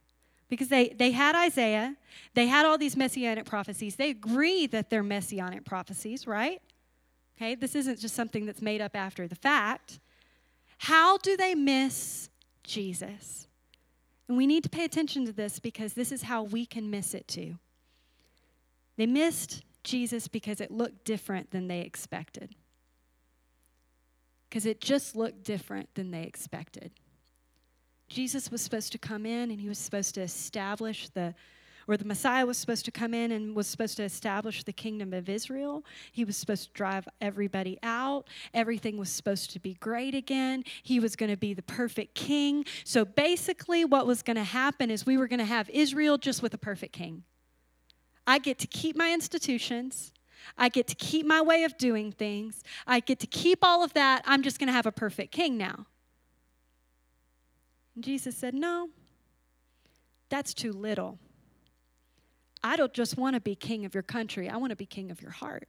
because 0.49 0.68
they, 0.68 0.88
they 0.90 1.11
had 1.11 1.34
Isaiah, 1.34 1.97
they 2.34 2.47
had 2.47 2.66
all 2.66 2.78
these 2.78 2.97
messianic 2.97 3.44
prophecies. 3.44 3.97
They 3.97 4.11
agree 4.11 4.66
that 4.68 4.90
they're 4.90 5.03
messianic 5.03 5.64
prophecies, 5.64 6.26
right? 6.26 6.62
Okay, 7.36 7.55
this 7.55 7.74
isn't 7.74 7.99
just 7.99 8.14
something 8.14 8.47
that's 8.47 8.62
made 8.62 8.80
up 8.80 8.97
after 8.97 9.28
the 9.28 9.34
fact. 9.34 9.99
How 10.78 11.18
do 11.18 11.36
they 11.36 11.55
miss 11.55 12.30
Jesus? 12.62 13.49
And 14.28 14.36
we 14.36 14.47
need 14.47 14.62
to 14.64 14.70
pay 14.70 14.84
attention 14.84 15.26
to 15.26 15.32
this 15.32 15.59
because 15.59 15.92
this 15.92 16.11
is 16.12 16.22
how 16.22 16.42
we 16.42 16.66
can 16.66 16.90
miss 16.90 17.14
it 17.14 17.28
too. 17.28 17.59
They 18.97 19.07
missed 19.07 19.62
Jesus 19.87 20.28
because 20.28 20.61
it 20.61 20.70
looked 20.70 21.05
different 21.05 21.53
than 21.53 21.68
they 21.68 21.80
expected. 21.80 22.55
Because 24.49 24.66
it 24.66 24.80
just 24.80 25.16
looked 25.16 25.45
different 25.45 25.95
than 25.95 26.11
they 26.11 26.24
expected. 26.24 26.91
Jesus 28.09 28.51
was 28.51 28.61
supposed 28.61 28.93
to 28.93 28.99
come 28.99 29.24
in 29.24 29.51
and 29.51 29.61
he 29.61 29.68
was 29.68 29.78
supposed 29.78 30.14
to 30.16 30.20
establish 30.20 31.09
the, 31.11 31.34
or 31.89 31.97
the 31.97 32.05
Messiah 32.05 32.45
was 32.45 32.59
supposed 32.59 32.84
to 32.84 32.91
come 32.91 33.14
in 33.14 33.32
and 33.32 33.55
was 33.55 33.66
supposed 33.66 33.97
to 33.97 34.03
establish 34.03 34.64
the 34.64 34.72
kingdom 34.72 35.12
of 35.12 35.28
Israel. 35.28 35.84
He 36.12 36.24
was 36.24 36.37
supposed 36.37 36.68
to 36.68 36.72
drive 36.72 37.09
everybody 37.20 37.78
out. 37.82 38.28
Everything 38.55 38.97
was 38.97 39.09
supposed 39.09 39.53
to 39.53 39.61
be 39.61 39.74
great 39.74 40.14
again. 40.14 40.64
He 40.82 41.01
was 41.01 41.16
going 41.16 41.30
to 41.30 41.37
be 41.37 41.55
the 41.55 41.62
perfect 41.62 42.14
king. 42.14 42.64
So 42.84 43.05
basically, 43.05 43.84
what 43.84 44.07
was 44.07 44.22
going 44.22 44.37
to 44.37 44.45
happen 44.45 44.91
is 44.91 45.07
we 45.07 45.16
were 45.16 45.28
going 45.28 45.39
to 45.39 45.45
have 45.45 45.70
Israel 45.70 46.18
just 46.18 46.43
with 46.43 46.55
a 46.55 46.59
perfect 46.59 46.93
king. 46.93 47.24
I 48.27 48.39
get 48.39 48.59
to 48.61 48.66
keep 48.66 48.97
my 48.97 49.12
institutions. 49.12 50.12
I 50.57 50.68
get 50.68 50.87
to 50.89 50.95
keep 50.95 51.27
my 51.27 51.41
way 51.41 51.64
of 51.64 51.77
doing 51.77 52.12
things. 52.12 52.62
I 52.87 53.01
get 53.01 53.20
to 53.20 53.27
keep 53.27 53.61
all 53.62 53.83
of 53.83 53.93
that. 53.95 54.22
I'm 54.27 54.43
just 54.43 54.59
going 54.59 54.68
to 54.68 54.72
have 54.72 54.87
a 54.87 54.93
perfect 54.93 55.33
king 55.33 55.57
now. 55.57 55.87
And 57.95 58.05
Jesus 58.05 58.37
said, 58.37 58.55
No, 58.55 58.91
that's 60.29 60.55
too 60.55 60.72
little. 60.72 61.18
I 62.62 62.77
don't 62.77 62.93
just 62.93 63.16
want 63.16 63.35
to 63.35 63.41
be 63.41 63.55
king 63.55 63.85
of 63.85 63.95
your 63.95 64.03
country, 64.03 64.49
I 64.49 64.57
want 64.57 64.70
to 64.70 64.77
be 64.77 64.87
king 64.87 65.11
of 65.11 65.20
your 65.22 65.31
heart. 65.31 65.68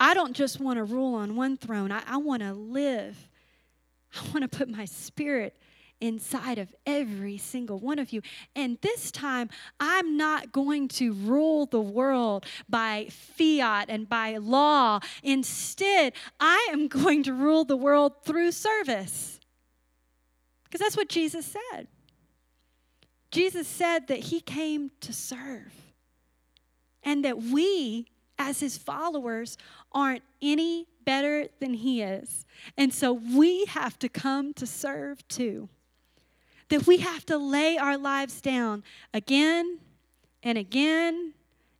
I 0.00 0.12
don't 0.12 0.34
just 0.34 0.60
want 0.60 0.78
to 0.78 0.84
rule 0.84 1.14
on 1.14 1.36
one 1.36 1.56
throne, 1.56 1.92
I, 1.92 2.02
I 2.06 2.16
want 2.18 2.42
to 2.42 2.52
live. 2.52 3.28
I 4.16 4.22
want 4.32 4.42
to 4.42 4.48
put 4.48 4.68
my 4.68 4.84
spirit 4.84 5.56
inside 6.04 6.58
of 6.58 6.74
every 6.84 7.38
single 7.38 7.78
one 7.78 7.98
of 7.98 8.12
you. 8.12 8.20
And 8.54 8.78
this 8.82 9.10
time, 9.10 9.48
I'm 9.80 10.18
not 10.18 10.52
going 10.52 10.88
to 10.88 11.14
rule 11.14 11.64
the 11.64 11.80
world 11.80 12.44
by 12.68 13.08
fiat 13.10 13.86
and 13.88 14.06
by 14.06 14.36
law. 14.36 15.00
Instead, 15.22 16.12
I 16.38 16.68
am 16.70 16.88
going 16.88 17.22
to 17.22 17.32
rule 17.32 17.64
the 17.64 17.76
world 17.76 18.22
through 18.22 18.52
service. 18.52 19.40
Because 20.64 20.80
that's 20.80 20.96
what 20.96 21.08
Jesus 21.08 21.46
said. 21.46 21.88
Jesus 23.30 23.66
said 23.66 24.08
that 24.08 24.18
he 24.18 24.40
came 24.40 24.90
to 25.00 25.12
serve. 25.12 25.72
And 27.02 27.24
that 27.24 27.42
we, 27.42 28.08
as 28.38 28.60
his 28.60 28.76
followers, 28.76 29.56
aren't 29.92 30.22
any 30.42 30.86
better 31.06 31.48
than 31.60 31.72
he 31.72 32.02
is. 32.02 32.44
And 32.76 32.92
so 32.92 33.14
we 33.14 33.64
have 33.66 33.98
to 34.00 34.10
come 34.10 34.52
to 34.54 34.66
serve 34.66 35.26
too 35.28 35.70
that 36.68 36.86
we 36.86 36.98
have 36.98 37.24
to 37.26 37.36
lay 37.36 37.76
our 37.76 37.96
lives 37.98 38.40
down 38.40 38.82
again 39.12 39.78
and 40.42 40.58
again 40.58 41.34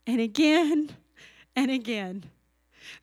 and 0.07 0.21
again 0.21 0.91
and 1.57 1.71
again. 1.71 2.25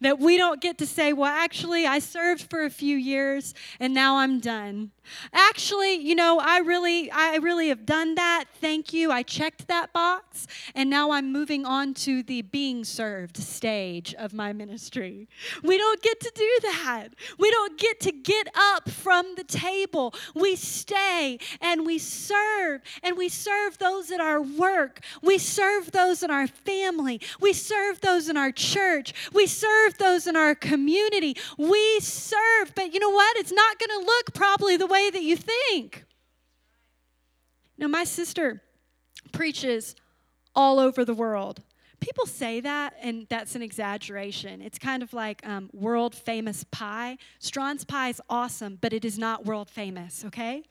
That 0.02 0.20
we 0.20 0.38
don't 0.38 0.62
get 0.62 0.78
to 0.80 0.86
say, 0.86 1.14
well, 1.14 1.32
actually, 1.32 1.86
I 1.86 2.00
served 2.00 2.50
for 2.50 2.64
a 2.64 2.70
few 2.70 2.98
years 2.98 3.54
and 3.80 3.94
now 3.94 4.18
I'm 4.18 4.40
done. 4.40 4.92
Actually, 5.34 5.96
you 5.96 6.16
know, 6.16 6.40
I 6.40 6.60
really, 6.60 7.10
I 7.12 7.38
really 7.38 7.70
have 7.70 7.86
done 7.86 8.16
that. 8.16 8.46
Thank 8.60 8.94
you. 8.94 9.12
I 9.12 9.24
checked 9.24 9.68
that 9.68 9.92
box 9.94 10.48
and 10.76 10.90
now 10.90 11.12
I'm 11.12 11.32
moving 11.32 11.66
on 11.66 11.94
to 11.96 12.24
the 12.24 12.42
being 12.44 12.84
served 12.84 13.38
stage 13.38 14.14
of 14.16 14.34
my 14.34 14.54
ministry. 14.54 15.28
We 15.64 15.78
don't 15.78 16.02
get 16.02 16.20
to 16.22 16.32
do 16.36 16.58
that. 16.64 17.10
We 17.38 17.50
don't 17.52 17.78
get 17.78 18.00
to 18.02 18.12
get 18.12 18.48
up 18.56 18.90
from 18.90 19.36
the 19.36 19.44
table. 19.44 20.14
We 20.36 20.56
stay 20.56 21.40
and 21.60 21.86
we 21.86 21.98
serve 21.98 22.82
and 23.04 23.18
we 23.18 23.30
serve 23.30 23.78
those 23.80 24.12
at 24.12 24.20
our 24.20 24.42
work. 24.42 25.02
We 25.22 25.38
serve 25.38 25.92
those 25.92 26.24
in 26.24 26.32
our 26.32 26.48
family. 26.48 27.22
We 27.40 27.54
serve 27.54 28.02
those 28.02 28.30
in 28.30 28.38
our 28.38 28.52
church. 28.52 29.14
We 29.34 29.48
serve 29.48 29.71
those 29.98 30.28
in 30.28 30.36
our 30.36 30.56
community. 30.56 31.36
We 31.58 32.00
serve, 32.00 32.74
but 32.76 32.94
you 32.94 33.00
know 33.00 33.10
what? 33.10 33.38
It's 33.38 33.52
not 33.52 33.80
going 33.80 34.00
to 34.00 34.06
look 34.06 34.34
probably 34.34 34.78
the 34.78 34.88
way 34.88 35.10
that 35.10 35.22
you 35.22 35.36
think. 35.36 36.06
Now, 37.78 37.88
my 37.88 38.04
sister 38.04 38.62
preaches 39.32 39.96
all 40.56 40.80
over 40.80 41.04
the 41.06 41.14
world. 41.14 41.62
People 42.00 42.26
say 42.26 42.60
that, 42.62 42.96
and 43.02 43.28
that's 43.30 43.56
an 43.56 43.62
exaggeration. 43.62 44.62
It's 44.62 44.80
kind 44.80 45.04
of 45.04 45.14
like 45.14 45.46
um, 45.48 45.70
world 45.72 46.16
famous 46.16 46.64
pie. 46.72 47.18
Strawn's 47.40 47.86
pie 47.86 48.10
is 48.10 48.22
awesome, 48.30 48.80
but 48.82 48.92
it 48.92 49.06
is 49.06 49.20
not 49.20 49.46
world 49.46 49.70
famous, 49.70 50.26
okay? 50.26 50.64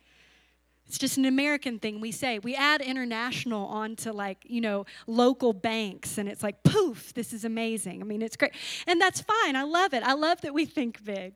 It's 0.90 0.98
just 0.98 1.18
an 1.18 1.24
American 1.24 1.78
thing 1.78 2.00
we 2.00 2.10
say. 2.10 2.40
We 2.40 2.56
add 2.56 2.80
international 2.80 3.68
onto 3.68 4.10
like, 4.10 4.38
you 4.42 4.60
know, 4.60 4.86
local 5.06 5.52
banks 5.52 6.18
and 6.18 6.28
it's 6.28 6.42
like, 6.42 6.64
poof, 6.64 7.14
this 7.14 7.32
is 7.32 7.44
amazing. 7.44 8.02
I 8.02 8.04
mean, 8.04 8.22
it's 8.22 8.34
great. 8.34 8.50
And 8.88 9.00
that's 9.00 9.20
fine. 9.20 9.54
I 9.54 9.62
love 9.62 9.94
it. 9.94 10.02
I 10.02 10.14
love 10.14 10.40
that 10.40 10.52
we 10.52 10.64
think 10.64 11.04
big. 11.04 11.34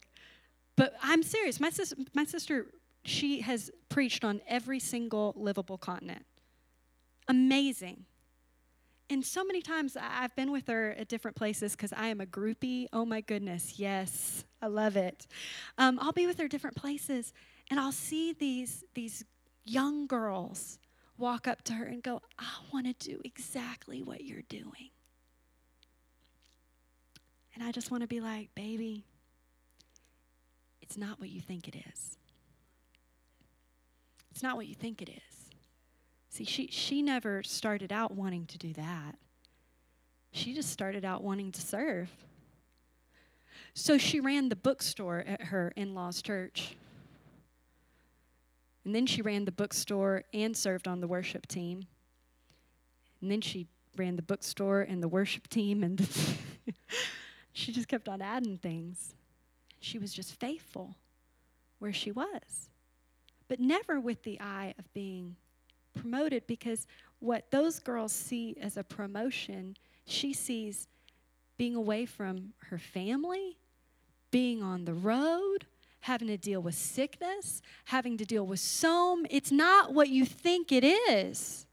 But 0.76 0.96
I'm 1.00 1.22
serious. 1.22 1.60
My 1.60 1.70
sister, 1.70 1.94
my 2.14 2.24
sister 2.24 2.66
she 3.04 3.42
has 3.42 3.70
preached 3.88 4.24
on 4.24 4.40
every 4.48 4.80
single 4.80 5.32
livable 5.36 5.78
continent. 5.78 6.26
Amazing. 7.28 8.06
And 9.08 9.24
so 9.24 9.44
many 9.44 9.62
times 9.62 9.96
I've 9.96 10.34
been 10.34 10.50
with 10.50 10.66
her 10.66 10.96
at 10.98 11.06
different 11.06 11.36
places 11.36 11.76
because 11.76 11.92
I 11.92 12.08
am 12.08 12.20
a 12.20 12.26
groupie. 12.26 12.86
Oh 12.92 13.04
my 13.04 13.20
goodness, 13.20 13.78
yes, 13.78 14.44
I 14.60 14.66
love 14.66 14.96
it. 14.96 15.28
Um, 15.78 16.00
I'll 16.02 16.10
be 16.10 16.26
with 16.26 16.40
her 16.40 16.48
different 16.48 16.74
places, 16.74 17.32
and 17.70 17.78
I'll 17.78 17.92
see 17.92 18.32
these 18.32 18.82
these 18.94 19.24
young 19.64 20.06
girls 20.06 20.78
walk 21.16 21.46
up 21.46 21.62
to 21.62 21.74
her 21.74 21.84
and 21.84 22.02
go, 22.02 22.20
I 22.38 22.46
want 22.72 22.86
to 22.86 23.08
do 23.08 23.20
exactly 23.24 24.02
what 24.02 24.24
you're 24.24 24.42
doing. 24.48 24.90
And 27.54 27.62
I 27.62 27.70
just 27.70 27.90
want 27.90 28.02
to 28.02 28.08
be 28.08 28.20
like, 28.20 28.54
baby, 28.54 29.04
it's 30.82 30.98
not 30.98 31.20
what 31.20 31.28
you 31.28 31.40
think 31.40 31.68
it 31.68 31.76
is. 31.76 32.18
It's 34.30 34.42
not 34.42 34.56
what 34.56 34.66
you 34.66 34.74
think 34.74 35.00
it 35.00 35.08
is. 35.08 35.34
See, 36.30 36.44
she, 36.44 36.66
she 36.66 37.00
never 37.00 37.44
started 37.44 37.92
out 37.92 38.12
wanting 38.12 38.46
to 38.46 38.58
do 38.58 38.72
that. 38.72 39.16
She 40.32 40.52
just 40.52 40.70
started 40.70 41.04
out 41.04 41.22
wanting 41.22 41.52
to 41.52 41.60
serve. 41.60 42.10
So 43.72 43.98
she 43.98 44.18
ran 44.18 44.48
the 44.48 44.56
bookstore 44.56 45.22
at 45.26 45.42
her 45.42 45.72
in 45.76 45.94
law's 45.94 46.20
church. 46.20 46.76
And 48.84 48.94
then 48.94 49.06
she 49.06 49.22
ran 49.22 49.44
the 49.44 49.52
bookstore 49.52 50.24
and 50.32 50.56
served 50.56 50.86
on 50.86 51.00
the 51.00 51.06
worship 51.08 51.46
team. 51.46 51.86
And 53.20 53.30
then 53.30 53.40
she 53.40 53.66
ran 53.96 54.16
the 54.16 54.22
bookstore 54.22 54.82
and 54.82 55.02
the 55.02 55.08
worship 55.08 55.48
team, 55.48 55.82
and 55.82 56.06
she 57.52 57.72
just 57.72 57.88
kept 57.88 58.08
on 58.08 58.20
adding 58.20 58.58
things. 58.58 59.14
She 59.80 59.98
was 59.98 60.12
just 60.12 60.38
faithful 60.38 60.96
where 61.78 61.92
she 61.92 62.12
was, 62.12 62.70
but 63.48 63.60
never 63.60 64.00
with 64.00 64.22
the 64.22 64.40
eye 64.40 64.74
of 64.78 64.92
being 64.92 65.36
promoted 65.94 66.46
because 66.46 66.86
what 67.20 67.50
those 67.50 67.78
girls 67.78 68.12
see 68.12 68.56
as 68.60 68.76
a 68.76 68.84
promotion, 68.84 69.76
she 70.06 70.32
sees 70.32 70.88
being 71.56 71.74
away 71.74 72.04
from 72.04 72.52
her 72.68 72.78
family, 72.78 73.58
being 74.30 74.62
on 74.62 74.84
the 74.84 74.94
road, 74.94 75.66
having 76.04 76.28
to 76.28 76.36
deal 76.36 76.60
with 76.60 76.74
sickness, 76.74 77.62
having 77.86 78.18
to 78.18 78.26
deal 78.26 78.46
with 78.46 78.60
so 78.60 79.24
it's 79.30 79.50
not 79.50 79.94
what 79.94 80.10
you 80.10 80.26
think 80.26 80.70
it 80.70 80.84
is. 80.84 81.66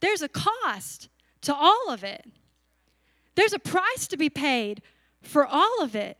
There's 0.00 0.22
a 0.22 0.28
cost 0.28 1.10
to 1.42 1.54
all 1.54 1.90
of 1.90 2.02
it. 2.02 2.24
There's 3.34 3.52
a 3.52 3.58
price 3.58 4.08
to 4.08 4.16
be 4.16 4.30
paid 4.30 4.80
for 5.20 5.46
all 5.46 5.82
of 5.82 5.94
it. 5.94 6.16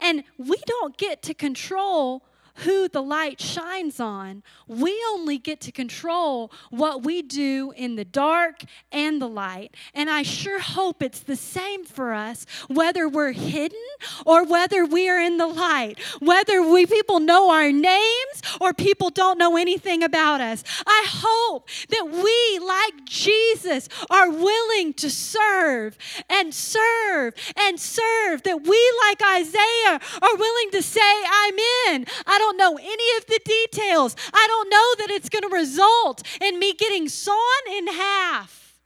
And 0.00 0.24
we 0.36 0.56
don't 0.66 0.96
get 0.98 1.22
to 1.22 1.34
control 1.34 2.24
who 2.56 2.88
the 2.88 3.02
light 3.02 3.40
shines 3.40 3.98
on. 3.98 4.42
We 4.66 5.02
only 5.10 5.38
get 5.38 5.60
to 5.62 5.72
control 5.72 6.52
what 6.70 7.02
we 7.02 7.22
do 7.22 7.72
in 7.76 7.96
the 7.96 8.04
dark 8.04 8.62
and 8.90 9.20
the 9.20 9.28
light. 9.28 9.74
And 9.94 10.10
I 10.10 10.22
sure 10.22 10.60
hope 10.60 11.02
it's 11.02 11.20
the 11.20 11.36
same 11.36 11.84
for 11.84 12.12
us, 12.12 12.46
whether 12.68 13.08
we're 13.08 13.32
hidden 13.32 13.78
or 14.26 14.44
whether 14.44 14.84
we 14.84 15.08
are 15.08 15.20
in 15.20 15.38
the 15.38 15.46
light, 15.46 15.98
whether 16.20 16.62
we 16.62 16.86
people 16.86 17.20
know 17.20 17.50
our 17.50 17.72
names 17.72 18.42
or 18.60 18.72
people 18.72 19.10
don't 19.10 19.38
know 19.38 19.56
anything 19.56 20.02
about 20.02 20.40
us. 20.40 20.62
I 20.86 21.04
hope 21.08 21.68
that 21.88 22.08
we, 22.10 22.66
like 22.66 23.04
Jesus, 23.04 23.88
are 24.10 24.30
willing 24.30 24.92
to 24.94 25.10
serve 25.10 25.96
and 26.28 26.54
serve 26.54 27.34
and 27.56 27.80
serve, 27.80 28.42
that 28.42 28.62
we, 28.62 28.92
like 29.06 29.22
Isaiah, 29.22 30.00
are 30.20 30.36
willing 30.36 30.70
to 30.72 30.82
say, 30.82 31.00
I'm 31.00 31.54
in. 31.88 32.06
I 32.26 32.38
don't 32.42 32.56
know 32.56 32.76
any 32.76 33.16
of 33.18 33.26
the 33.26 33.40
details. 33.44 34.16
I 34.32 34.46
don't 34.48 34.68
know 34.68 34.94
that 34.98 35.10
it's 35.10 35.28
going 35.28 35.48
to 35.48 35.54
result 35.54 36.22
in 36.40 36.58
me 36.58 36.74
getting 36.74 37.08
sawn 37.08 37.62
in 37.70 37.86
half. 37.86 38.80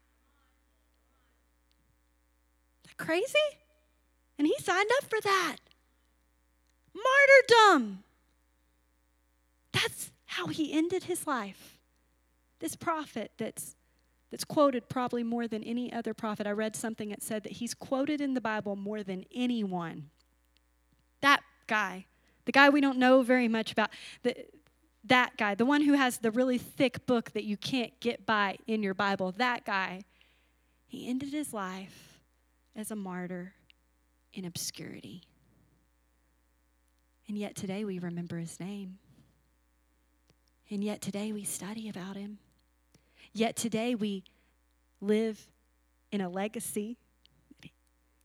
Crazy? 2.99 3.49
And 4.39 4.47
he 4.47 4.55
signed 4.59 4.91
up 4.99 5.09
for 5.09 5.21
that. 5.23 5.57
Martyrdom. 6.95 8.03
That's 9.73 10.11
how 10.27 10.49
he 10.49 10.73
ended 10.73 11.05
his 11.05 11.27
life. 11.27 11.79
This 12.61 12.77
prophet 12.77 13.33
that's 13.39 13.75
that's 14.31 14.45
quoted 14.45 14.89
probably 14.89 15.23
more 15.23 15.47
than 15.47 15.63
any 15.63 15.93
other 15.93 16.13
prophet. 16.13 16.47
I 16.47 16.51
read 16.51 16.75
something 16.75 17.11
that 17.11 17.23
said 17.23 17.45
that 17.45 17.53
he's 17.53 17.75
quoted 17.75 18.21
in 18.21 18.35
the 18.35 18.41
Bible 18.41 18.77
more 18.77 19.03
than 19.03 19.25
anyone. 19.33 20.11
That 21.21 21.43
guy 21.67 22.07
the 22.47 22.53
guy 22.53 22.71
we 22.71 22.81
don't 22.81 22.99
know 22.99 23.23
very 23.23 23.49
much 23.49 23.73
about, 23.73 23.91
the, 24.23 24.35
that 25.05 25.37
guy, 25.37 25.55
the 25.55 25.67
one 25.67 25.83
who 25.83 25.93
has 25.93 26.19
the 26.19 26.31
really 26.31 26.59
thick 26.59 27.05
book 27.07 27.33
that 27.33 27.45
you 27.45 27.57
can't 27.57 27.99
get 28.01 28.25
by 28.25 28.57
in 28.67 28.83
your 28.83 28.95
Bible, 28.95 29.33
that 29.33 29.65
guy, 29.67 30.03
he 30.87 31.09
ended 31.09 31.33
his 31.33 31.53
life 31.53 32.21
as 32.75 32.91
a 32.91 32.97
martyr 32.97 33.53
in 34.33 34.45
obscurity. 34.45 35.23
And 37.29 37.37
yet 37.37 37.57
today 37.57 37.85
we 37.85 37.99
remember 37.99 38.39
his 38.39 38.59
name. 38.61 38.99
And 40.71 40.83
yet 40.83 41.01
today 41.01 41.33
we 41.33 41.45
study 41.45 41.89
about 41.89 42.17
him. 42.17 42.39
Yet 43.33 43.57
today 43.57 43.95
we 43.95 44.25
live 45.01 45.47
in 46.13 46.21
a 46.21 46.29
legacy 46.29 46.97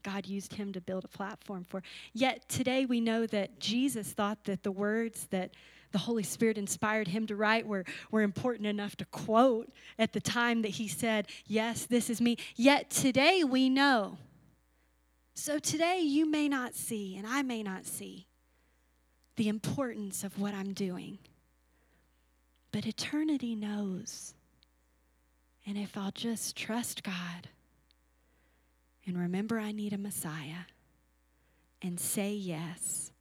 God 0.03 0.27
used 0.27 0.53
him 0.53 0.73
to 0.73 0.81
build 0.81 1.05
a 1.05 1.07
platform 1.07 1.65
for. 1.67 1.83
Yet 2.13 2.47
today 2.49 2.85
we 2.85 3.01
know 3.01 3.25
that 3.27 3.59
Jesus 3.59 4.11
thought 4.11 4.43
that 4.45 4.63
the 4.63 4.71
words 4.71 5.27
that 5.31 5.51
the 5.91 5.99
Holy 5.99 6.23
Spirit 6.23 6.57
inspired 6.57 7.09
him 7.09 7.27
to 7.27 7.35
write 7.35 7.67
were, 7.67 7.85
were 8.11 8.21
important 8.21 8.65
enough 8.65 8.95
to 8.97 9.05
quote 9.05 9.71
at 9.99 10.13
the 10.13 10.21
time 10.21 10.61
that 10.61 10.69
he 10.69 10.87
said, 10.87 11.27
Yes, 11.47 11.85
this 11.85 12.09
is 12.09 12.21
me. 12.21 12.37
Yet 12.55 12.89
today 12.89 13.43
we 13.43 13.69
know. 13.69 14.17
So 15.33 15.59
today 15.59 15.99
you 15.99 16.29
may 16.29 16.47
not 16.47 16.75
see, 16.75 17.15
and 17.17 17.25
I 17.25 17.41
may 17.41 17.63
not 17.63 17.85
see, 17.85 18.27
the 19.35 19.49
importance 19.49 20.23
of 20.23 20.39
what 20.39 20.53
I'm 20.53 20.73
doing. 20.73 21.19
But 22.71 22.85
eternity 22.85 23.55
knows. 23.55 24.33
And 25.65 25.77
if 25.77 25.97
I'll 25.97 26.11
just 26.11 26.55
trust 26.55 27.03
God, 27.03 27.49
and 29.05 29.17
remember 29.17 29.59
I 29.59 29.71
need 29.71 29.93
a 29.93 29.97
Messiah 29.97 30.65
and 31.81 31.99
say 31.99 32.33
yes, 32.33 33.11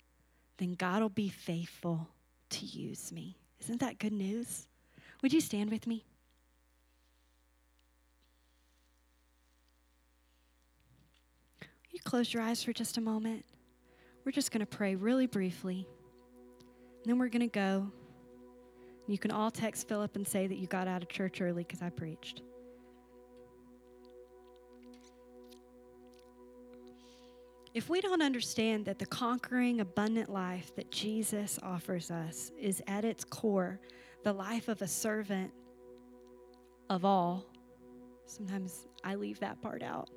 then 0.59 0.75
God 0.75 1.01
will 1.03 1.09
be 1.09 1.29
faithful 1.29 2.09
to 2.51 2.67
use 2.67 3.11
me. 3.11 3.37
Isn't 3.61 3.81
that 3.81 3.99
good 3.99 4.13
news? 4.13 4.67
Would 5.23 5.33
you 5.33 5.41
stand 5.41 5.71
with 5.71 5.87
me? 5.87 6.05
You 11.91 12.01
close 12.05 12.33
your 12.33 12.43
eyes 12.43 12.63
for 12.63 12.73
just 12.73 12.99
a 12.99 13.01
moment. 13.01 13.45
We're 14.25 14.33
just 14.33 14.53
going 14.53 14.61
to 14.61 14.67
pray 14.67 14.95
really 14.95 15.27
briefly. 15.27 15.87
And 17.03 17.11
then 17.11 17.19
we're 17.19 17.29
going 17.29 17.41
to 17.41 17.47
go. 17.47 17.91
You 19.07 19.19
can 19.19 19.31
all 19.31 19.51
text 19.51 19.89
Philip 19.89 20.15
and 20.17 20.27
say 20.27 20.47
that 20.47 20.59
you 20.59 20.67
got 20.67 20.87
out 20.87 21.03
of 21.03 21.09
church 21.09 21.41
early 21.41 21.65
because 21.65 21.83
I 21.83 21.91
preached. 21.91 22.43
If 27.73 27.89
we 27.89 28.01
don't 28.01 28.23
understand 28.23 28.85
that 28.87 28.99
the 28.99 29.07
conquering, 29.07 29.81
abundant 29.81 30.29
life 30.29 30.75
that 30.75 30.91
Jesus 30.91 31.59
offers 31.63 32.11
us 32.11 32.51
is 32.59 32.83
at 32.87 33.05
its 33.05 33.25
core 33.25 33.81
the 34.25 34.33
life 34.33 34.69
of 34.69 34.83
a 34.83 34.89
servant 34.89 35.53
of 36.89 37.05
all, 37.05 37.47
sometimes 38.27 38.87
I 39.05 39.15
leave 39.15 39.39
that 39.41 39.63
part 39.63 39.83
out. 39.83 40.11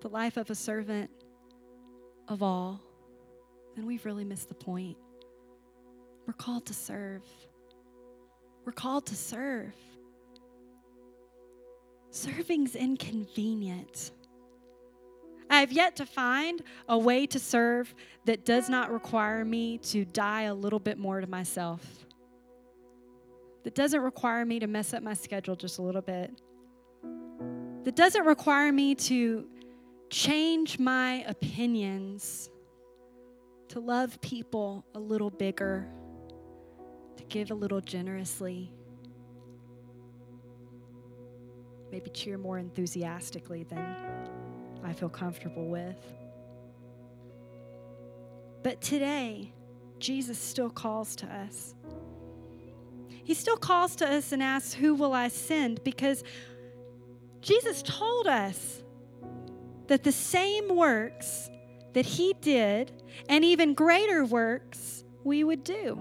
The 0.00 0.08
life 0.08 0.36
of 0.36 0.50
a 0.50 0.54
servant 0.54 1.10
of 2.28 2.42
all, 2.42 2.80
then 3.76 3.86
we've 3.86 4.04
really 4.04 4.24
missed 4.24 4.48
the 4.48 4.54
point. 4.54 4.96
We're 6.26 6.34
called 6.34 6.66
to 6.66 6.74
serve. 6.74 7.22
We're 8.64 8.72
called 8.72 9.06
to 9.06 9.14
serve. 9.14 9.74
Serving's 12.10 12.76
inconvenient. 12.76 14.10
I 15.54 15.60
have 15.60 15.70
yet 15.70 15.94
to 15.96 16.06
find 16.06 16.62
a 16.88 16.98
way 16.98 17.26
to 17.28 17.38
serve 17.38 17.94
that 18.24 18.44
does 18.44 18.68
not 18.68 18.90
require 18.90 19.44
me 19.44 19.78
to 19.78 20.04
die 20.04 20.42
a 20.42 20.54
little 20.54 20.80
bit 20.80 20.98
more 20.98 21.20
to 21.20 21.28
myself, 21.28 22.04
that 23.62 23.76
doesn't 23.76 24.00
require 24.00 24.44
me 24.44 24.58
to 24.58 24.66
mess 24.66 24.92
up 24.92 25.04
my 25.04 25.14
schedule 25.14 25.54
just 25.54 25.78
a 25.78 25.82
little 25.82 26.02
bit, 26.02 26.32
that 27.84 27.94
doesn't 27.94 28.24
require 28.24 28.72
me 28.72 28.96
to 28.96 29.46
change 30.10 30.80
my 30.80 31.24
opinions, 31.28 32.50
to 33.68 33.78
love 33.78 34.20
people 34.20 34.84
a 34.96 34.98
little 34.98 35.30
bigger, 35.30 35.88
to 37.16 37.22
give 37.24 37.52
a 37.52 37.54
little 37.54 37.80
generously. 37.80 38.72
Maybe 41.92 42.10
cheer 42.10 42.38
more 42.38 42.58
enthusiastically 42.58 43.62
than 43.62 43.96
I 44.84 44.92
feel 44.92 45.08
comfortable 45.08 45.66
with. 45.66 45.96
But 48.62 48.80
today, 48.80 49.52
Jesus 49.98 50.38
still 50.38 50.70
calls 50.70 51.16
to 51.16 51.26
us. 51.26 51.74
He 53.08 53.32
still 53.32 53.56
calls 53.56 53.96
to 53.96 54.06
us 54.06 54.32
and 54.32 54.42
asks, 54.42 54.74
Who 54.74 54.94
will 54.94 55.14
I 55.14 55.28
send? 55.28 55.82
Because 55.82 56.22
Jesus 57.40 57.82
told 57.82 58.26
us 58.26 58.82
that 59.86 60.04
the 60.04 60.12
same 60.12 60.68
works 60.74 61.50
that 61.94 62.04
He 62.04 62.34
did 62.40 62.92
and 63.28 63.44
even 63.44 63.74
greater 63.74 64.24
works 64.24 65.04
we 65.24 65.44
would 65.44 65.64
do. 65.64 65.98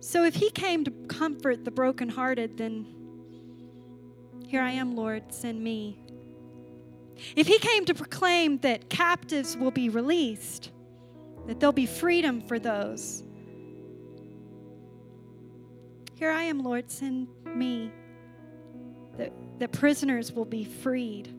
So 0.00 0.24
if 0.24 0.34
He 0.34 0.50
came 0.50 0.84
to 0.84 0.90
comfort 1.08 1.64
the 1.64 1.70
brokenhearted, 1.70 2.56
then 2.56 2.86
here 4.46 4.62
I 4.62 4.70
am, 4.70 4.94
Lord, 4.94 5.34
send 5.34 5.62
me. 5.62 6.05
If 7.34 7.46
he 7.46 7.58
came 7.58 7.84
to 7.86 7.94
proclaim 7.94 8.58
that 8.58 8.88
captives 8.88 9.56
will 9.56 9.70
be 9.70 9.88
released, 9.88 10.70
that 11.46 11.60
there'll 11.60 11.72
be 11.72 11.86
freedom 11.86 12.40
for 12.40 12.58
those, 12.58 13.22
here 16.16 16.30
I 16.30 16.44
am, 16.44 16.62
Lord, 16.62 16.90
send 16.90 17.28
me. 17.44 17.92
That, 19.18 19.32
that 19.58 19.72
prisoners 19.72 20.32
will 20.32 20.46
be 20.46 20.64
freed. 20.64 21.34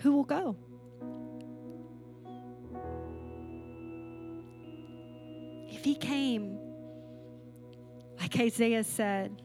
Who 0.00 0.12
will 0.12 0.24
go? 0.24 0.56
If 5.68 5.84
he 5.84 5.96
came, 5.96 6.58
like 8.20 8.38
Isaiah 8.38 8.84
said, 8.84 9.42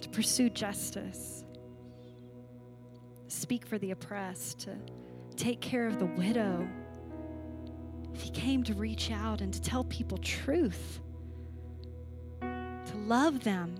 to 0.00 0.08
pursue 0.08 0.50
justice, 0.50 1.43
speak 3.34 3.66
for 3.66 3.78
the 3.78 3.90
oppressed, 3.90 4.60
to 4.60 4.76
take 5.36 5.60
care 5.60 5.86
of 5.86 5.98
the 5.98 6.06
widow. 6.06 6.66
If 8.14 8.22
he 8.22 8.30
came 8.30 8.62
to 8.64 8.74
reach 8.74 9.10
out 9.10 9.40
and 9.40 9.52
to 9.52 9.60
tell 9.60 9.84
people 9.84 10.18
truth, 10.18 11.00
to 12.40 12.96
love 12.96 13.42
them, 13.42 13.74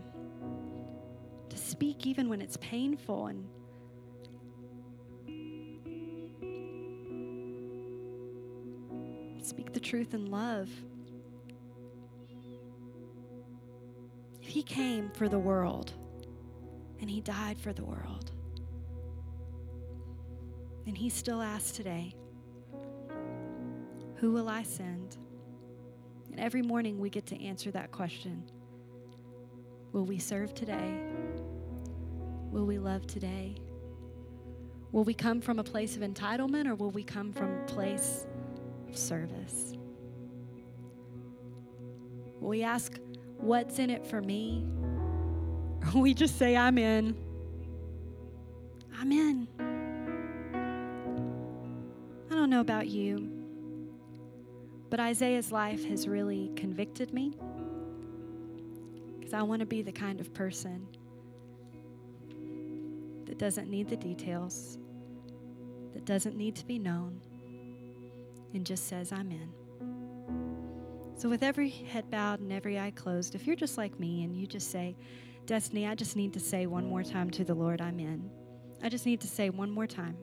to 1.49 1.57
speak 1.57 2.07
even 2.07 2.29
when 2.29 2.41
it's 2.43 2.57
painful 2.57 3.29
and 3.29 3.47
speak 9.41 9.73
the 9.73 9.81
truth 9.81 10.15
in 10.15 10.31
love. 10.31 10.69
If 14.43 14.49
he 14.49 14.63
came 14.63 15.11
for 15.11 15.29
the 15.29 15.39
world 15.39 15.93
and 17.01 17.09
he 17.09 17.21
died 17.21 17.59
for 17.59 17.73
the 17.73 17.85
world, 17.85 18.33
and 20.87 20.97
he 20.97 21.09
still 21.09 21.41
asks 21.41 21.73
today, 21.73 22.15
Who 24.17 24.33
will 24.33 24.49
I 24.49 24.63
send? 24.63 25.17
And 26.31 26.41
every 26.41 26.63
morning 26.63 26.99
we 26.99 27.11
get 27.11 27.27
to 27.27 27.43
answer 27.43 27.71
that 27.71 27.93
question 27.93 28.51
Will 29.93 30.05
we 30.05 30.19
serve 30.19 30.55
today? 30.55 30.99
Will 32.51 32.67
we 32.67 32.79
love 32.79 33.07
today? 33.07 33.57
Will 34.93 35.05
we 35.05 35.15
come 35.15 35.41
from 35.41 35.59
a 35.59 35.65
place 35.65 35.97
of 35.97 36.03
entitlement 36.03 36.69
or 36.69 36.75
will 36.75 36.91
we 36.91 37.03
come 37.03 37.33
from 37.33 37.53
a 37.53 37.65
place 37.65 38.27
of 38.89 38.97
service? 38.97 39.75
Will 42.41 42.51
we 42.51 42.63
ask, 42.63 42.99
What's 43.39 43.79
in 43.79 43.91
it 43.91 44.07
for 44.07 44.21
me? 44.21 44.67
Or 45.95 46.01
we 46.01 46.15
just 46.15 46.39
say, 46.39 46.57
I'm 46.57 46.79
in. 46.79 47.15
I'm 48.99 49.13
in. 49.13 49.47
About 52.65 52.89
you, 52.89 53.29
but 54.89 54.99
Isaiah's 54.99 55.53
life 55.53 55.85
has 55.85 56.09
really 56.09 56.51
convicted 56.57 57.13
me 57.13 57.37
because 59.19 59.35
I 59.35 59.43
want 59.43 59.61
to 59.61 59.67
be 59.67 59.83
the 59.83 59.93
kind 59.93 60.19
of 60.19 60.33
person 60.33 60.87
that 63.27 63.37
doesn't 63.37 63.69
need 63.69 63.91
the 63.91 63.99
details, 63.99 64.79
that 65.93 66.07
doesn't 66.07 66.39
need 66.39 66.57
to 66.57 66.65
be 66.65 66.79
known, 66.79 67.21
and 68.55 68.65
just 68.65 68.89
says, 68.89 69.13
I'm 69.13 69.31
in. 69.31 69.51
So, 71.19 71.29
with 71.29 71.43
every 71.43 71.69
head 71.69 72.11
bowed 72.11 72.41
and 72.41 72.51
every 72.51 72.79
eye 72.79 72.93
closed, 72.93 73.35
if 73.35 73.47
you're 73.47 73.57
just 73.57 73.77
like 73.77 74.01
me 74.01 74.25
and 74.25 74.35
you 74.35 74.47
just 74.47 74.71
say, 74.71 74.97
Destiny, 75.45 75.87
I 75.87 75.95
just 75.95 76.17
need 76.17 76.33
to 76.33 76.41
say 76.41 76.65
one 76.65 76.87
more 76.87 77.03
time 77.03 77.29
to 77.33 77.45
the 77.45 77.53
Lord, 77.53 77.83
I'm 77.83 78.01
in. 78.01 78.31
I 78.83 78.89
just 78.89 79.05
need 79.05 79.21
to 79.21 79.29
say 79.29 79.51
one 79.51 79.71
more 79.71 79.87
time. 79.87 80.17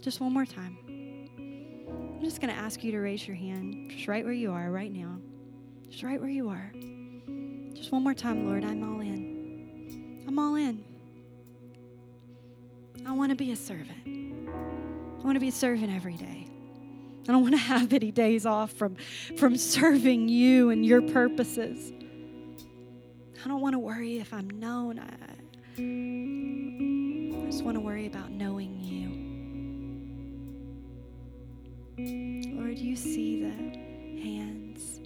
Just 0.00 0.20
one 0.20 0.32
more 0.32 0.44
time. 0.44 0.76
I'm 2.16 2.22
just 2.22 2.40
going 2.40 2.52
to 2.52 2.58
ask 2.58 2.82
you 2.82 2.92
to 2.92 2.98
raise 2.98 3.28
your 3.28 3.36
hand 3.36 3.90
just 3.90 4.08
right 4.08 4.24
where 4.24 4.32
you 4.32 4.50
are 4.50 4.70
right 4.70 4.90
now. 4.90 5.18
Just 5.90 6.02
right 6.02 6.18
where 6.18 6.30
you 6.30 6.48
are. 6.48 6.72
Just 7.74 7.92
one 7.92 8.02
more 8.02 8.14
time, 8.14 8.46
Lord. 8.46 8.64
I'm 8.64 8.82
all 8.82 9.00
in. 9.00 10.24
I'm 10.26 10.38
all 10.38 10.54
in. 10.54 10.82
I 13.06 13.12
want 13.12 13.30
to 13.30 13.36
be 13.36 13.52
a 13.52 13.56
servant. 13.56 14.06
I 14.06 15.22
want 15.24 15.36
to 15.36 15.40
be 15.40 15.48
a 15.48 15.52
servant 15.52 15.92
every 15.92 16.14
day. 16.14 16.48
I 17.28 17.32
don't 17.32 17.42
want 17.42 17.52
to 17.52 17.58
have 17.60 17.92
any 17.92 18.10
days 18.10 18.46
off 18.46 18.72
from, 18.72 18.96
from 19.36 19.58
serving 19.58 20.30
you 20.30 20.70
and 20.70 20.86
your 20.86 21.02
purposes. 21.02 21.92
I 23.44 23.48
don't 23.48 23.60
want 23.60 23.74
to 23.74 23.78
worry 23.78 24.18
if 24.20 24.32
I'm 24.32 24.48
known. 24.48 24.98
I, 24.98 25.04
I 27.42 27.50
just 27.50 27.62
want 27.62 27.76
to 27.76 27.80
worry 27.80 28.06
about 28.06 28.30
knowing 28.30 28.80
you. 28.80 29.15
Lord, 31.98 32.78
you 32.78 32.94
see 32.94 33.42
the 33.42 34.22
hands. 34.22 35.00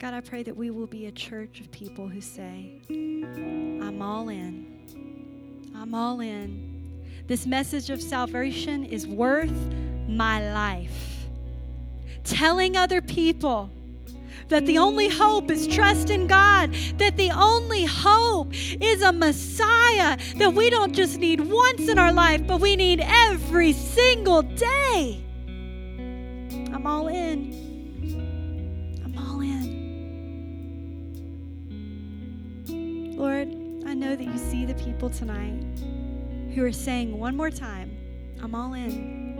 God, 0.00 0.12
I 0.12 0.20
pray 0.20 0.42
that 0.42 0.56
we 0.56 0.70
will 0.70 0.88
be 0.88 1.06
a 1.06 1.12
church 1.12 1.60
of 1.60 1.70
people 1.70 2.08
who 2.08 2.20
say, 2.20 2.80
I'm 2.90 4.02
all 4.02 4.30
in. 4.30 5.70
I'm 5.76 5.94
all 5.94 6.18
in. 6.18 7.04
This 7.28 7.46
message 7.46 7.88
of 7.90 8.02
salvation 8.02 8.84
is 8.84 9.06
worth 9.06 9.54
my 10.08 10.52
life. 10.52 11.28
Telling 12.24 12.76
other 12.76 13.00
people 13.00 13.70
that 14.48 14.66
the 14.66 14.78
only 14.78 15.08
hope 15.08 15.52
is 15.52 15.68
trust 15.68 16.10
in 16.10 16.26
God, 16.26 16.74
that 16.98 17.16
the 17.16 17.30
only 17.30 17.84
hope 17.84 18.48
is 18.52 19.02
a 19.02 19.12
Messiah 19.12 20.18
that 20.36 20.52
we 20.52 20.68
don't 20.68 20.92
just 20.92 21.18
need 21.18 21.40
once 21.40 21.88
in 21.88 21.96
our 21.96 22.12
life, 22.12 22.44
but 22.44 22.60
we 22.60 22.74
need 22.74 23.00
every 23.00 23.72
single 23.72 24.42
day. 24.42 25.24
I'm 26.84 26.90
all 26.90 27.08
in. 27.08 27.50
I'm 29.02 29.16
all 29.16 29.40
in. 29.40 29.64
Lord, 33.16 33.48
I 33.88 33.94
know 33.94 34.14
that 34.14 34.22
you 34.22 34.36
see 34.36 34.66
the 34.66 34.74
people 34.74 35.08
tonight 35.08 35.64
who 36.54 36.62
are 36.62 36.72
saying 36.72 37.18
one 37.18 37.34
more 37.34 37.50
time, 37.50 37.96
I'm 38.42 38.54
all 38.54 38.74
in. 38.74 39.32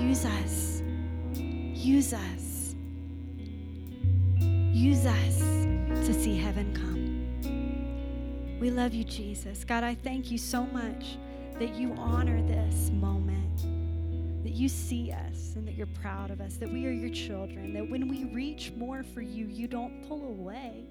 Use 0.00 0.24
us. 0.24 0.82
Use 1.32 2.12
us. 2.12 2.74
Use 4.40 5.06
us 5.06 5.38
to 5.38 6.12
see 6.12 6.36
heaven 6.36 6.74
come. 6.74 8.58
We 8.58 8.72
love 8.72 8.94
you, 8.94 9.04
Jesus. 9.04 9.62
God, 9.62 9.84
I 9.84 9.94
thank 9.94 10.32
you 10.32 10.38
so 10.38 10.66
much 10.66 11.18
that 11.60 11.76
you 11.76 11.94
honor 11.96 12.42
this 12.42 12.90
moment, 12.90 13.64
that 14.46 14.54
you 14.54 14.68
see 14.68 15.10
us 15.10 15.54
and 15.56 15.66
that 15.66 15.74
you're 15.74 15.88
proud 16.00 16.30
of 16.30 16.40
us, 16.40 16.54
that 16.54 16.72
we 16.72 16.86
are 16.86 16.92
your 16.92 17.10
children, 17.10 17.74
that 17.74 17.90
when 17.90 18.06
we 18.06 18.26
reach 18.26 18.70
more 18.76 19.02
for 19.02 19.20
you, 19.20 19.48
you 19.48 19.66
don't 19.66 20.06
pull 20.06 20.22
away. 20.22 20.84